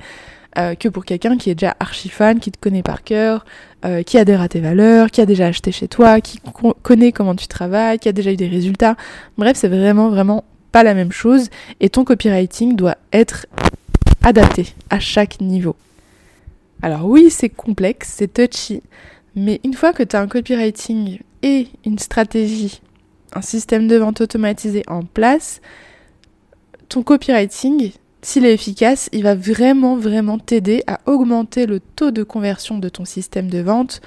euh, 0.58 0.75
que 0.75 0.89
pour 0.89 1.06
quelqu'un 1.06 1.38
qui 1.38 1.49
est 1.49 1.56
déjà 1.56 1.75
archi 1.80 2.10
fan, 2.10 2.39
qui 2.39 2.52
te 2.52 2.58
connaît 2.60 2.82
par 2.82 3.04
cœur, 3.04 3.45
euh, 3.86 4.02
qui 4.04 4.17
adhère 4.17 4.41
à 4.41 4.47
tes 4.47 4.60
valeurs, 4.60 5.12
qui 5.12 5.21
a 5.21 5.25
déjà 5.25 5.47
acheté 5.47 5.71
chez 5.71 5.88
toi, 5.88 6.21
qui 6.21 6.39
connaît 6.82 7.12
comment 7.12 7.36
tu 7.36 7.47
travailles, 7.47 7.99
qui 7.99 8.10
a 8.10 8.12
déjà 8.12 8.32
eu 8.32 8.36
des 8.36 8.47
résultats. 8.47 8.95
Bref, 9.38 9.58
c'est 9.58 9.67
vraiment 9.67 10.10
vraiment 10.10 10.43
pas 10.71 10.84
la 10.84 10.93
même 10.93 11.12
chose 11.12 11.49
et 11.80 11.89
ton 11.89 12.04
copywriting 12.04 12.75
doit 12.75 12.97
être 13.13 13.45
adapté 14.23 14.73
à 14.89 14.99
chaque 14.99 15.39
niveau. 15.39 15.75
Alors 16.82 17.06
oui, 17.06 17.30
c'est 17.30 17.50
complexe, 17.50 18.13
c'est 18.18 18.34
touchy, 18.34 18.82
mais 19.36 19.60
une 19.63 19.74
fois 19.74 19.94
que 19.94 20.04
tu 20.04 20.15
as 20.15 20.22
un 20.22 20.28
copywriting 20.28 21.20
et 21.42 21.68
une 21.86 22.00
stratégie 22.00 22.82
un 23.34 23.42
système 23.42 23.88
de 23.88 23.96
vente 23.96 24.22
automatisé 24.22 24.84
en 24.88 25.04
place, 25.04 25.62
ton 26.88 27.04
copywriting, 27.04 27.92
s'il 28.22 28.46
est 28.46 28.54
efficace, 28.54 29.10
il 29.12 29.24
va 29.24 29.36
vraiment, 29.36 29.96
vraiment 29.96 30.39
t'aider 30.39 30.84
à 30.88 31.00
augmenter 31.06 31.65
le 31.65 31.80
taux 31.80 32.12
de 32.12 32.24
conversion 32.24 32.78
de 32.78 32.89
ton 32.89 33.06
système 33.06 33.50
de 33.50 33.60
vente 33.60 34.02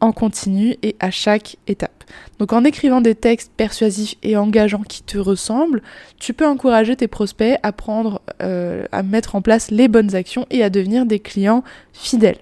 en 0.00 0.12
continu 0.12 0.76
et 0.82 0.96
à 1.00 1.10
chaque 1.10 1.56
étape. 1.66 2.04
Donc 2.38 2.52
en 2.52 2.64
écrivant 2.64 3.00
des 3.00 3.14
textes 3.14 3.52
persuasifs 3.56 4.16
et 4.22 4.36
engageants 4.36 4.82
qui 4.82 5.02
te 5.02 5.18
ressemblent, 5.18 5.82
tu 6.18 6.32
peux 6.32 6.46
encourager 6.46 6.96
tes 6.96 7.08
prospects 7.08 7.58
à 7.62 7.72
prendre, 7.72 8.20
euh, 8.42 8.84
à 8.92 9.02
mettre 9.02 9.34
en 9.34 9.42
place 9.42 9.70
les 9.70 9.88
bonnes 9.88 10.14
actions 10.14 10.46
et 10.50 10.62
à 10.62 10.70
devenir 10.70 11.06
des 11.06 11.18
clients 11.18 11.62
fidèles. 11.92 12.38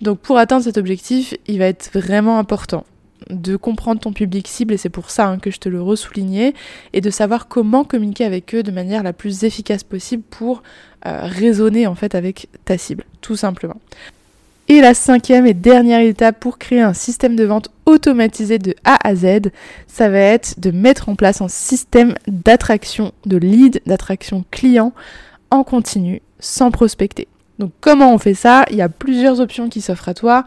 Donc 0.00 0.18
pour 0.18 0.38
atteindre 0.38 0.64
cet 0.64 0.78
objectif, 0.78 1.34
il 1.46 1.58
va 1.58 1.66
être 1.66 1.90
vraiment 1.92 2.38
important 2.38 2.84
de 3.30 3.56
comprendre 3.56 4.00
ton 4.00 4.12
public 4.12 4.46
cible, 4.48 4.74
et 4.74 4.76
c'est 4.76 4.88
pour 4.88 5.10
ça 5.10 5.26
hein, 5.28 5.38
que 5.38 5.50
je 5.50 5.58
te 5.58 5.68
le 5.68 5.82
ressoulignais, 5.82 6.54
et 6.92 7.00
de 7.00 7.10
savoir 7.10 7.48
comment 7.48 7.84
communiquer 7.84 8.24
avec 8.24 8.54
eux 8.54 8.62
de 8.62 8.70
manière 8.70 9.02
la 9.02 9.12
plus 9.12 9.44
efficace 9.44 9.82
possible 9.82 10.22
pour 10.30 10.62
euh, 11.06 11.22
raisonner 11.24 11.86
en 11.86 11.94
fait 11.94 12.14
avec 12.14 12.48
ta 12.64 12.78
cible, 12.78 13.04
tout 13.20 13.36
simplement. 13.36 13.80
Et 14.70 14.82
la 14.82 14.92
cinquième 14.92 15.46
et 15.46 15.54
dernière 15.54 16.00
étape 16.00 16.40
pour 16.40 16.58
créer 16.58 16.82
un 16.82 16.92
système 16.92 17.36
de 17.36 17.44
vente 17.44 17.70
automatisé 17.86 18.58
de 18.58 18.74
A 18.84 18.98
à 19.02 19.14
Z, 19.14 19.50
ça 19.86 20.10
va 20.10 20.18
être 20.18 20.60
de 20.60 20.70
mettre 20.70 21.08
en 21.08 21.14
place 21.14 21.40
un 21.40 21.48
système 21.48 22.14
d'attraction 22.26 23.12
de 23.24 23.38
lead, 23.38 23.80
d'attraction 23.86 24.44
client 24.50 24.92
en 25.50 25.64
continu, 25.64 26.20
sans 26.38 26.70
prospecter. 26.70 27.28
Donc 27.58 27.72
comment 27.80 28.12
on 28.12 28.18
fait 28.18 28.34
ça? 28.34 28.66
Il 28.70 28.76
y 28.76 28.82
a 28.82 28.90
plusieurs 28.90 29.40
options 29.40 29.70
qui 29.70 29.80
s'offrent 29.80 30.10
à 30.10 30.14
toi. 30.14 30.44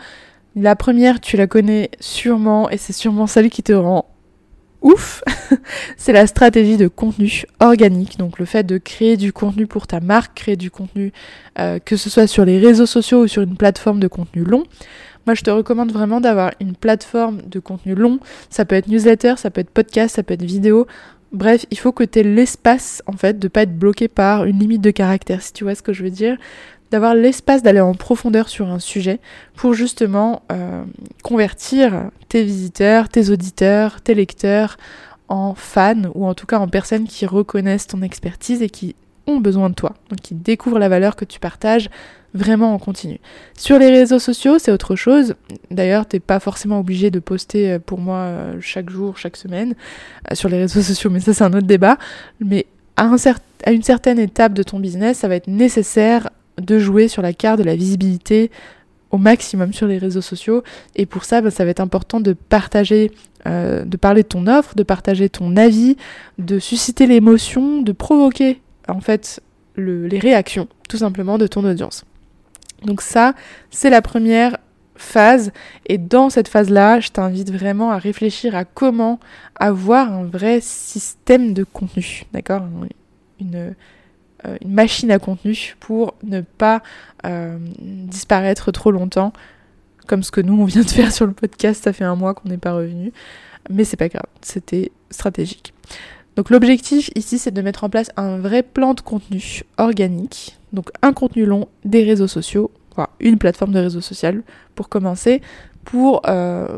La 0.55 0.75
première, 0.75 1.19
tu 1.19 1.35
la 1.35 1.47
connais 1.47 1.89
sûrement 1.99 2.69
et 2.69 2.77
c'est 2.77 2.93
sûrement 2.93 3.25
celle 3.25 3.49
qui 3.49 3.63
te 3.63 3.73
rend 3.73 4.05
ouf. 4.81 5.23
c'est 5.97 6.13
la 6.13 6.27
stratégie 6.27 6.77
de 6.77 6.87
contenu 6.87 7.45
organique, 7.59 8.17
donc 8.17 8.39
le 8.39 8.45
fait 8.45 8.63
de 8.63 8.77
créer 8.77 9.17
du 9.17 9.33
contenu 9.33 9.67
pour 9.67 9.87
ta 9.87 9.99
marque, 9.99 10.35
créer 10.35 10.55
du 10.55 10.71
contenu 10.71 11.11
euh, 11.59 11.79
que 11.79 11.95
ce 11.95 12.09
soit 12.09 12.27
sur 12.27 12.45
les 12.45 12.59
réseaux 12.59 12.85
sociaux 12.85 13.23
ou 13.23 13.27
sur 13.27 13.41
une 13.41 13.55
plateforme 13.55 13.99
de 13.99 14.07
contenu 14.07 14.43
long. 14.43 14.63
Moi, 15.27 15.35
je 15.35 15.43
te 15.43 15.51
recommande 15.51 15.91
vraiment 15.91 16.19
d'avoir 16.19 16.51
une 16.59 16.75
plateforme 16.75 17.41
de 17.43 17.59
contenu 17.59 17.93
long. 17.93 18.19
Ça 18.49 18.65
peut 18.65 18.75
être 18.75 18.87
newsletter, 18.87 19.35
ça 19.37 19.51
peut 19.51 19.61
être 19.61 19.69
podcast, 19.69 20.15
ça 20.15 20.23
peut 20.23 20.33
être 20.33 20.43
vidéo. 20.43 20.87
Bref, 21.31 21.65
il 21.69 21.77
faut 21.77 21.91
que 21.91 22.03
tu 22.03 22.19
aies 22.19 22.23
l'espace, 22.23 23.03
en 23.05 23.13
fait, 23.13 23.37
de 23.37 23.47
pas 23.47 23.61
être 23.61 23.77
bloqué 23.77 24.07
par 24.07 24.45
une 24.45 24.59
limite 24.59 24.81
de 24.81 24.91
caractère, 24.91 25.41
si 25.41 25.53
tu 25.53 25.63
vois 25.63 25.75
ce 25.75 25.83
que 25.83 25.93
je 25.93 26.03
veux 26.03 26.09
dire 26.09 26.37
d'avoir 26.91 27.15
l'espace 27.15 27.63
d'aller 27.63 27.79
en 27.79 27.93
profondeur 27.93 28.49
sur 28.49 28.67
un 28.67 28.79
sujet 28.79 29.19
pour 29.55 29.73
justement 29.73 30.43
euh, 30.51 30.83
convertir 31.23 32.09
tes 32.27 32.43
visiteurs, 32.43 33.09
tes 33.09 33.29
auditeurs, 33.29 34.01
tes 34.01 34.13
lecteurs 34.13 34.77
en 35.29 35.55
fans 35.55 36.11
ou 36.13 36.27
en 36.27 36.33
tout 36.33 36.45
cas 36.45 36.59
en 36.59 36.67
personnes 36.67 37.07
qui 37.07 37.25
reconnaissent 37.25 37.87
ton 37.87 38.01
expertise 38.01 38.61
et 38.61 38.69
qui 38.69 38.95
ont 39.25 39.39
besoin 39.39 39.69
de 39.69 39.75
toi, 39.75 39.93
donc 40.09 40.19
qui 40.19 40.35
découvrent 40.35 40.79
la 40.79 40.89
valeur 40.89 41.15
que 41.15 41.23
tu 41.23 41.39
partages 41.39 41.89
vraiment 42.33 42.73
en 42.73 42.79
continu. 42.79 43.19
Sur 43.57 43.77
les 43.77 43.89
réseaux 43.89 44.19
sociaux, 44.19 44.57
c'est 44.59 44.71
autre 44.71 44.95
chose. 44.95 45.35
D'ailleurs, 45.69 46.05
t'es 46.05 46.19
pas 46.19 46.39
forcément 46.39 46.79
obligé 46.79 47.11
de 47.11 47.19
poster 47.19 47.73
euh, 47.73 47.79
pour 47.79 47.99
moi 47.99 48.17
euh, 48.17 48.57
chaque 48.59 48.89
jour, 48.89 49.17
chaque 49.17 49.37
semaine 49.37 49.75
sur 50.33 50.49
les 50.49 50.57
réseaux 50.57 50.81
sociaux, 50.81 51.09
mais 51.09 51.21
ça 51.21 51.33
c'est 51.33 51.43
un 51.43 51.53
autre 51.53 51.67
débat. 51.67 51.97
Mais 52.41 52.65
à, 52.97 53.05
un 53.05 53.15
à 53.65 53.71
une 53.71 53.83
certaine 53.83 54.19
étape 54.19 54.53
de 54.53 54.63
ton 54.63 54.79
business, 54.79 55.19
ça 55.19 55.29
va 55.29 55.35
être 55.35 55.47
nécessaire 55.47 56.29
de 56.57 56.79
jouer 56.79 57.07
sur 57.07 57.21
la 57.21 57.33
carte 57.33 57.59
de 57.59 57.63
la 57.63 57.75
visibilité 57.75 58.51
au 59.11 59.17
maximum 59.17 59.73
sur 59.73 59.87
les 59.87 59.97
réseaux 59.97 60.21
sociaux. 60.21 60.63
Et 60.95 61.05
pour 61.05 61.25
ça, 61.25 61.41
bah, 61.41 61.51
ça 61.51 61.65
va 61.65 61.71
être 61.71 61.81
important 61.81 62.19
de 62.19 62.33
partager, 62.33 63.11
euh, 63.45 63.83
de 63.83 63.97
parler 63.97 64.23
de 64.23 64.27
ton 64.27 64.47
offre, 64.47 64.75
de 64.75 64.83
partager 64.83 65.29
ton 65.29 65.57
avis, 65.57 65.97
de 66.37 66.59
susciter 66.59 67.07
l'émotion, 67.07 67.81
de 67.81 67.91
provoquer 67.91 68.61
en 68.87 69.01
fait 69.01 69.41
les 69.77 70.19
réactions 70.19 70.67
tout 70.89 70.97
simplement 70.97 71.37
de 71.37 71.47
ton 71.47 71.63
audience. 71.63 72.03
Donc 72.83 73.01
ça, 73.01 73.33
c'est 73.69 73.89
la 73.89 74.01
première 74.01 74.57
phase. 74.95 75.51
Et 75.87 75.97
dans 75.97 76.29
cette 76.29 76.47
phase-là, 76.47 76.99
je 76.99 77.09
t'invite 77.09 77.51
vraiment 77.51 77.91
à 77.91 77.97
réfléchir 77.97 78.55
à 78.55 78.65
comment 78.65 79.19
avoir 79.55 80.11
un 80.11 80.23
vrai 80.23 80.59
système 80.61 81.53
de 81.53 81.63
contenu. 81.63 82.23
D'accord? 82.33 82.63
Une 83.39 83.75
une 84.61 84.71
machine 84.71 85.11
à 85.11 85.19
contenu 85.19 85.75
pour 85.79 86.15
ne 86.23 86.41
pas 86.41 86.81
euh, 87.25 87.57
disparaître 87.79 88.71
trop 88.71 88.91
longtemps, 88.91 89.33
comme 90.07 90.23
ce 90.23 90.31
que 90.31 90.41
nous 90.41 90.59
on 90.59 90.65
vient 90.65 90.81
de 90.81 90.89
faire 90.89 91.11
sur 91.11 91.25
le 91.25 91.33
podcast, 91.33 91.83
ça 91.83 91.93
fait 91.93 92.03
un 92.03 92.15
mois 92.15 92.33
qu'on 92.33 92.49
n'est 92.49 92.57
pas 92.57 92.73
revenu, 92.73 93.11
mais 93.69 93.83
c'est 93.83 93.97
pas 93.97 94.09
grave, 94.09 94.25
c'était 94.41 94.91
stratégique. 95.09 95.73
Donc 96.35 96.49
l'objectif 96.49 97.09
ici 97.15 97.37
c'est 97.37 97.51
de 97.51 97.61
mettre 97.61 97.83
en 97.83 97.89
place 97.89 98.09
un 98.17 98.37
vrai 98.37 98.63
plan 98.63 98.93
de 98.93 99.01
contenu 99.01 99.63
organique, 99.77 100.57
donc 100.73 100.89
un 101.01 101.13
contenu 101.13 101.45
long 101.45 101.67
des 101.85 102.03
réseaux 102.03 102.27
sociaux, 102.27 102.71
une 103.19 103.37
plateforme 103.37 103.71
de 103.71 103.79
réseau 103.79 104.01
social 104.01 104.43
pour 104.75 104.89
commencer, 104.89 105.41
pour 105.85 106.21
euh, 106.27 106.77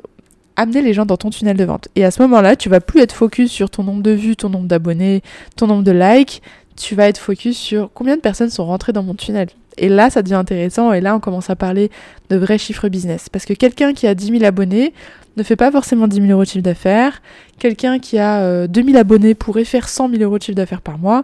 amener 0.56 0.82
les 0.82 0.94
gens 0.94 1.06
dans 1.06 1.18
ton 1.18 1.30
tunnel 1.30 1.58
de 1.58 1.64
vente. 1.64 1.88
Et 1.96 2.06
à 2.06 2.12
ce 2.12 2.22
moment-là, 2.24 2.56
tu 2.56 2.70
vas 2.70 2.80
plus 2.80 3.02
être 3.02 3.14
focus 3.14 3.52
sur 3.52 3.70
ton 3.70 3.84
nombre 3.84 4.04
de 4.04 4.12
vues, 4.12 4.36
ton 4.36 4.50
nombre 4.50 4.68
d'abonnés, 4.68 5.22
ton 5.56 5.68
nombre 5.68 5.84
de 5.84 5.92
likes, 5.92 6.42
tu 6.76 6.96
vas 6.96 7.08
être 7.08 7.18
focus 7.18 7.58
sur 7.58 7.90
combien 7.94 8.16
de 8.16 8.22
personnes 8.22 8.50
sont 8.50 8.66
rentrées 8.66 8.94
dans 8.94 9.04
mon 9.04 9.14
tunnel. 9.14 9.50
Et 9.78 9.90
là, 9.90 10.10
ça 10.10 10.22
devient 10.22 10.36
intéressant 10.36 10.94
et 10.94 11.02
là, 11.02 11.16
on 11.16 11.20
commence 11.20 11.50
à 11.50 11.56
parler 11.56 11.90
de 12.30 12.38
vrais 12.38 12.58
chiffres 12.58 12.90
business. 12.90 13.30
Parce 13.30 13.46
que 13.46 13.54
quelqu'un 13.54 13.94
qui 13.94 14.06
a 14.08 14.14
10 14.14 14.28
000 14.28 14.44
abonnés 14.44 14.94
ne 15.36 15.44
fait 15.44 15.56
pas 15.56 15.72
forcément 15.72 16.08
10 16.08 16.18
000 16.18 16.28
euros 16.28 16.44
de 16.44 16.48
chiffre 16.48 16.64
d'affaires. 16.64 17.22
Quelqu'un 17.58 17.98
qui 18.00 18.20
a 18.20 18.42
euh, 18.42 18.68
2 18.68 18.84
000 18.84 18.98
abonnés 18.98 19.34
pourrait 19.34 19.66
faire 19.66 19.90
100 19.90 20.10
000 20.10 20.22
euros 20.22 20.38
de 20.38 20.44
chiffre 20.44 20.56
d'affaires 20.56 20.82
par 20.82 21.00
mois. 21.00 21.24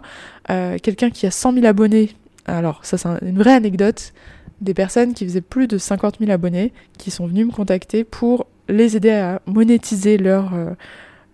Euh, 0.50 0.78
quelqu'un 0.82 1.10
qui 1.10 1.26
a 1.26 1.30
100 1.30 1.54
000 1.54 1.66
abonnés, 1.66 2.10
alors 2.46 2.80
ça 2.84 2.98
c'est 2.98 3.08
une 3.22 3.38
vraie 3.38 3.54
anecdote, 3.54 4.12
des 4.60 4.74
personnes 4.74 5.14
qui 5.14 5.24
faisaient 5.24 5.40
plus 5.40 5.68
de 5.68 5.78
50 5.78 6.16
000 6.18 6.30
abonnés 6.32 6.72
qui 6.98 7.10
sont 7.10 7.26
venus 7.26 7.46
me 7.46 7.52
contacter 7.52 8.02
pour 8.02 8.46
les 8.68 8.96
aider 8.96 9.10
à 9.10 9.40
monétiser 9.46 10.18
leur, 10.18 10.54
euh, 10.54 10.70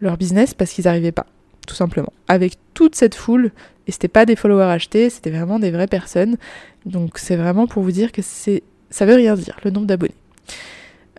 leur 0.00 0.18
business 0.18 0.52
parce 0.52 0.70
qu'ils 0.70 0.84
n'arrivaient 0.84 1.12
pas 1.12 1.26
tout 1.66 1.74
simplement. 1.74 2.12
Avec 2.28 2.54
toute 2.74 2.94
cette 2.94 3.14
foule, 3.14 3.50
et 3.86 3.92
c'était 3.92 4.08
pas 4.08 4.26
des 4.26 4.36
followers 4.36 4.70
achetés, 4.70 5.10
c'était 5.10 5.30
vraiment 5.30 5.58
des 5.58 5.70
vraies 5.70 5.86
personnes. 5.86 6.36
Donc 6.84 7.18
c'est 7.18 7.36
vraiment 7.36 7.66
pour 7.66 7.82
vous 7.82 7.92
dire 7.92 8.12
que 8.12 8.22
c'est 8.22 8.62
ça 8.90 9.04
veut 9.04 9.14
rien 9.14 9.34
dire, 9.34 9.58
le 9.64 9.70
nombre 9.70 9.86
d'abonnés. 9.86 10.14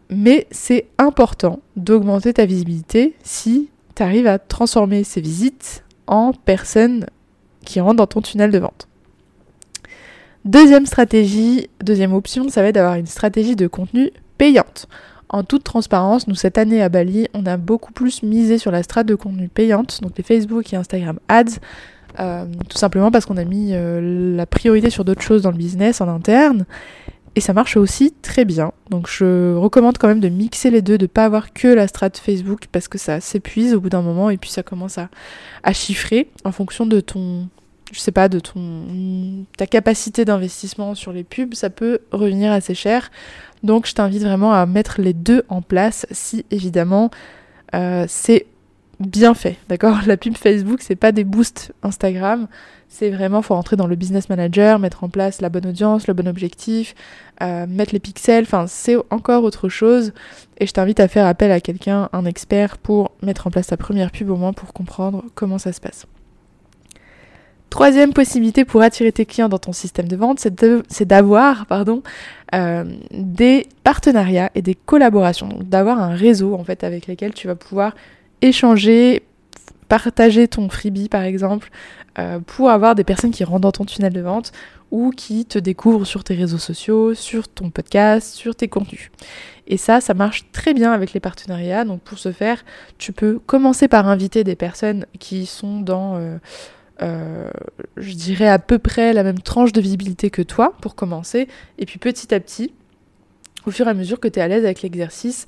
Mais 0.09 0.47
c'est 0.51 0.87
important 0.97 1.59
d'augmenter 1.75 2.33
ta 2.33 2.45
visibilité 2.45 3.15
si 3.23 3.69
tu 3.95 4.03
arrives 4.03 4.27
à 4.27 4.39
transformer 4.39 5.03
ces 5.03 5.21
visites 5.21 5.83
en 6.07 6.31
personnes 6.31 7.07
qui 7.65 7.81
rentrent 7.81 7.97
dans 7.97 8.07
ton 8.07 8.21
tunnel 8.21 8.51
de 8.51 8.59
vente. 8.59 8.87
Deuxième 10.45 10.85
stratégie, 10.85 11.69
deuxième 11.81 12.13
option, 12.13 12.47
ça 12.47 12.61
va 12.61 12.69
être 12.69 12.75
d'avoir 12.75 12.95
une 12.95 13.05
stratégie 13.05 13.57
de 13.57 13.67
contenu 13.67 14.11
payante. 14.37 14.87
En 15.29 15.43
toute 15.43 15.65
transparence, 15.65 16.27
nous 16.27 16.35
cette 16.35 16.57
année 16.57 16.81
à 16.81 16.87
Bali, 16.87 17.27
on 17.33 17.45
a 17.45 17.57
beaucoup 17.57 17.91
plus 17.91 18.23
misé 18.23 18.57
sur 18.57 18.71
la 18.71 18.83
strate 18.83 19.07
de 19.07 19.15
contenu 19.15 19.49
payante, 19.49 19.99
donc 20.01 20.13
les 20.17 20.23
Facebook 20.23 20.71
et 20.71 20.77
Instagram 20.77 21.19
ads, 21.27 21.59
tout 22.17 22.77
simplement 22.77 23.11
parce 23.11 23.25
qu'on 23.25 23.37
a 23.37 23.43
mis 23.43 23.71
euh, 23.73 24.35
la 24.35 24.45
priorité 24.45 24.89
sur 24.89 25.05
d'autres 25.05 25.21
choses 25.21 25.43
dans 25.43 25.51
le 25.51 25.57
business 25.57 26.01
en 26.01 26.07
interne. 26.07 26.65
Et 27.35 27.39
ça 27.39 27.53
marche 27.53 27.77
aussi 27.77 28.13
très 28.23 28.45
bien. 28.45 28.71
Donc 28.89 29.07
je 29.07 29.53
recommande 29.55 29.99
quand 29.99 30.07
même 30.07 30.19
de 30.19 30.29
mixer 30.29 30.71
les 30.71 30.81
deux, 30.81 30.97
de 30.97 31.05
pas 31.05 31.25
avoir 31.25 31.53
que 31.53 31.67
la 31.67 31.87
strate 31.87 32.17
Facebook 32.17 32.65
parce 32.71 32.87
que 32.87 32.97
ça 32.97 33.19
s'épuise 33.19 33.75
au 33.75 33.79
bout 33.79 33.89
d'un 33.89 34.01
moment 34.01 34.31
et 34.31 34.37
puis 34.37 34.49
ça 34.49 34.63
commence 34.63 34.97
à, 34.97 35.09
à 35.61 35.73
chiffrer 35.73 36.29
en 36.43 36.51
fonction 36.51 36.85
de 36.87 36.99
ton 36.99 37.47
je 37.91 37.99
sais 37.99 38.11
pas, 38.11 38.27
de 38.27 38.39
ton 38.39 39.45
ta 39.55 39.65
capacité 39.65 40.25
d'investissement 40.25 40.93
sur 40.93 41.13
les 41.13 41.23
pubs, 41.23 41.53
ça 41.53 41.69
peut 41.69 41.99
revenir 42.11 42.51
assez 42.51 42.75
cher. 42.75 43.11
Donc 43.63 43.87
je 43.87 43.93
t'invite 43.93 44.23
vraiment 44.23 44.53
à 44.53 44.65
mettre 44.65 45.01
les 45.01 45.13
deux 45.13 45.43
en 45.47 45.61
place 45.61 46.05
si 46.11 46.45
évidemment 46.51 47.11
euh, 47.75 48.05
c'est 48.07 48.47
bien 48.99 49.33
fait, 49.33 49.57
d'accord? 49.69 49.99
La 50.07 50.17
pub 50.17 50.35
Facebook, 50.35 50.79
c'est 50.81 50.95
pas 50.95 51.11
des 51.11 51.23
boosts 51.23 51.73
Instagram, 51.83 52.47
c'est 52.89 53.09
vraiment 53.09 53.41
faut 53.41 53.53
rentrer 53.53 53.75
dans 53.75 53.87
le 53.87 53.95
business 53.95 54.29
manager, 54.29 54.79
mettre 54.79 55.03
en 55.03 55.09
place 55.09 55.41
la 55.41 55.49
bonne 55.49 55.67
audience, 55.67 56.07
le 56.07 56.13
bon 56.13 56.27
objectif, 56.27 56.95
euh, 57.41 57.67
mettre 57.67 57.93
les 57.93 57.99
pixels, 57.99 58.43
enfin 58.43 58.65
c'est 58.67 58.95
encore 59.09 59.43
autre 59.43 59.69
chose. 59.69 60.13
Et 60.59 60.65
je 60.65 60.71
t'invite 60.71 60.99
à 60.99 61.07
faire 61.07 61.27
appel 61.27 61.51
à 61.51 61.59
quelqu'un, 61.59 62.09
un 62.13 62.25
expert, 62.25 62.77
pour 62.77 63.11
mettre 63.21 63.47
en 63.47 63.51
place 63.51 63.67
ta 63.67 63.77
première 63.77 64.11
pub 64.11 64.29
au 64.29 64.35
moins 64.35 64.53
pour 64.53 64.73
comprendre 64.73 65.23
comment 65.35 65.57
ça 65.57 65.73
se 65.73 65.81
passe. 65.81 66.07
Troisième 67.69 68.13
possibilité 68.13 68.63
pour 68.63 68.81
attirer 68.81 69.11
tes 69.11 69.25
clients 69.25 69.49
dans 69.49 69.59
ton 69.59 69.73
système 69.73 70.07
de 70.07 70.15
vente, 70.15 70.39
c'est 70.39 71.05
d'avoir 71.05 71.65
pardon, 71.65 72.01
euh, 72.55 72.85
des 73.11 73.67
partenariats 73.83 74.49
et 74.55 74.61
des 74.61 74.73
collaborations, 74.73 75.49
d'avoir 75.61 75.99
un 75.99 76.15
réseau 76.15 76.55
en 76.55 76.63
fait 76.63 76.85
avec 76.85 77.07
lesquels 77.07 77.33
tu 77.33 77.45
vas 77.45 77.55
pouvoir 77.55 77.93
échanger, 78.41 79.23
partager 79.87 80.47
ton 80.47 80.69
freebie 80.69 81.09
par 81.09 81.23
exemple, 81.23 81.69
euh, 82.19 82.39
pour 82.39 82.71
avoir 82.71 82.95
des 82.95 83.03
personnes 83.03 83.31
qui 83.31 83.43
rentrent 83.43 83.61
dans 83.61 83.71
ton 83.71 83.85
tunnel 83.85 84.13
de 84.13 84.21
vente 84.21 84.51
ou 84.89 85.11
qui 85.11 85.45
te 85.45 85.59
découvrent 85.59 86.05
sur 86.05 86.23
tes 86.23 86.33
réseaux 86.33 86.57
sociaux, 86.57 87.13
sur 87.13 87.47
ton 87.47 87.69
podcast, 87.69 88.33
sur 88.33 88.55
tes 88.55 88.67
contenus. 88.67 89.11
Et 89.67 89.77
ça, 89.77 90.01
ça 90.01 90.13
marche 90.13 90.45
très 90.51 90.73
bien 90.73 90.93
avec 90.93 91.13
les 91.13 91.19
partenariats. 91.19 91.83
Donc 91.83 92.01
pour 92.01 92.17
ce 92.17 92.31
faire, 92.31 92.63
tu 92.97 93.11
peux 93.11 93.39
commencer 93.45 93.87
par 93.87 94.07
inviter 94.07 94.43
des 94.43 94.55
personnes 94.55 95.05
qui 95.19 95.45
sont 95.45 95.81
dans... 95.81 96.15
Euh, 96.17 96.37
euh, 97.03 97.51
je 97.97 98.13
dirais 98.13 98.47
à 98.47 98.57
peu 98.57 98.79
près 98.79 99.13
la 99.13 99.21
même 99.21 99.39
tranche 99.39 99.71
de 99.71 99.81
visibilité 99.81 100.31
que 100.31 100.41
toi 100.41 100.73
pour 100.81 100.95
commencer. 100.95 101.47
Et 101.77 101.85
puis 101.85 101.99
petit 101.99 102.33
à 102.33 102.39
petit, 102.39 102.73
au 103.67 103.71
fur 103.71 103.87
et 103.87 103.91
à 103.91 103.93
mesure 103.93 104.19
que 104.19 104.27
tu 104.27 104.39
es 104.39 104.41
à 104.41 104.47
l'aise 104.47 104.63
avec 104.63 104.81
l'exercice, 104.81 105.45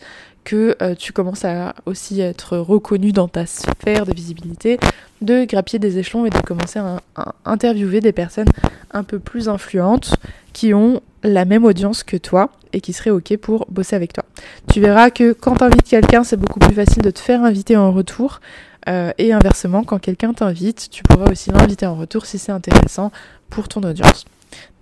que 0.49 0.75
euh, 0.81 0.95
tu 0.95 1.13
commences 1.13 1.45
à 1.45 1.75
aussi 1.85 2.21
être 2.21 2.57
reconnu 2.57 3.12
dans 3.12 3.27
ta 3.27 3.45
sphère 3.45 4.07
de 4.07 4.15
visibilité, 4.15 4.79
de 5.21 5.45
grappiller 5.45 5.77
des 5.77 5.99
échelons 5.99 6.25
et 6.25 6.31
de 6.31 6.39
commencer 6.39 6.79
à, 6.79 7.01
interviewer 7.45 8.01
des 8.01 8.13
personnes 8.13 8.47
un 8.89 9.03
peu 9.03 9.19
plus 9.19 9.47
influentes 9.47 10.15
qui 10.51 10.73
ont 10.73 11.01
la 11.21 11.45
même 11.45 11.65
audience 11.65 12.01
que 12.01 12.17
toi 12.17 12.49
et 12.73 12.81
qui 12.81 12.93
seraient 12.93 13.12
ok 13.12 13.38
pour 13.38 13.67
bosser 13.69 13.95
avec 13.95 14.12
toi. 14.12 14.25
Tu 14.73 14.81
verras 14.81 15.12
que 15.12 15.33
quand 15.33 15.57
tu 15.57 15.63
invites 15.65 15.88
quelqu'un, 15.88 16.23
c'est 16.23 16.38
beaucoup 16.38 16.59
plus 16.59 16.73
facile 16.73 17.03
de 17.03 17.12
te 17.12 17.19
faire 17.19 17.43
inviter 17.43 17.77
en 17.77 17.91
retour 17.91 18.41
euh, 18.88 19.12
et 19.19 19.31
inversement, 19.31 19.83
quand 19.83 19.99
quelqu'un 19.99 20.33
t'invite, 20.33 20.89
tu 20.89 21.03
pourras 21.03 21.29
aussi 21.29 21.51
l'inviter 21.51 21.85
en 21.85 21.93
retour 21.93 22.25
si 22.25 22.39
c'est 22.39 22.51
intéressant 22.51 23.12
pour 23.51 23.67
ton 23.67 23.83
audience. 23.83 24.25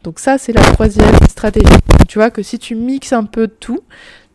Donc 0.05 0.19
ça, 0.19 0.37
c'est 0.37 0.53
la 0.53 0.61
troisième 0.61 1.13
stratégie. 1.27 1.67
tu 2.07 2.19
vois 2.19 2.29
que 2.29 2.41
si 2.41 2.57
tu 2.57 2.75
mixes 2.75 3.11
un 3.11 3.25
peu 3.25 3.49
tout, 3.49 3.81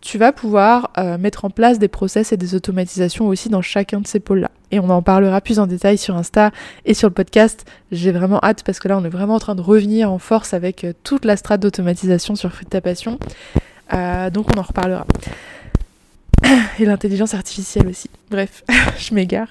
tu 0.02 0.18
vas 0.18 0.32
pouvoir 0.32 0.90
euh, 0.98 1.16
mettre 1.16 1.44
en 1.44 1.50
place 1.50 1.78
des 1.78 1.88
process 1.88 2.32
et 2.32 2.36
des 2.36 2.54
automatisations 2.54 3.28
aussi 3.28 3.48
dans 3.48 3.62
chacun 3.62 4.00
de 4.00 4.06
ces 4.06 4.20
pôles-là. 4.20 4.50
Et 4.72 4.80
on 4.80 4.90
en 4.90 5.00
parlera 5.00 5.40
plus 5.40 5.58
en 5.58 5.66
détail 5.66 5.96
sur 5.96 6.16
Insta 6.16 6.50
et 6.84 6.92
sur 6.92 7.08
le 7.08 7.14
podcast. 7.14 7.64
J'ai 7.92 8.10
vraiment 8.10 8.40
hâte 8.42 8.64
parce 8.64 8.80
que 8.80 8.88
là, 8.88 8.98
on 8.98 9.04
est 9.04 9.08
vraiment 9.08 9.36
en 9.36 9.38
train 9.38 9.54
de 9.54 9.62
revenir 9.62 10.10
en 10.10 10.18
force 10.18 10.54
avec 10.54 10.84
euh, 10.84 10.92
toute 11.04 11.24
la 11.24 11.36
strate 11.36 11.60
d'automatisation 11.60 12.34
sur 12.34 12.52
Fruit 12.52 12.64
de 12.64 12.70
ta 12.70 12.80
passion. 12.80 13.18
donc 14.32 14.46
on 14.54 14.58
en 14.58 14.62
reparlera. 14.62 15.06
et 16.78 16.84
l'intelligence 16.84 17.34
artificielle 17.34 17.86
aussi. 17.86 18.10
Bref, 18.30 18.64
je 18.98 19.14
m'égare. 19.14 19.48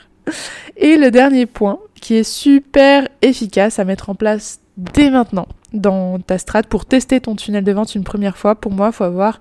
Et 0.75 0.97
le 0.97 1.11
dernier 1.11 1.45
point, 1.45 1.79
qui 1.95 2.15
est 2.15 2.23
super 2.23 3.07
efficace 3.21 3.79
à 3.79 3.85
mettre 3.85 4.09
en 4.09 4.15
place 4.15 4.59
dès 4.77 5.09
maintenant 5.09 5.47
dans 5.73 6.19
ta 6.19 6.37
strat 6.37 6.63
pour 6.63 6.85
tester 6.85 7.21
ton 7.21 7.35
tunnel 7.35 7.63
de 7.63 7.71
vente 7.71 7.95
une 7.95 8.03
première 8.03 8.37
fois, 8.37 8.55
pour 8.55 8.71
moi, 8.71 8.87
il 8.87 8.93
faut 8.93 9.03
avoir 9.03 9.39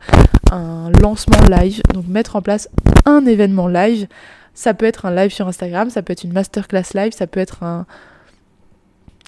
un 0.50 0.90
lancement 1.02 1.40
live, 1.48 1.80
donc 1.92 2.06
mettre 2.06 2.36
en 2.36 2.42
place 2.42 2.68
un 3.06 3.24
événement 3.26 3.68
live. 3.68 4.06
Ça 4.54 4.74
peut 4.74 4.86
être 4.86 5.06
un 5.06 5.14
live 5.14 5.30
sur 5.30 5.48
Instagram, 5.48 5.90
ça 5.90 6.02
peut 6.02 6.12
être 6.12 6.24
une 6.24 6.32
masterclass 6.32 6.94
live, 6.94 7.12
ça 7.12 7.26
peut 7.26 7.40
être 7.40 7.62
un, 7.62 7.86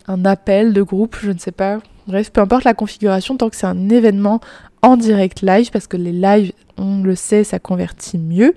un 0.08 0.24
appel 0.24 0.72
de 0.72 0.82
groupe, 0.82 1.16
je 1.20 1.30
ne 1.30 1.38
sais 1.38 1.52
pas. 1.52 1.78
Bref, 2.06 2.30
peu 2.32 2.40
importe 2.40 2.64
la 2.64 2.74
configuration, 2.74 3.36
tant 3.36 3.48
que 3.48 3.56
c'est 3.56 3.66
un 3.66 3.88
événement 3.88 4.40
en 4.82 4.96
direct 4.96 5.42
live, 5.42 5.70
parce 5.70 5.86
que 5.86 5.96
les 5.96 6.12
lives, 6.12 6.52
on 6.76 7.02
le 7.02 7.14
sait, 7.14 7.44
ça 7.44 7.58
convertit 7.58 8.18
mieux. 8.18 8.54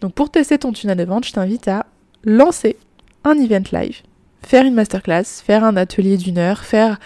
Donc 0.00 0.14
pour 0.14 0.30
tester 0.30 0.58
ton 0.58 0.72
tunnel 0.72 0.98
de 0.98 1.04
vente, 1.04 1.26
je 1.26 1.32
t'invite 1.32 1.66
à 1.66 1.86
lancer 2.24 2.76
un 3.24 3.34
event 3.38 3.64
live, 3.72 4.02
faire 4.42 4.64
une 4.64 4.74
masterclass, 4.74 5.24
faire 5.44 5.64
un 5.64 5.76
atelier 5.76 6.16
d'une 6.16 6.38
heure, 6.38 6.60
faire 6.60 6.98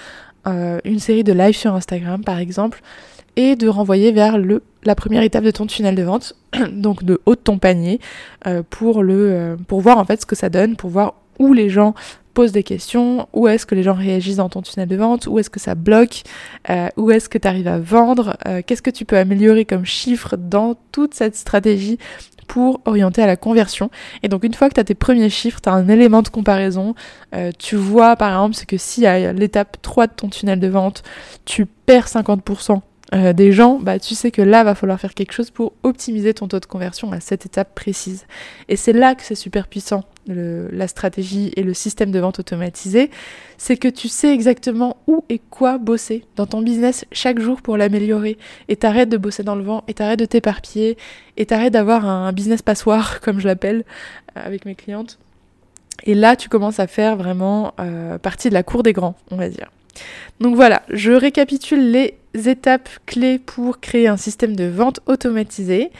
euh, 0.46 0.78
une 0.84 0.98
série 0.98 1.24
de 1.24 1.32
lives 1.32 1.56
sur 1.56 1.74
Instagram 1.74 2.22
par 2.24 2.38
exemple, 2.38 2.82
et 3.38 3.54
de 3.54 3.68
renvoyer 3.68 4.10
vers 4.10 4.36
le, 4.36 4.64
la 4.82 4.96
première 4.96 5.22
étape 5.22 5.44
de 5.44 5.52
ton 5.52 5.64
tunnel 5.64 5.94
de 5.94 6.02
vente, 6.02 6.34
donc 6.72 7.04
de 7.04 7.20
haut 7.24 7.36
de 7.36 7.40
ton 7.40 7.58
panier, 7.58 8.00
euh, 8.48 8.64
pour, 8.68 9.04
le, 9.04 9.14
euh, 9.14 9.56
pour 9.68 9.80
voir 9.80 9.98
en 9.98 10.04
fait 10.04 10.20
ce 10.20 10.26
que 10.26 10.34
ça 10.34 10.48
donne, 10.48 10.74
pour 10.74 10.90
voir 10.90 11.14
où 11.38 11.52
les 11.52 11.70
gens 11.70 11.94
posent 12.34 12.50
des 12.50 12.64
questions, 12.64 13.28
où 13.32 13.46
est-ce 13.46 13.64
que 13.64 13.76
les 13.76 13.84
gens 13.84 13.94
réagissent 13.94 14.36
dans 14.36 14.48
ton 14.48 14.60
tunnel 14.60 14.88
de 14.88 14.96
vente, 14.96 15.28
où 15.28 15.38
est-ce 15.38 15.50
que 15.50 15.60
ça 15.60 15.76
bloque, 15.76 16.22
euh, 16.68 16.88
où 16.96 17.12
est-ce 17.12 17.28
que 17.28 17.38
tu 17.38 17.46
arrives 17.46 17.68
à 17.68 17.78
vendre, 17.78 18.36
qu'est-ce 18.66 18.82
que 18.82 18.90
tu 18.90 19.04
peux 19.04 19.16
améliorer 19.16 19.64
comme 19.64 19.84
chiffre 19.84 20.36
dans 20.36 20.74
toute 20.90 21.14
cette 21.14 21.36
stratégie 21.36 21.98
pour 22.48 22.80
orienter 22.86 23.22
à 23.22 23.26
la 23.26 23.36
conversion. 23.36 23.90
Et 24.22 24.28
donc 24.28 24.42
une 24.42 24.54
fois 24.54 24.68
que 24.68 24.74
tu 24.74 24.80
as 24.80 24.84
tes 24.84 24.94
premiers 24.94 25.30
chiffres, 25.30 25.60
tu 25.60 25.68
as 25.68 25.72
un 25.72 25.88
élément 25.88 26.22
de 26.22 26.28
comparaison, 26.28 26.94
tu 27.58 27.76
vois 27.76 28.16
par 28.16 28.30
exemple 28.30 28.66
que 28.66 28.76
si 28.78 29.04
à 29.06 29.32
l'étape 29.32 29.76
3 29.82 30.06
de 30.08 30.12
ton 30.12 30.28
tunnel 30.28 30.58
de 30.58 30.68
vente, 30.68 31.02
tu 31.44 31.66
perds 31.66 32.06
50% 32.06 32.80
euh, 33.14 33.32
des 33.32 33.52
gens, 33.52 33.78
bah, 33.78 33.98
tu 33.98 34.14
sais 34.14 34.30
que 34.30 34.42
là, 34.42 34.64
va 34.64 34.74
falloir 34.74 35.00
faire 35.00 35.14
quelque 35.14 35.32
chose 35.32 35.50
pour 35.50 35.72
optimiser 35.82 36.34
ton 36.34 36.46
taux 36.46 36.60
de 36.60 36.66
conversion 36.66 37.10
à 37.12 37.20
cette 37.20 37.46
étape 37.46 37.74
précise. 37.74 38.26
Et 38.68 38.76
c'est 38.76 38.92
là 38.92 39.14
que 39.14 39.22
c'est 39.22 39.34
super 39.34 39.66
puissant, 39.66 40.04
la 40.26 40.88
stratégie 40.88 41.50
et 41.56 41.62
le 41.62 41.72
système 41.72 42.10
de 42.10 42.18
vente 42.18 42.38
automatisé. 42.38 43.10
C'est 43.56 43.78
que 43.78 43.88
tu 43.88 44.08
sais 44.08 44.34
exactement 44.34 44.98
où 45.06 45.24
et 45.30 45.38
quoi 45.38 45.78
bosser 45.78 46.26
dans 46.36 46.46
ton 46.46 46.60
business 46.60 47.06
chaque 47.10 47.40
jour 47.40 47.62
pour 47.62 47.78
l'améliorer. 47.78 48.36
Et 48.68 48.76
t'arrêtes 48.76 49.08
de 49.08 49.16
bosser 49.16 49.42
dans 49.42 49.54
le 49.54 49.62
vent, 49.62 49.84
et 49.88 49.94
t'arrêtes 49.94 50.18
de 50.18 50.26
t'éparpiller, 50.26 50.98
et 51.38 51.46
t'arrêtes 51.46 51.72
d'avoir 51.72 52.04
un 52.06 52.32
business 52.32 52.60
passoire, 52.60 53.20
comme 53.22 53.40
je 53.40 53.46
l'appelle, 53.46 53.84
euh, 54.36 54.46
avec 54.46 54.66
mes 54.66 54.74
clientes. 54.74 55.18
Et 56.04 56.14
là, 56.14 56.36
tu 56.36 56.48
commences 56.48 56.78
à 56.78 56.86
faire 56.86 57.16
vraiment 57.16 57.74
euh, 57.80 58.18
partie 58.18 58.50
de 58.50 58.54
la 58.54 58.62
cour 58.62 58.82
des 58.82 58.92
grands, 58.92 59.16
on 59.30 59.36
va 59.36 59.48
dire. 59.48 59.70
Donc 60.40 60.54
voilà, 60.54 60.82
je 60.90 61.12
récapitule 61.12 61.90
les 61.90 62.18
étapes 62.34 62.88
clés 63.06 63.38
pour 63.38 63.80
créer 63.80 64.08
un 64.08 64.16
système 64.16 64.54
de 64.54 64.64
vente 64.64 65.00
automatisé. 65.06 65.90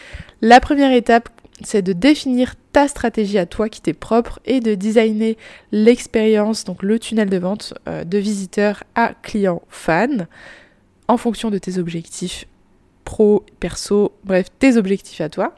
La 0.43 0.61
première 0.61 0.93
étape, 0.93 1.29
c'est 1.63 1.83
de 1.83 1.93
définir 1.93 2.55
ta 2.73 2.87
stratégie 2.87 3.39
à 3.39 3.47
toi 3.47 3.69
qui 3.69 3.81
t'est 3.81 3.93
propre 3.93 4.39
et 4.45 4.61
de 4.61 4.75
designer 4.75 5.37
l'expérience, 5.73 6.65
donc 6.65 6.83
le 6.83 6.99
tunnel 6.99 7.29
de 7.29 7.39
vente 7.39 7.75
euh, 7.89 8.05
de 8.05 8.19
visiteur 8.19 8.85
à 8.95 9.15
client 9.23 9.63
fan 9.69 10.29
en 11.09 11.17
fonction 11.17 11.51
de 11.51 11.59
tes 11.59 11.79
objectifs 11.79 12.47
pro, 13.05 13.45
perso, 13.59 14.13
bref, 14.25 14.49
tes 14.59 14.77
objectifs 14.77 15.23
à 15.23 15.31
toi. 15.31 15.55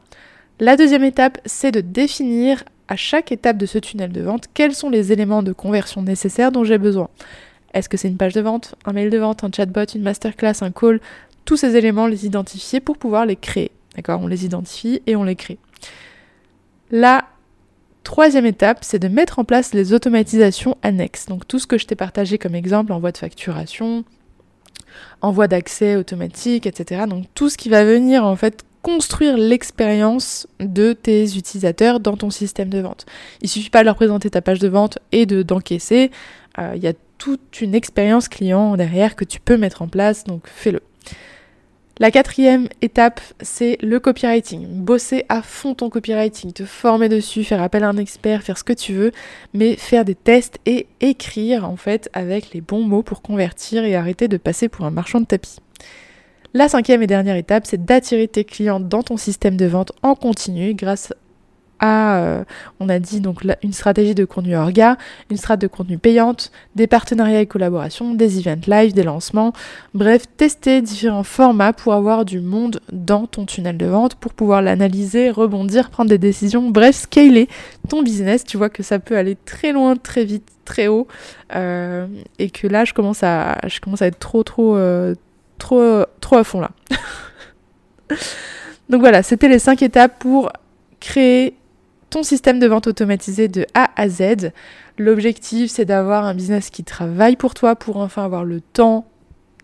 La 0.61 0.77
deuxième 0.77 1.03
étape, 1.03 1.39
c'est 1.47 1.73
de 1.73 1.81
définir 1.81 2.63
à 2.87 2.95
chaque 2.95 3.33
étape 3.33 3.57
de 3.57 3.67
ce 3.67 3.79
tunnel 3.79 4.13
de 4.13 4.21
vente 4.21 4.45
quels 4.55 4.75
sont 4.75 4.89
les 4.89 5.11
éléments 5.11 5.43
de 5.43 5.53
conversion 5.53 6.03
nécessaires 6.03 6.53
dont 6.53 6.65
j'ai 6.65 6.79
besoin. 6.79 7.09
Est-ce 7.75 7.89
que 7.89 7.97
c'est 7.97 8.09
une 8.09 8.17
page 8.17 8.35
de 8.35 8.41
vente, 8.41 8.75
un 8.85 8.93
mail 8.93 9.11
de 9.11 9.19
vente, 9.19 9.45
un 9.45 9.51
chatbot, 9.55 9.85
une 9.85 10.03
masterclass, 10.03 10.63
un 10.63 10.71
call 10.71 11.01
Tous 11.45 11.57
ces 11.57 11.77
éléments, 11.77 12.07
les 12.07 12.27
identifier 12.27 12.81
pour 12.81 12.99
pouvoir 12.99 13.27
les 13.27 13.37
créer. 13.37 13.71
D'accord? 13.97 14.21
On 14.23 14.27
les 14.27 14.45
identifie 14.45 15.03
et 15.07 15.17
on 15.17 15.25
les 15.25 15.37
crée. 15.37 15.59
La 16.91 17.27
troisième 18.03 18.47
étape, 18.47 18.79
c'est 18.83 18.99
de 18.99 19.09
mettre 19.09 19.39
en 19.39 19.45
place 19.45 19.73
les 19.73 19.93
automatisations 19.93 20.77
annexes. 20.83 21.27
Donc 21.27 21.47
tout 21.47 21.59
ce 21.59 21.67
que 21.67 21.79
je 21.79 21.87
t'ai 21.87 21.95
partagé 21.95 22.39
comme 22.39 22.55
exemple, 22.55 22.93
envoi 22.93 23.13
de 23.13 23.19
facturation, 23.19 24.05
envoi 25.21 25.49
d'accès 25.49 25.97
automatique, 25.97 26.67
etc. 26.67 27.05
Donc 27.09 27.27
tout 27.35 27.49
ce 27.49 27.57
qui 27.57 27.69
va 27.69 27.85
venir 27.85 28.25
en 28.25 28.37
fait 28.37 28.65
construire 28.83 29.37
l'expérience 29.37 30.49
de 30.59 30.95
tes 30.95 31.37
utilisateurs 31.37 32.01
dans 32.01 32.17
ton 32.17 32.31
système 32.31 32.71
de 32.71 32.81
vente. 32.81 33.07
Il 33.43 33.49
suffit 33.49 33.71
pas 33.71 33.81
de 33.81 33.85
leur 33.85 33.97
présenter 33.97 34.31
ta 34.31 34.41
page 34.41 34.59
de 34.59 34.69
vente 34.69 34.99
et 35.13 35.27
de 35.27 35.43
d'encaisser. 35.43 36.11
Euh, 36.59 36.73
il 36.75 36.83
y 36.83 36.89
a 36.89 36.95
toute 37.21 37.61
une 37.61 37.75
expérience 37.75 38.29
client 38.29 38.77
derrière 38.77 39.15
que 39.15 39.25
tu 39.25 39.39
peux 39.39 39.57
mettre 39.57 39.83
en 39.83 39.89
place, 39.89 40.25
donc 40.25 40.43
fais-le. 40.47 40.81
La 41.99 42.11
quatrième 42.11 42.67
étape, 42.81 43.21
c'est 43.43 43.77
le 43.83 44.01
copywriting. 44.01 44.67
Bosser 44.67 45.27
à 45.29 45.43
fond 45.43 45.75
ton 45.75 45.91
copywriting, 45.91 46.55
te 46.55 46.65
former 46.65 47.11
dessus, 47.11 47.45
faire 47.45 47.61
appel 47.61 47.85
à 47.85 47.91
un 47.91 47.99
expert, 47.99 48.43
faire 48.43 48.57
ce 48.57 48.65
que 48.65 48.73
tu 48.73 48.95
veux, 48.95 49.13
mais 49.53 49.77
faire 49.77 50.07
des 50.07 50.15
tests 50.15 50.59
et 50.65 50.87
écrire 51.03 51.69
en 51.69 51.77
fait 51.77 52.09
avec 52.15 52.55
les 52.55 52.63
bons 52.63 52.83
mots 52.83 53.03
pour 53.03 53.21
convertir 53.21 53.85
et 53.85 53.95
arrêter 53.95 54.27
de 54.27 54.39
passer 54.39 54.71
pour 54.71 54.87
un 54.87 54.91
marchand 54.91 55.21
de 55.21 55.27
tapis. 55.27 55.59
La 56.55 56.71
cinquième 56.71 57.03
et 57.03 57.07
dernière 57.07 57.37
étape, 57.37 57.67
c'est 57.67 57.85
d'attirer 57.85 58.29
tes 58.29 58.45
clients 58.45 58.81
dans 58.81 59.03
ton 59.03 59.19
système 59.19 59.59
de 59.59 59.67
vente 59.67 59.93
en 60.03 60.15
continu 60.15 60.73
grâce 60.73 61.13
euh, 61.83 62.45
on 62.79 62.89
a 62.89 62.99
dit 62.99 63.21
donc 63.21 63.43
une 63.63 63.73
stratégie 63.73 64.15
de 64.15 64.25
contenu 64.25 64.57
orga, 64.57 64.97
une 65.31 65.37
stratégie 65.37 65.69
de 65.71 65.75
contenu 65.75 65.99
payante, 65.99 66.53
des 66.77 66.87
partenariats 66.87 67.41
et 67.41 67.47
collaborations, 67.47 68.15
des 68.15 68.39
events 68.39 68.67
live, 68.67 68.93
des 68.93 69.03
lancements, 69.03 69.53
bref, 69.95 70.25
tester 70.37 70.83
différents 70.83 71.23
formats 71.23 71.73
pour 71.73 71.95
avoir 71.95 72.25
du 72.25 72.41
monde 72.41 72.81
dans 72.93 73.27
ton 73.27 73.47
tunnel 73.47 73.77
de 73.77 73.87
vente, 73.87 74.15
pour 74.15 74.33
pouvoir 74.35 74.63
l'analyser, 74.63 75.31
rebondir, 75.31 75.91
prendre 75.91 76.11
des 76.11 76.19
décisions, 76.19 76.71
bref, 76.71 76.97
scaler 76.97 77.49
ton 77.89 78.03
business. 78.03 78.45
Tu 78.45 78.57
vois 78.57 78.69
que 78.69 78.83
ça 78.83 78.99
peut 78.99 79.17
aller 79.17 79.37
très 79.45 79.73
loin, 79.73 79.97
très 79.97 80.25
vite, 80.25 80.49
très 80.65 80.89
haut, 80.89 81.09
euh, 81.55 82.07
et 82.39 82.51
que 82.51 82.67
là, 82.67 82.85
je 82.85 82.93
commence 82.93 83.23
à, 83.23 83.59
je 83.67 83.81
commence 83.81 84.03
à 84.03 84.07
être 84.07 84.19
trop, 84.19 84.43
trop, 84.43 84.77
euh, 84.77 85.15
trop, 85.59 86.05
trop 86.21 86.37
à 86.37 86.45
fond 86.45 86.61
là. 86.61 86.71
Donc 88.91 89.01
voilà, 89.01 89.23
c'était 89.23 89.49
les 89.49 89.61
cinq 89.61 89.83
étapes 89.83 90.19
pour 90.19 90.51
créer 90.99 91.55
ton 92.11 92.23
système 92.23 92.59
de 92.59 92.67
vente 92.67 92.87
automatisé 92.87 93.49
de 93.49 93.65
A 93.75 93.91
à 93.97 94.09
Z. 94.09 94.51
L'objectif, 94.99 95.71
c'est 95.71 95.85
d'avoir 95.85 96.25
un 96.25 96.35
business 96.35 96.71
qui 96.71 96.85
travaille 96.85 97.37
pour 97.37 97.55
toi 97.55 97.77
pour 97.77 97.97
enfin 97.97 98.25
avoir 98.25 98.45
le 98.45 98.61
temps 98.61 99.07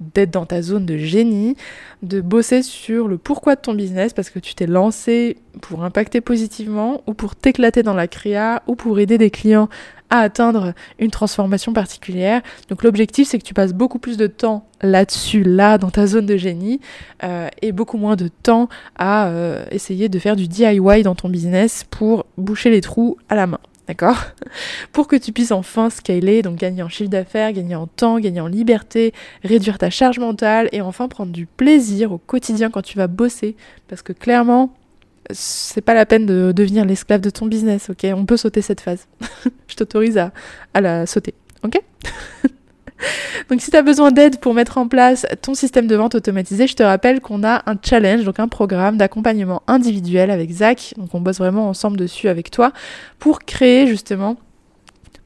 d'être 0.00 0.30
dans 0.30 0.46
ta 0.46 0.62
zone 0.62 0.84
de 0.84 0.96
génie, 0.98 1.56
de 2.02 2.20
bosser 2.20 2.62
sur 2.62 3.08
le 3.08 3.18
pourquoi 3.18 3.56
de 3.56 3.60
ton 3.60 3.74
business 3.74 4.12
parce 4.12 4.30
que 4.30 4.38
tu 4.38 4.54
t'es 4.54 4.66
lancé 4.66 5.38
pour 5.62 5.84
impacter 5.84 6.20
positivement 6.20 7.02
ou 7.06 7.14
pour 7.14 7.34
t'éclater 7.34 7.82
dans 7.82 7.94
la 7.94 8.06
créa 8.06 8.62
ou 8.66 8.76
pour 8.76 8.98
aider 8.98 9.18
des 9.18 9.30
clients 9.30 9.68
à 10.10 10.20
atteindre 10.20 10.74
une 10.98 11.10
transformation 11.10 11.72
particulière. 11.72 12.42
Donc 12.68 12.82
l'objectif 12.82 13.28
c'est 13.28 13.38
que 13.38 13.44
tu 13.44 13.54
passes 13.54 13.72
beaucoup 13.72 13.98
plus 13.98 14.16
de 14.16 14.26
temps 14.26 14.66
là-dessus, 14.82 15.42
là, 15.42 15.78
dans 15.78 15.90
ta 15.90 16.06
zone 16.06 16.26
de 16.26 16.36
génie, 16.36 16.80
euh, 17.24 17.48
et 17.62 17.72
beaucoup 17.72 17.96
moins 17.96 18.16
de 18.16 18.28
temps 18.28 18.68
à 18.96 19.28
euh, 19.28 19.64
essayer 19.70 20.08
de 20.08 20.18
faire 20.18 20.36
du 20.36 20.48
DIY 20.48 21.02
dans 21.02 21.14
ton 21.14 21.28
business 21.28 21.84
pour 21.90 22.26
boucher 22.36 22.70
les 22.70 22.80
trous 22.80 23.16
à 23.28 23.34
la 23.34 23.46
main. 23.46 23.60
D'accord? 23.88 24.16
Pour 24.92 25.06
que 25.06 25.14
tu 25.14 25.32
puisses 25.32 25.52
enfin 25.52 25.90
scaler, 25.90 26.42
donc 26.42 26.56
gagner 26.56 26.82
en 26.82 26.88
chiffre 26.88 27.08
d'affaires, 27.08 27.52
gagner 27.52 27.76
en 27.76 27.86
temps, 27.86 28.18
gagner 28.18 28.40
en 28.40 28.48
liberté, 28.48 29.14
réduire 29.44 29.78
ta 29.78 29.90
charge 29.90 30.18
mentale 30.18 30.68
et 30.72 30.80
enfin 30.80 31.06
prendre 31.06 31.30
du 31.30 31.46
plaisir 31.46 32.10
au 32.10 32.18
quotidien 32.18 32.68
quand 32.70 32.82
tu 32.82 32.98
vas 32.98 33.06
bosser. 33.06 33.54
Parce 33.86 34.02
que 34.02 34.12
clairement, 34.12 34.74
c'est 35.30 35.80
pas 35.80 35.94
la 35.94 36.06
peine 36.06 36.26
de 36.26 36.52
devenir 36.52 36.84
l'esclave 36.84 37.20
de 37.20 37.30
ton 37.30 37.46
business, 37.46 37.90
ok? 37.90 38.06
On 38.14 38.26
peut 38.26 38.36
sauter 38.36 38.62
cette 38.62 38.80
phase. 38.80 39.06
Je 39.68 39.76
t'autorise 39.76 40.18
à, 40.18 40.32
à 40.74 40.80
la 40.80 41.06
sauter, 41.06 41.34
ok? 41.62 41.80
Donc 43.50 43.60
si 43.60 43.70
tu 43.70 43.76
as 43.76 43.82
besoin 43.82 44.10
d'aide 44.10 44.38
pour 44.38 44.54
mettre 44.54 44.78
en 44.78 44.88
place 44.88 45.26
ton 45.42 45.54
système 45.54 45.86
de 45.86 45.94
vente 45.96 46.14
automatisé, 46.14 46.66
je 46.66 46.74
te 46.74 46.82
rappelle 46.82 47.20
qu'on 47.20 47.44
a 47.44 47.62
un 47.70 47.76
challenge, 47.82 48.24
donc 48.24 48.40
un 48.40 48.48
programme 48.48 48.96
d'accompagnement 48.96 49.62
individuel 49.66 50.30
avec 50.30 50.50
Zach. 50.50 50.94
Donc 50.96 51.14
on 51.14 51.20
bosse 51.20 51.38
vraiment 51.38 51.68
ensemble 51.68 51.98
dessus 51.98 52.28
avec 52.28 52.50
toi 52.50 52.72
pour 53.18 53.40
créer 53.40 53.86
justement 53.86 54.36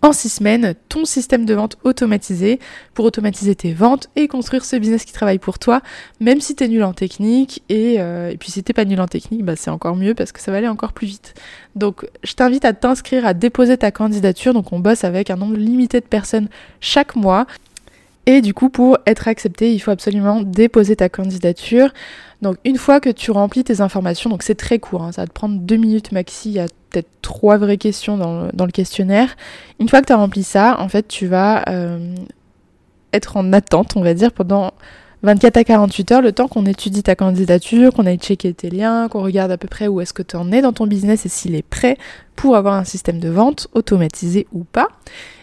en 0.02 0.12
six 0.12 0.30
semaines 0.30 0.74
ton 0.88 1.04
système 1.04 1.44
de 1.44 1.54
vente 1.54 1.76
automatisé 1.84 2.58
pour 2.94 3.04
automatiser 3.04 3.54
tes 3.54 3.72
ventes 3.72 4.08
et 4.16 4.28
construire 4.28 4.64
ce 4.64 4.76
business 4.76 5.04
qui 5.04 5.12
travaille 5.12 5.38
pour 5.38 5.58
toi, 5.58 5.82
même 6.20 6.40
si 6.40 6.54
tu 6.54 6.64
es 6.64 6.68
nul 6.68 6.82
en 6.82 6.92
technique. 6.92 7.62
Et, 7.68 7.96
euh, 8.00 8.30
et 8.30 8.36
puis 8.36 8.50
si 8.50 8.62
t'es 8.62 8.72
pas 8.72 8.84
nul 8.84 9.00
en 9.00 9.08
technique, 9.08 9.44
bah, 9.44 9.56
c'est 9.56 9.70
encore 9.70 9.96
mieux 9.96 10.14
parce 10.14 10.32
que 10.32 10.40
ça 10.40 10.50
va 10.50 10.58
aller 10.58 10.68
encore 10.68 10.92
plus 10.92 11.06
vite. 11.06 11.34
Donc 11.76 12.08
je 12.22 12.32
t'invite 12.32 12.64
à 12.64 12.72
t'inscrire, 12.72 13.26
à 13.26 13.34
déposer 13.34 13.76
ta 13.76 13.90
candidature. 13.90 14.54
Donc 14.54 14.72
on 14.72 14.78
bosse 14.78 15.04
avec 15.04 15.30
un 15.30 15.36
nombre 15.36 15.56
limité 15.56 16.00
de 16.00 16.06
personnes 16.06 16.48
chaque 16.80 17.16
mois. 17.16 17.46
Et 18.26 18.42
du 18.42 18.54
coup, 18.54 18.68
pour 18.68 18.98
être 19.06 19.28
accepté, 19.28 19.72
il 19.72 19.78
faut 19.80 19.90
absolument 19.90 20.42
déposer 20.42 20.94
ta 20.94 21.08
candidature. 21.08 21.90
Donc 22.42 22.56
une 22.64 22.76
fois 22.76 23.00
que 23.00 23.10
tu 23.10 23.30
remplis 23.30 23.64
tes 23.64 23.80
informations, 23.80 24.30
donc 24.30 24.42
c'est 24.42 24.54
très 24.54 24.78
court, 24.78 25.02
hein, 25.02 25.12
ça 25.12 25.22
va 25.22 25.26
te 25.26 25.32
prendre 25.32 25.58
deux 25.58 25.76
minutes 25.76 26.12
maxi, 26.12 26.50
il 26.50 26.54
y 26.54 26.60
a 26.60 26.66
peut-être 26.90 27.08
trois 27.22 27.58
vraies 27.58 27.76
questions 27.76 28.16
dans 28.16 28.66
le, 28.66 28.72
questionnaire. 28.72 29.36
Une 29.78 29.88
fois 29.88 30.00
que 30.00 30.06
tu 30.06 30.12
as 30.12 30.16
rempli 30.16 30.42
ça, 30.42 30.76
en 30.80 30.88
fait, 30.88 31.06
tu 31.06 31.26
vas 31.26 31.62
euh, 31.68 32.14
être 33.12 33.36
en 33.36 33.52
attente, 33.52 33.96
on 33.96 34.02
va 34.02 34.14
dire, 34.14 34.32
pendant 34.32 34.72
24 35.22 35.58
à 35.58 35.64
48 35.64 36.12
heures, 36.12 36.22
le 36.22 36.32
temps 36.32 36.48
qu'on 36.48 36.64
étudie 36.64 37.02
ta 37.02 37.14
candidature, 37.14 37.92
qu'on 37.92 38.06
aille 38.06 38.18
checker 38.18 38.54
tes 38.54 38.70
liens, 38.70 39.08
qu'on 39.08 39.22
regarde 39.22 39.50
à 39.50 39.58
peu 39.58 39.68
près 39.68 39.86
où 39.86 40.00
est-ce 40.00 40.14
que 40.14 40.22
tu 40.22 40.36
en 40.36 40.50
es 40.50 40.62
dans 40.62 40.72
ton 40.72 40.86
business 40.86 41.26
et 41.26 41.28
s'il 41.28 41.54
est 41.54 41.66
prêt 41.66 41.98
pour 42.36 42.56
avoir 42.56 42.74
un 42.74 42.84
système 42.84 43.20
de 43.20 43.28
vente 43.28 43.68
automatisé 43.74 44.46
ou 44.52 44.64
pas. 44.64 44.88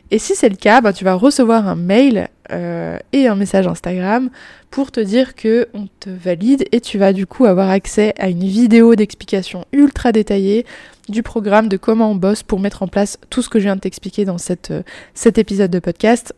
Et 0.09 0.19
si 0.19 0.35
c'est 0.35 0.49
le 0.49 0.55
cas, 0.55 0.81
bah, 0.81 0.93
tu 0.93 1.03
vas 1.03 1.13
recevoir 1.13 1.67
un 1.67 1.75
mail 1.75 2.29
euh, 2.51 2.97
et 3.13 3.27
un 3.27 3.35
message 3.35 3.67
Instagram 3.67 4.29
pour 4.71 4.91
te 4.91 4.99
dire 4.99 5.35
que 5.35 5.67
on 5.73 5.87
te 5.99 6.09
valide 6.09 6.65
et 6.71 6.81
tu 6.81 6.97
vas 6.97 7.13
du 7.13 7.25
coup 7.25 7.45
avoir 7.45 7.69
accès 7.69 8.13
à 8.17 8.29
une 8.29 8.45
vidéo 8.45 8.95
d'explication 8.95 9.65
ultra 9.71 10.11
détaillée 10.11 10.65
du 11.09 11.23
programme 11.23 11.69
de 11.69 11.77
comment 11.77 12.11
on 12.11 12.15
bosse 12.15 12.43
pour 12.43 12.59
mettre 12.59 12.83
en 12.83 12.87
place 12.87 13.17
tout 13.29 13.41
ce 13.41 13.49
que 13.49 13.59
je 13.59 13.65
viens 13.65 13.75
de 13.75 13.81
t'expliquer 13.81 14.25
dans 14.25 14.37
euh, 14.71 14.81
cet 15.13 15.37
épisode 15.37 15.71
de 15.71 15.79
podcast 15.79 16.33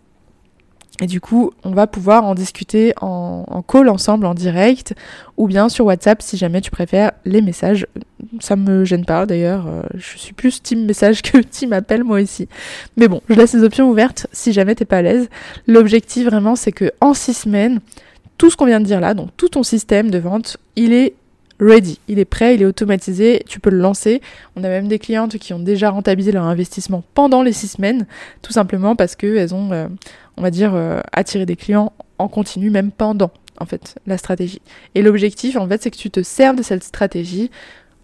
et 1.01 1.07
du 1.07 1.21
coup, 1.21 1.51
on 1.63 1.71
va 1.71 1.87
pouvoir 1.87 2.25
en 2.25 2.35
discuter 2.35 2.93
en, 2.99 3.63
call 3.67 3.89
ensemble, 3.89 4.25
en 4.25 4.33
direct, 4.33 4.93
ou 5.37 5.47
bien 5.47 5.69
sur 5.69 5.85
WhatsApp 5.85 6.21
si 6.21 6.35
jamais 6.35 6.59
tu 6.59 6.71
préfères 6.71 7.11
les 7.25 7.41
messages. 7.41 7.87
Ça 8.41 8.55
me 8.55 8.83
gêne 8.83 9.05
pas 9.05 9.25
d'ailleurs, 9.25 9.65
euh, 9.67 9.81
je 9.95 10.17
suis 10.17 10.33
plus 10.33 10.61
team 10.61 10.85
message 10.85 11.21
que 11.21 11.37
team 11.49 11.71
appel 11.73 12.03
moi 12.03 12.21
aussi. 12.21 12.49
Mais 12.97 13.07
bon, 13.07 13.21
je 13.29 13.35
laisse 13.35 13.53
les 13.53 13.63
options 13.63 13.89
ouvertes 13.89 14.27
si 14.33 14.51
jamais 14.51 14.75
t'es 14.75 14.85
pas 14.85 14.97
à 14.97 15.01
l'aise. 15.01 15.29
L'objectif 15.67 16.25
vraiment, 16.25 16.55
c'est 16.55 16.73
que 16.73 16.91
en 16.99 17.13
six 17.13 17.33
semaines, 17.33 17.79
tout 18.37 18.49
ce 18.49 18.57
qu'on 18.57 18.65
vient 18.65 18.79
de 18.79 18.85
dire 18.85 18.99
là, 18.99 19.13
donc 19.13 19.29
tout 19.37 19.49
ton 19.49 19.63
système 19.63 20.11
de 20.11 20.17
vente, 20.17 20.57
il 20.75 20.93
est 20.93 21.13
ready, 21.59 21.99
il 22.07 22.19
est 22.19 22.25
prêt, 22.25 22.55
il 22.55 22.61
est 22.61 22.65
automatisé, 22.65 23.43
tu 23.47 23.59
peux 23.59 23.69
le 23.69 23.79
lancer. 23.79 24.21
On 24.55 24.63
a 24.63 24.69
même 24.69 24.87
des 24.87 24.99
clientes 24.99 25.37
qui 25.37 25.53
ont 25.53 25.59
déjà 25.59 25.89
rentabilisé 25.89 26.31
leur 26.31 26.45
investissement 26.45 27.03
pendant 27.13 27.43
les 27.43 27.53
six 27.53 27.67
semaines, 27.67 28.07
tout 28.41 28.53
simplement 28.53 28.95
parce 28.95 29.15
qu'elles 29.15 29.53
ont, 29.53 29.71
euh, 29.71 29.87
on 30.39 30.41
va 30.41 30.51
dire, 30.51 30.73
euh, 30.73 31.01
attiré 31.11 31.45
des 31.45 31.57
clients 31.57 31.91
en 32.17 32.29
continu, 32.29 32.69
même 32.69 32.91
pendant, 32.91 33.31
en 33.59 33.65
fait, 33.65 33.95
la 34.07 34.17
stratégie. 34.17 34.61
Et 34.95 35.01
l'objectif, 35.01 35.57
en 35.57 35.67
fait, 35.67 35.83
c'est 35.83 35.91
que 35.91 35.97
tu 35.97 36.09
te 36.09 36.23
serves 36.23 36.55
de 36.55 36.63
cette 36.63 36.83
stratégie 36.83 37.51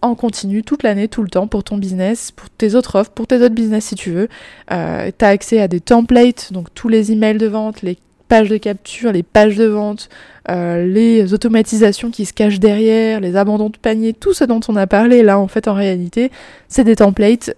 en 0.02 0.14
continu 0.14 0.62
toute 0.62 0.82
l'année, 0.82 1.08
tout 1.08 1.22
le 1.22 1.30
temps, 1.30 1.46
pour 1.48 1.64
ton 1.64 1.78
business, 1.78 2.30
pour 2.30 2.50
tes 2.50 2.74
autres 2.74 2.96
offres, 2.98 3.10
pour 3.10 3.26
tes 3.26 3.36
autres 3.36 3.54
business 3.54 3.86
si 3.86 3.94
tu 3.94 4.10
veux. 4.10 4.28
Euh, 4.70 5.10
tu 5.18 5.24
as 5.24 5.28
accès 5.28 5.60
à 5.60 5.66
des 5.66 5.80
templates, 5.80 6.52
donc 6.52 6.68
tous 6.74 6.88
les 6.88 7.10
emails 7.10 7.38
de 7.38 7.46
vente, 7.46 7.80
les 7.80 7.96
pages 8.28 8.50
de 8.50 8.58
capture, 8.58 9.12
les 9.12 9.22
pages 9.22 9.56
de 9.56 9.64
vente, 9.64 10.10
euh, 10.50 10.84
les 10.84 11.32
automatisations 11.32 12.10
qui 12.10 12.26
se 12.26 12.34
cachent 12.34 12.60
derrière, 12.60 13.20
les 13.20 13.36
abandons 13.36 13.70
de 13.70 13.78
panier, 13.78 14.12
tout 14.12 14.34
ce 14.34 14.44
dont 14.44 14.60
on 14.68 14.76
a 14.76 14.86
parlé 14.86 15.22
là 15.22 15.38
en 15.38 15.48
fait 15.48 15.68
en 15.68 15.74
réalité, 15.74 16.30
c'est 16.68 16.84
des 16.84 16.96
templates 16.96 17.56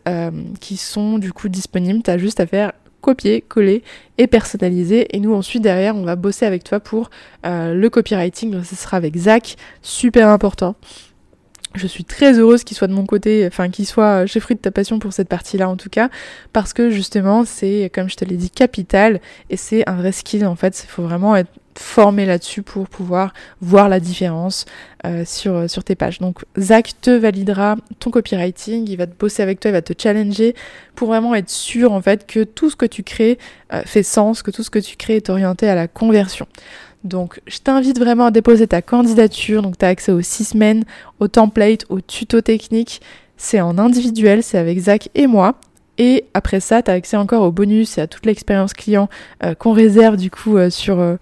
qui 0.60 0.76
sont 0.76 1.18
du 1.18 1.32
coup 1.32 1.48
disponibles, 1.48 2.02
tu 2.02 2.10
as 2.10 2.18
juste 2.18 2.38
à 2.38 2.46
faire 2.46 2.72
copier, 3.00 3.42
coller 3.42 3.82
et 4.18 4.26
personnaliser. 4.26 5.14
Et 5.16 5.20
nous 5.20 5.34
ensuite 5.34 5.62
derrière 5.62 5.96
on 5.96 6.04
va 6.04 6.16
bosser 6.16 6.46
avec 6.46 6.64
toi 6.64 6.80
pour 6.80 7.10
euh, 7.46 7.74
le 7.74 7.90
copywriting, 7.90 8.62
ce 8.64 8.76
sera 8.76 8.96
avec 8.96 9.16
Zach, 9.16 9.56
super 9.82 10.28
important. 10.28 10.76
Je 11.74 11.86
suis 11.86 12.04
très 12.04 12.38
heureuse 12.38 12.64
qu'il 12.64 12.76
soit 12.76 12.88
de 12.88 12.94
mon 12.94 13.04
côté, 13.04 13.46
enfin 13.46 13.68
qu'il 13.68 13.86
soit 13.86 14.26
chez 14.26 14.40
Fruit 14.40 14.56
de 14.56 14.60
ta 14.60 14.70
passion 14.70 14.98
pour 14.98 15.12
cette 15.12 15.28
partie-là 15.28 15.68
en 15.68 15.76
tout 15.76 15.90
cas, 15.90 16.08
parce 16.52 16.72
que 16.72 16.90
justement 16.90 17.44
c'est, 17.44 17.90
comme 17.94 18.08
je 18.08 18.16
te 18.16 18.24
l'ai 18.24 18.36
dit, 18.36 18.50
capital 18.50 19.20
et 19.50 19.56
c'est 19.56 19.88
un 19.88 19.96
vrai 19.96 20.12
skill 20.12 20.46
en 20.46 20.56
fait. 20.56 20.84
Il 20.84 20.90
faut 20.90 21.02
vraiment 21.02 21.36
être 21.36 21.50
formé 21.80 22.26
là-dessus 22.26 22.62
pour 22.62 22.88
pouvoir 22.88 23.32
voir 23.60 23.88
la 23.88 24.00
différence 24.00 24.66
euh, 25.06 25.24
sur, 25.24 25.68
sur 25.68 25.84
tes 25.84 25.94
pages. 25.94 26.18
Donc 26.18 26.44
Zach 26.58 26.94
te 27.00 27.10
validera 27.10 27.76
ton 27.98 28.10
copywriting, 28.10 28.88
il 28.88 28.96
va 28.96 29.06
te 29.06 29.18
bosser 29.18 29.42
avec 29.42 29.60
toi, 29.60 29.70
il 29.70 29.74
va 29.74 29.82
te 29.82 29.92
challenger 29.96 30.54
pour 30.94 31.08
vraiment 31.08 31.34
être 31.34 31.50
sûr 31.50 31.92
en 31.92 32.02
fait 32.02 32.26
que 32.26 32.44
tout 32.44 32.70
ce 32.70 32.76
que 32.76 32.86
tu 32.86 33.02
crées 33.02 33.38
euh, 33.72 33.82
fait 33.84 34.02
sens, 34.02 34.42
que 34.42 34.50
tout 34.50 34.62
ce 34.62 34.70
que 34.70 34.78
tu 34.78 34.96
crées 34.96 35.16
est 35.16 35.30
orienté 35.30 35.68
à 35.68 35.74
la 35.74 35.88
conversion. 35.88 36.46
Donc 37.04 37.40
je 37.46 37.58
t'invite 37.58 37.98
vraiment 37.98 38.26
à 38.26 38.30
déposer 38.30 38.66
ta 38.66 38.82
candidature, 38.82 39.62
donc 39.62 39.78
tu 39.78 39.84
as 39.84 39.88
accès 39.88 40.12
aux 40.12 40.20
6 40.20 40.44
semaines, 40.44 40.84
au 41.20 41.28
template, 41.28 41.84
au 41.88 42.00
tuto 42.00 42.40
technique. 42.40 43.00
C'est 43.36 43.60
en 43.60 43.78
individuel, 43.78 44.42
c'est 44.42 44.58
avec 44.58 44.78
Zach 44.80 45.08
et 45.14 45.28
moi. 45.28 45.54
Et 45.98 46.26
après 46.32 46.60
ça, 46.60 46.80
tu 46.82 46.90
as 46.90 46.94
accès 46.94 47.16
encore 47.16 47.42
au 47.42 47.50
bonus 47.50 47.98
et 47.98 48.00
à 48.00 48.06
toute 48.06 48.24
l'expérience 48.24 48.72
client 48.72 49.08
euh, 49.44 49.54
qu'on 49.54 49.72
réserve 49.72 50.16
du 50.16 50.30
coup 50.30 50.56
euh, 50.56 50.70
sur, 50.70 51.00
euh, 51.00 51.16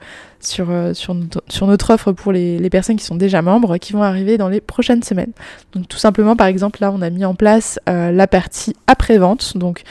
sur, 0.47 0.68
sur, 0.92 1.14
notre, 1.14 1.94
offre 1.94 2.12
pour 2.12 2.32
les, 2.32 2.70
personnes 2.70 2.97
qui 2.97 3.05
sont 3.05 3.16
déjà 3.16 3.42
membres 3.42 3.78
qui 3.78 3.92
vont 3.92 4.03
arriver 4.03 4.38
dans 4.38 4.49
les 4.49 4.61
prochaines 4.61 5.03
semaines. 5.03 5.32
Donc 5.72 5.88
tout 5.88 5.99
simplement, 5.99 6.36
par 6.36 6.47
exemple, 6.47 6.78
là, 6.80 6.92
on 6.92 7.03
a 7.03 7.11
mis 7.11 7.24
en 7.24 7.34
place 7.34 7.78
la 7.86 8.26
partie 8.26 8.74
après-vente. 8.86 9.57
Donc 9.57 9.82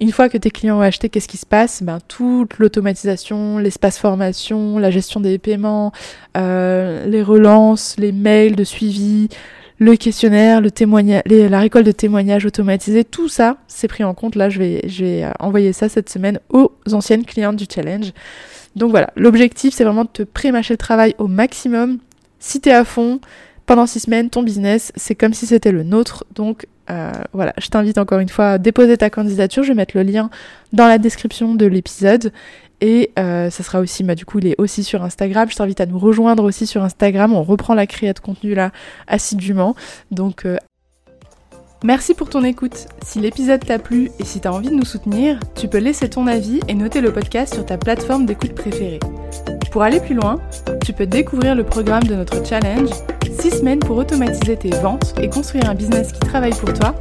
Une 0.00 0.12
fois 0.12 0.30
que 0.30 0.38
tes 0.38 0.50
clients 0.50 0.78
ont 0.78 0.80
acheté, 0.80 1.10
qu'est-ce 1.10 1.28
qui 1.28 1.36
se 1.36 1.44
passe? 1.44 1.82
Ben, 1.82 1.98
Toute 2.08 2.58
l'automatisation, 2.58 3.58
l'espace 3.58 3.98
formation, 3.98 4.78
la 4.78 4.90
gestion 4.90 5.20
des 5.20 5.36
paiements, 5.36 5.92
euh, 6.38 7.04
les 7.06 7.22
relances, 7.22 7.96
les 7.98 8.10
mails 8.10 8.56
de 8.56 8.64
suivi, 8.64 9.28
le 9.78 9.96
questionnaire, 9.96 10.62
le 10.62 11.48
la 11.48 11.58
récolte 11.58 11.84
de 11.84 11.92
témoignages 11.92 12.46
automatisés, 12.46 13.04
tout 13.04 13.28
ça, 13.28 13.58
c'est 13.68 13.88
pris 13.88 14.02
en 14.02 14.14
compte. 14.14 14.36
Là, 14.36 14.48
je 14.48 14.58
vais, 14.58 14.80
je 14.88 15.04
vais 15.04 15.24
euh, 15.24 15.32
envoyer 15.38 15.74
ça 15.74 15.90
cette 15.90 16.08
semaine 16.08 16.40
aux 16.48 16.72
anciennes 16.92 17.26
clientes 17.26 17.56
du 17.56 17.66
challenge. 17.70 18.12
Donc 18.76 18.90
voilà, 18.90 19.10
l'objectif, 19.16 19.74
c'est 19.74 19.84
vraiment 19.84 20.04
de 20.04 20.10
te 20.10 20.22
pré-mâcher 20.22 20.74
le 20.74 20.78
travail 20.78 21.14
au 21.18 21.26
maximum. 21.26 21.98
Si 22.38 22.60
t'es 22.60 22.72
à 22.72 22.84
fond, 22.84 23.20
pendant 23.66 23.86
six 23.86 24.00
semaines, 24.00 24.30
ton 24.30 24.42
business, 24.42 24.92
c'est 24.96 25.14
comme 25.14 25.34
si 25.34 25.46
c'était 25.46 25.72
le 25.72 25.82
nôtre. 25.82 26.24
Donc 26.34 26.66
euh, 26.90 27.12
voilà, 27.32 27.52
je 27.58 27.68
t'invite 27.68 27.98
encore 27.98 28.18
une 28.18 28.28
fois 28.28 28.52
à 28.52 28.58
déposer 28.58 28.96
ta 28.96 29.10
candidature. 29.10 29.62
Je 29.62 29.68
vais 29.68 29.74
mettre 29.74 29.96
le 29.96 30.02
lien 30.02 30.30
dans 30.72 30.86
la 30.86 30.98
description 30.98 31.54
de 31.54 31.66
l'épisode. 31.66 32.32
Et 32.80 33.10
euh, 33.18 33.50
ça 33.50 33.62
sera 33.62 33.80
aussi, 33.80 34.02
bah, 34.04 34.14
du 34.14 34.24
coup, 34.24 34.38
il 34.38 34.46
est 34.46 34.58
aussi 34.58 34.82
sur 34.82 35.04
Instagram. 35.04 35.48
Je 35.50 35.56
t'invite 35.56 35.80
à 35.80 35.86
nous 35.86 35.98
rejoindre 35.98 36.44
aussi 36.44 36.66
sur 36.66 36.82
Instagram. 36.82 37.34
On 37.34 37.42
reprend 37.42 37.74
la 37.74 37.86
création 37.86 38.14
de 38.14 38.20
contenu 38.20 38.54
là 38.54 38.72
assidûment. 39.06 39.76
Donc, 40.10 40.46
euh, 40.46 40.56
merci 41.84 42.14
pour 42.14 42.28
ton 42.28 42.44
écoute. 42.44 42.86
Si 43.02 43.20
l'épisode 43.20 43.64
t'a 43.64 43.78
plu 43.78 44.10
et 44.18 44.24
si 44.24 44.40
tu 44.40 44.48
as 44.48 44.52
envie 44.52 44.68
de 44.68 44.74
nous 44.74 44.84
soutenir, 44.84 45.38
tu 45.54 45.68
peux 45.68 45.78
laisser 45.78 46.08
ton 46.08 46.26
avis 46.26 46.60
et 46.68 46.74
noter 46.74 47.00
le 47.00 47.12
podcast 47.12 47.54
sur 47.54 47.64
ta 47.64 47.78
plateforme 47.78 48.26
d'écoute 48.26 48.54
préférée. 48.54 49.00
Pour 49.70 49.82
aller 49.82 50.00
plus 50.00 50.14
loin, 50.14 50.40
tu 50.84 50.92
peux 50.92 51.06
découvrir 51.06 51.54
le 51.54 51.64
programme 51.64 52.02
de 52.04 52.14
notre 52.14 52.44
challenge 52.44 52.90
6 53.38 53.58
semaines 53.58 53.78
pour 53.78 53.96
automatiser 53.96 54.56
tes 54.56 54.70
ventes 54.70 55.14
et 55.20 55.30
construire 55.30 55.70
un 55.70 55.74
business 55.74 56.12
qui 56.12 56.20
travaille 56.20 56.54
pour 56.54 56.72
toi, 56.72 56.94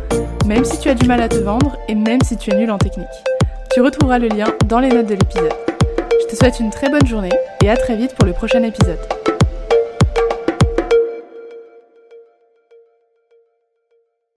même 0.46 0.64
si 0.64 0.80
tu 0.80 0.90
as 0.90 0.96
du 0.96 1.08
mal 1.08 1.22
à 1.22 1.28
te 1.28 1.38
vendre 1.38 1.78
et 1.88 1.96
même 1.96 2.22
si 2.22 2.38
tu 2.38 2.52
es 2.52 2.56
nul 2.56 2.72
en 2.72 2.78
technique. 2.78 3.08
Tu 3.74 3.82
retrouveras 3.82 4.20
le 4.20 4.30
lien 4.30 4.48
dans 4.68 4.80
les 4.80 4.90
notes 4.90 5.08
de 5.08 5.16
l'épisode. 5.16 5.54
Je 6.22 6.28
te 6.28 6.36
souhaite 6.36 6.60
une 6.60 6.70
très 6.70 6.90
bonne 6.90 7.06
journée 7.06 7.34
et 7.64 7.70
à 7.70 7.76
très 7.76 7.96
vite 7.96 8.16
pour 8.16 8.26
le 8.26 8.34
prochain 8.34 8.64
épisode. 8.64 9.00